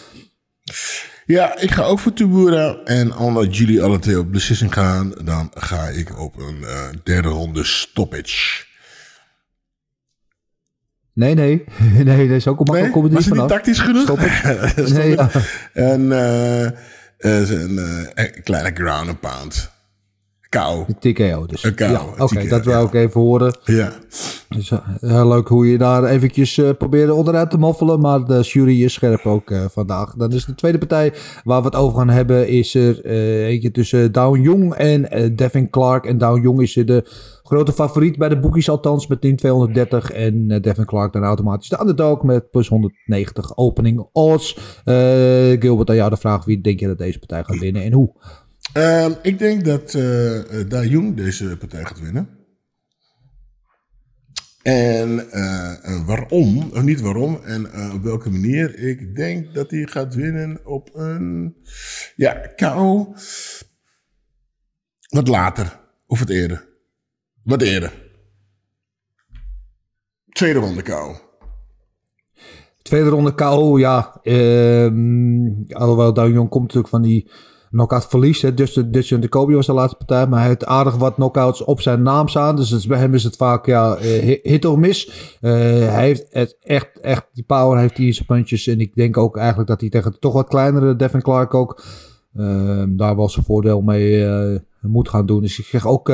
[1.26, 2.78] Ja, ik ga ook voor Tubura.
[2.84, 7.30] En omdat jullie alle twee op beslissing gaan, dan ga ik op een eh, derde
[7.30, 8.72] ronde stoppage.
[11.14, 11.64] Nee, nee.
[12.04, 12.90] Nee, dat is ook een Nee?
[12.92, 13.50] kom je niet het niet vanaf.
[13.52, 14.02] tactisch genoeg?
[14.02, 14.70] Stop het.
[14.88, 15.34] Stop Nee, het.
[15.34, 15.40] ja.
[15.74, 16.72] En eh,
[17.50, 17.78] een
[18.16, 19.72] eh, kleine ground and pound.
[20.54, 20.86] Kou.
[21.00, 21.64] TKO dus.
[21.64, 22.88] Een KO, ja, Oké, dat wil ja.
[22.88, 23.58] ik even horen.
[23.64, 23.92] Ja.
[24.50, 28.00] Dus, eh, heel leuk hoe je daar eventjes eh, probeerde onderuit te moffelen.
[28.00, 30.14] Maar de jury is scherp ook eh, vandaag.
[30.16, 32.48] Dan is de tweede partij waar we het over gaan hebben.
[32.48, 33.06] Is er
[33.46, 36.06] eentje tussen Down Jong en Devin Clark.
[36.06, 37.04] En Down Jong is de
[37.44, 40.12] grote favoriet bij de boekies althans met 10 230.
[40.12, 44.58] En Devin Clark dan automatisch de underdog met plus 190 opening odds.
[45.60, 46.46] Gilbert, aan jou de vraag.
[46.46, 48.14] Wie denk je dat deze partij gaat winnen en hoe?
[48.74, 52.30] Ehm, ik denk dat eh, Da Jong deze partij gaat winnen.
[54.62, 58.80] En eh, waarom, of niet waarom, en op welke manier.
[58.80, 61.56] Ik denk dat hij gaat winnen op een,
[62.16, 63.14] ja, KO.
[65.10, 66.68] Wat later, of wat eerder.
[67.44, 67.94] Wat eerder.
[70.30, 71.16] Tweede ronde KO.
[72.82, 74.20] Tweede ronde KO, ja.
[74.24, 77.32] ehm, alhoewel Down Jong komt natuurlijk van die
[77.74, 78.42] knockout verlies.
[78.42, 78.54] Hè.
[78.54, 80.28] Dus de de Kobe was de laatste partij.
[80.28, 82.56] Maar hij heeft aardig wat knockouts op zijn naam staan.
[82.56, 85.38] Dus bij hem is het vaak ja, eh, hit- of miss.
[85.42, 88.68] Eh, hij heeft het echt, echt, die power heeft hij in zijn puntjes.
[88.68, 91.84] En ik denk ook eigenlijk dat hij tegen de toch wat kleinere Devin Clark ook...
[92.36, 95.42] ehm, daar wel zijn voordeel mee eh, moet gaan doen.
[95.42, 96.08] Dus ik zeg ook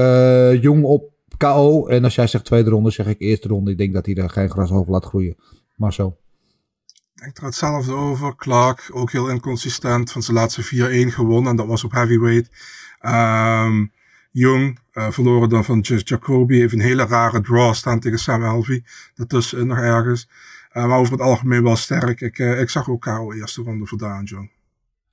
[0.62, 1.88] Jong op KO.
[1.88, 3.72] En als jij zegt tweede ronde, zeg ik eerste ronde.
[3.72, 5.36] Ik denk dat hij er geen gras over laat groeien.
[5.76, 6.16] Maar zo.
[7.20, 8.36] Ik denk er hetzelfde over.
[8.36, 10.12] Clark, ook heel inconsistent.
[10.12, 11.50] Van zijn laatste 4-1 gewonnen.
[11.52, 12.50] En dat was op heavyweight.
[13.00, 13.86] Ehm
[14.32, 16.56] Jong, eh, verloren dan van Jacoby.
[16.56, 18.84] Heeft een hele rare draw staan tegen Sam Alvey.
[19.16, 20.30] Daartussen nog ergens.
[20.72, 22.22] Eh, maar over het algemeen wel sterk.
[22.22, 24.52] Ik, eh, ik zag ook KO eerste ronde voor Daan Jong.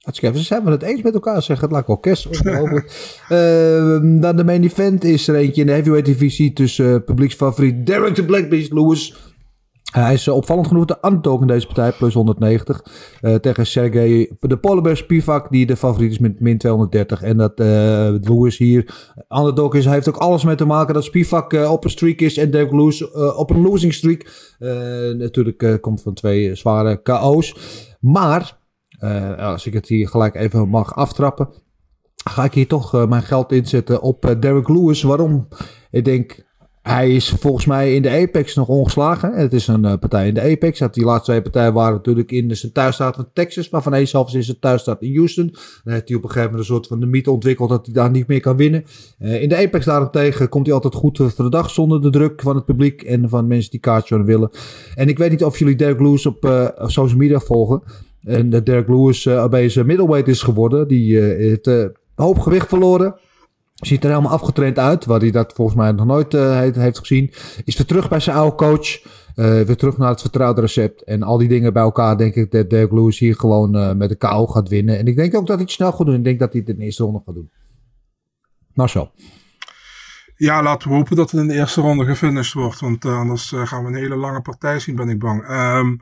[0.00, 0.38] Hartstikke.
[0.38, 1.42] Zijn we het eens met elkaar?
[1.42, 2.26] Zeg het lijkt wel kerst.
[2.26, 2.86] Ongelooflijk.
[3.28, 8.14] Ehm, dan de main event is er eentje in de heavyweight divisie tussen publieksfavoriet Derek
[8.14, 9.25] the Black Beast Lewis.
[10.02, 12.82] Hij is eh, opvallend genoeg de underdog in deze partij, plus 190.
[13.20, 17.22] eh, tegen Sergej de Polarbear Spivak, die de favoriet is met min 230.
[17.22, 17.66] En dat eh
[18.20, 18.94] Lewis hier
[19.28, 19.84] underdog is.
[19.84, 22.50] Hij heeft ook alles mee te maken dat Spivak eh, op een streak is en
[22.50, 24.54] Derek Lewis eh, op een losing streak.
[24.58, 24.70] Eh,
[25.18, 27.54] natuurlijk eh, komt van twee zware KO's.
[28.00, 28.58] Maar
[28.98, 31.48] eh, als ik het hier gelijk even mag aftrappen,
[32.30, 35.02] ga ik hier toch eh, mijn geld inzetten op eh, Derek Lewis.
[35.02, 35.48] Waarom?
[35.90, 36.45] Ik denk,
[36.86, 39.32] hij is volgens mij in de Apex nog ongeslagen.
[39.32, 40.78] Het is een eh, partij in de Apex.
[40.90, 44.42] Die laatste twee partijen waren natuurlijk in zijn thuisstaat van Texas, waarvan één zelfs in
[44.42, 45.46] zijn thuisstaat in Houston.
[45.84, 47.94] Dan heeft hij op een gegeven moment een soort van de mythe ontwikkeld dat hij
[47.94, 48.84] daar niet meer kan winnen.
[49.18, 52.42] Eh, in de Apex daarentegen komt hij altijd goed voor de dag zonder de druk
[52.42, 54.50] van het publiek en van mensen die kaartjes willen.
[54.94, 57.82] En ik weet niet of jullie Derek Lewis op eh, social media volgen.
[58.24, 60.88] En Derek Lewis opeens middleweight is geworden.
[60.88, 61.70] Die heeft
[62.14, 63.14] hoop gewicht verloren.
[63.76, 65.04] Ziet er helemaal afgetraind uit.
[65.04, 67.30] Waar hij dat volgens mij nog nooit uh, heeft, gezien.
[67.64, 69.00] Is weer terug bij zijn oude coach.
[69.36, 71.02] Uh, weer terug naar het vertrouwde recept.
[71.02, 74.08] En al die dingen bij elkaar denk ik dat Derek Lewis hier gewoon uh, met
[74.08, 74.98] de KO gaat winnen.
[74.98, 76.14] En ik denk ook dat hij het snel gaat doen.
[76.14, 77.50] Ik denk dat hij het in de eerste ronde gaat doen.
[78.74, 79.12] Marcel.
[80.36, 82.80] Ja, laten we hopen dat het in de eerste ronde gefinished wordt.
[82.80, 85.48] Want anders gaan we een hele lange partij zien, ben ik bang.
[85.50, 86.00] Um,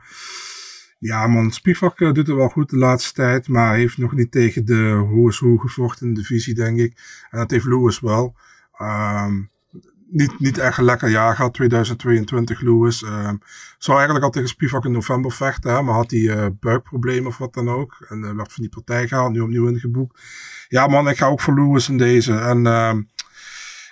[0.97, 3.47] ja, man, Spivak uh, doet het wel goed de laatste tijd.
[3.47, 6.97] Maar heeft nog niet tegen de hoe is hoe gevochten in de divisie, denk ik.
[7.29, 8.35] En dat heeft Lewis wel.
[8.81, 9.49] Um,
[10.09, 13.01] niet, niet echt een lekker jaar gehad, 2022 Lewis.
[13.01, 13.39] Um,
[13.77, 17.37] zou eigenlijk al tegen Spivak in november vechten, hè, maar had hij uh, buikproblemen of
[17.37, 18.05] wat dan ook.
[18.09, 20.21] En uh, werd van die partij gehaald, nu opnieuw ingeboekt.
[20.67, 22.33] Ja man, ik ga ook voor Lewis in deze.
[22.33, 23.09] En um,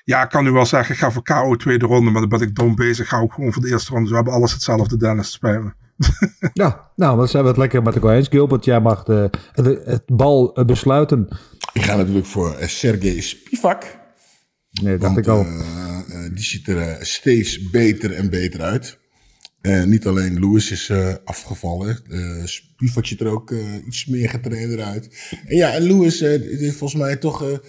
[0.04, 2.42] ja, ik kan nu wel zeggen, ik ga voor KO tweede ronde, maar dan ben
[2.42, 3.06] ik dom bezig.
[3.06, 4.10] Ik ga ook gewoon voor de eerste ronde.
[4.10, 5.83] We hebben alles hetzelfde, Dennis, spijt me.
[6.54, 8.28] ja, nou, dan zijn we het lekker met elkaar eens.
[8.28, 11.28] Gilbert, jij mag de, de, het bal uh, besluiten.
[11.74, 14.02] Ik ga natuurlijk voor uh, Sergej Spivak.
[14.82, 15.46] Nee, dacht ik al.
[15.46, 16.00] Uh,
[16.34, 19.02] die ziet er steeds beter en beter uit.
[19.62, 20.92] En niet alleen Lewis is
[21.26, 22.00] afgevallen.
[22.44, 23.54] Spivak ziet er ook
[23.88, 25.30] iets meer getrainder uit.
[25.46, 27.60] En ja, en Lewis heeft volgens mij toch,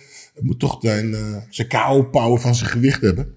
[0.40, 1.14] moet toch zijn,
[1.50, 3.34] zijn KO-power van zijn gewicht hebben.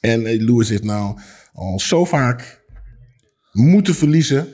[0.00, 1.18] En Lewis heeft nou
[1.52, 2.63] al zo vaak
[3.54, 4.48] moeten verliezen.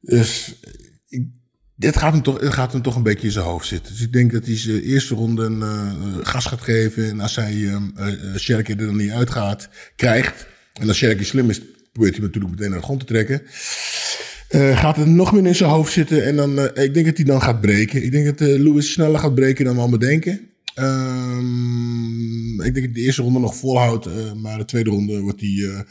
[0.00, 0.54] Dus
[1.76, 3.92] dit gaat hem, toch, het gaat hem toch een beetje in zijn hoofd zitten.
[3.92, 7.08] Dus ik denk dat hij zijn eerste ronde een uh, gas gaat geven.
[7.08, 10.46] En als hij uh, er dan niet uitgaat, krijgt.
[10.72, 11.60] En als Sherky slim is,
[11.92, 13.42] probeert hij natuurlijk meteen naar de grond te trekken.
[14.76, 16.24] Gaat het nog meer in zijn hoofd zitten.
[16.24, 18.04] En dan, ik denk dat hij dan gaat breken.
[18.04, 20.40] Ik denk dat Lewis sneller gaat breken dan we allemaal denken.
[20.78, 24.34] Um, ik denk dat de eerste ronde nog volhoudt.
[24.34, 25.84] Maar de tweede ronde wordt hij,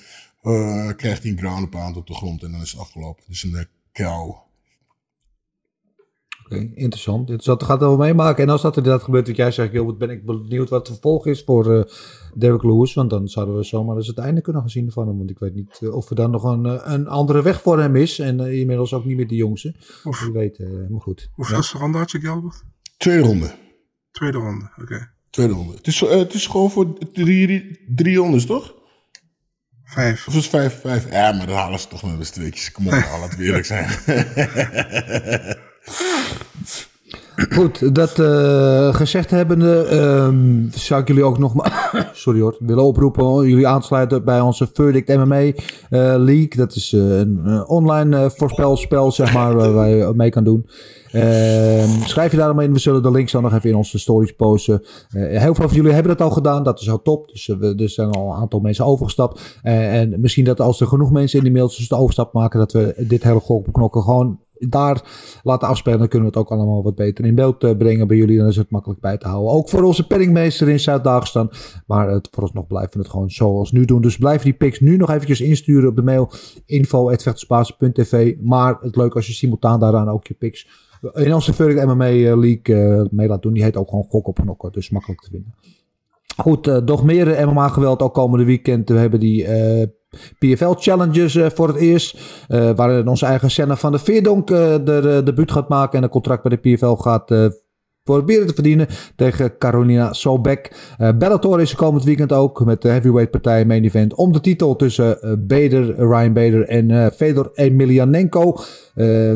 [0.44, 2.44] uh, krijgt hij een ground pound op de grond.
[2.44, 3.24] En dan is het afgelopen.
[3.28, 3.62] Dus een uh,
[3.92, 4.34] kou.
[6.46, 7.20] Oké, interessant.
[7.20, 7.60] Interessant.
[7.60, 8.44] Dat gaat er wel meemaken.
[8.44, 11.28] En als dat inderdaad gebeurt, wat jij zegt, Gilbert, ben ik benieuwd wat het vervolg
[11.28, 11.84] is voor eh
[12.36, 12.94] Derek Lewis.
[12.94, 15.18] Want dan zouden we zomaar eens het einde kunnen gaan zien van hem.
[15.18, 17.80] Want ik weet niet eh, of er dan nog een, eh, een andere weg voor
[17.80, 18.20] hem is.
[18.20, 19.76] En eh, inmiddels ook niet meer de jongste.
[20.04, 21.30] Of- Wie weet, eh, maar goed.
[21.34, 22.64] Hoeveel ronde had je, Gilbert?
[22.98, 23.56] Tweede ronde.
[24.12, 25.10] Tweede ronde, oké.
[25.30, 25.74] Tweede ronde.
[25.74, 28.82] Het is, eh, het is gewoon voor drie, drie rondes, toch?
[29.94, 30.28] Vijf.
[30.28, 31.12] Of is het vijf, vijf?
[31.12, 32.72] Ja, maar dan halen ze toch met een tweetjes.
[32.72, 33.90] Kom op, laten we eerlijk zijn.
[37.36, 41.54] Goed, dat eh, gezegd hebbende, ehm, zou ik jullie ook nog
[42.14, 45.54] sorry hoor, willen oproepen jullie aansluiten bij onze Verdict MMA eh,
[46.18, 46.50] League.
[46.56, 50.68] Dat is eh, een online voorspelspel, zeg maar, waar wij mee kan doen.
[51.12, 54.32] Ehm, schrijf je daarom in, we zullen de links dan nog even in onze stories
[54.32, 54.84] posten.
[55.10, 57.28] Heel veel van jullie hebben dat al gedaan, dat is al top.
[57.28, 59.60] Dus we, er zijn al een aantal mensen overgestapt.
[59.62, 63.06] En misschien dat als er genoeg mensen in de mails de overstap maken, dat we
[63.08, 64.40] dit hele knokken gewoon
[64.70, 65.02] daar
[65.44, 66.00] laten afspelen.
[66.00, 68.38] Dan kunnen we het ook allemaal wat beter in beeld eh, brengen bij jullie.
[68.38, 69.52] Dan is het makkelijk bij te houden.
[69.52, 71.52] Ook voor onze penningmeester in Zuid-Dagestan.
[71.88, 74.02] Maar het, vooralsnog blijven we het gewoon zoals nu doen.
[74.02, 76.32] Dus blijf die pics nu nog eventjes insturen op de mail
[76.66, 78.36] info.vechtersbasis.tv.
[78.42, 80.68] Maar het leuk als je simultaan daaraan ook je pics
[81.14, 83.54] in onze Verdict MMA League eh, mee laat doen.
[83.54, 84.72] Die heet ook gewoon Gok op Knokken.
[84.72, 85.54] Dus makkelijk te vinden.
[86.38, 88.90] Goed, eh, nog meer MMA-geweld ook komende weekend.
[88.90, 89.88] We hebben die eh,
[90.40, 92.18] PFL Challenges eh, voor het eerst.
[92.48, 95.98] eh, waarin onze eigen Senna van de Veerdonk eh de, debuut gaat maken.
[95.98, 97.32] En een contract bij de PFL gaat
[98.04, 100.94] proberen te verdienen tegen Carolina Sobek.
[100.98, 104.76] Eh Bellator is komend weekend ook met de heavyweight partij main event om de titel
[104.76, 108.58] tussen eh, Bader, Ryan Bader en eh Fedor Emelianenko.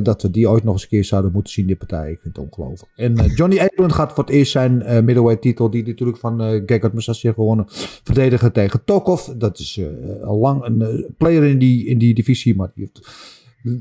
[0.03, 2.11] Dat we die ooit nog eens een keer zouden moeten zien, die partij.
[2.11, 2.91] Ik vind het ongelooflijk.
[2.95, 6.94] En Johnny Edlund gaat voor het eerst zijn middleweight titel, die natuurlijk van eh Gegard
[6.94, 7.65] Mousasi gewonnen,
[8.03, 9.27] verdedigen tegen Tokov.
[9.27, 9.81] Dat is
[10.23, 13.07] al lang een player in die, in die divisie, maar die heeft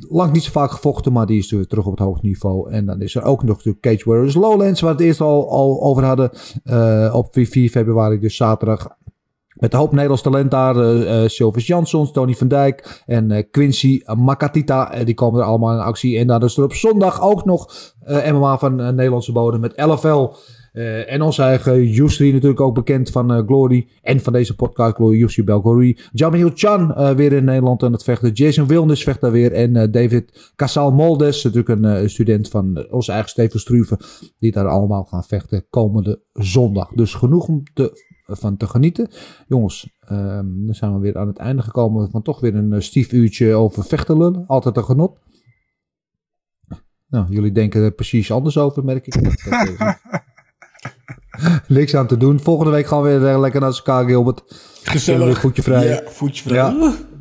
[0.09, 2.70] lang niet zo vaak gevochten, maar die is weer terug op het hoogste niveau.
[2.70, 5.51] En dan is er ook nog de Cage Warriors Lowlands, waar we het eerst al,
[5.82, 6.31] over hadden.
[6.65, 8.89] eh, op 4 februari, dus zaterdag.
[9.55, 10.77] Met een hoop Nederlands talent daar.
[10.77, 15.05] eh eh, Sylvus Jansons, Tony van Dijk en Quincy Makatita.
[15.05, 16.19] Die komen er allemaal in actie.
[16.19, 17.73] En dan is er op zondag ook nog
[18.32, 20.28] MMA van Nederlandse bodem met LFL.
[20.77, 23.89] Eh, en onze eigen Yusri natuurlijk ook bekend van eh, Glory.
[24.03, 25.98] En van deze podcast Glory, Yusri Belgori.
[26.12, 28.32] Jamil Chan eh, weer in Nederland aan het vechten.
[28.32, 29.53] Jason Wilnis vecht daar weer.
[29.53, 33.98] En David Casal Moldes, natuurlijk een student van onze eigen Steven Struve.
[34.39, 36.93] Die daar allemaal gaan vechten komende zondag.
[36.93, 39.09] Dus genoeg om te, van te genieten.
[39.48, 43.12] Jongens, ehm, dan zijn we weer aan het einde gekomen van toch weer een stief
[43.12, 44.44] uurtje over vechten lullen.
[44.47, 45.19] Altijd een genot.
[47.09, 49.15] Nou, jullie denken er precies anders over, merk ik.
[51.39, 52.41] Eh, Niks aan te doen.
[52.41, 54.43] Volgende week gaan we weer eh, lekker naar elkaar, Gilbert.
[54.83, 55.41] Gezellig.
[55.41, 55.87] Voetje vrij.
[55.87, 56.57] Ja, voetje vrij.
[56.57, 56.93] Ja.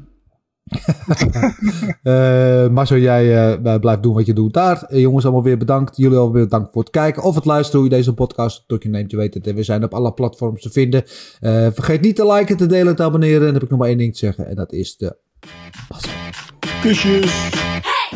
[2.04, 4.84] Eh, maar zo jij eh, blijft doen wat je doet daar.
[4.84, 5.98] Eh, jongens, allemaal weer bedankt.
[5.98, 8.84] Jullie allemaal weer bedankt voor het kijken of het luisteren hoe je deze podcast tot
[8.84, 9.12] je neemt.
[9.12, 11.04] Je weet het, we zijn op alle platforms te vinden.
[11.40, 13.40] Eh, vergeet niet te liken, te delen, te abonneren.
[13.40, 14.48] En dan heb ik nog maar één ding te zeggen.
[14.48, 15.18] En dat is de...
[16.82, 17.65] Kusjes.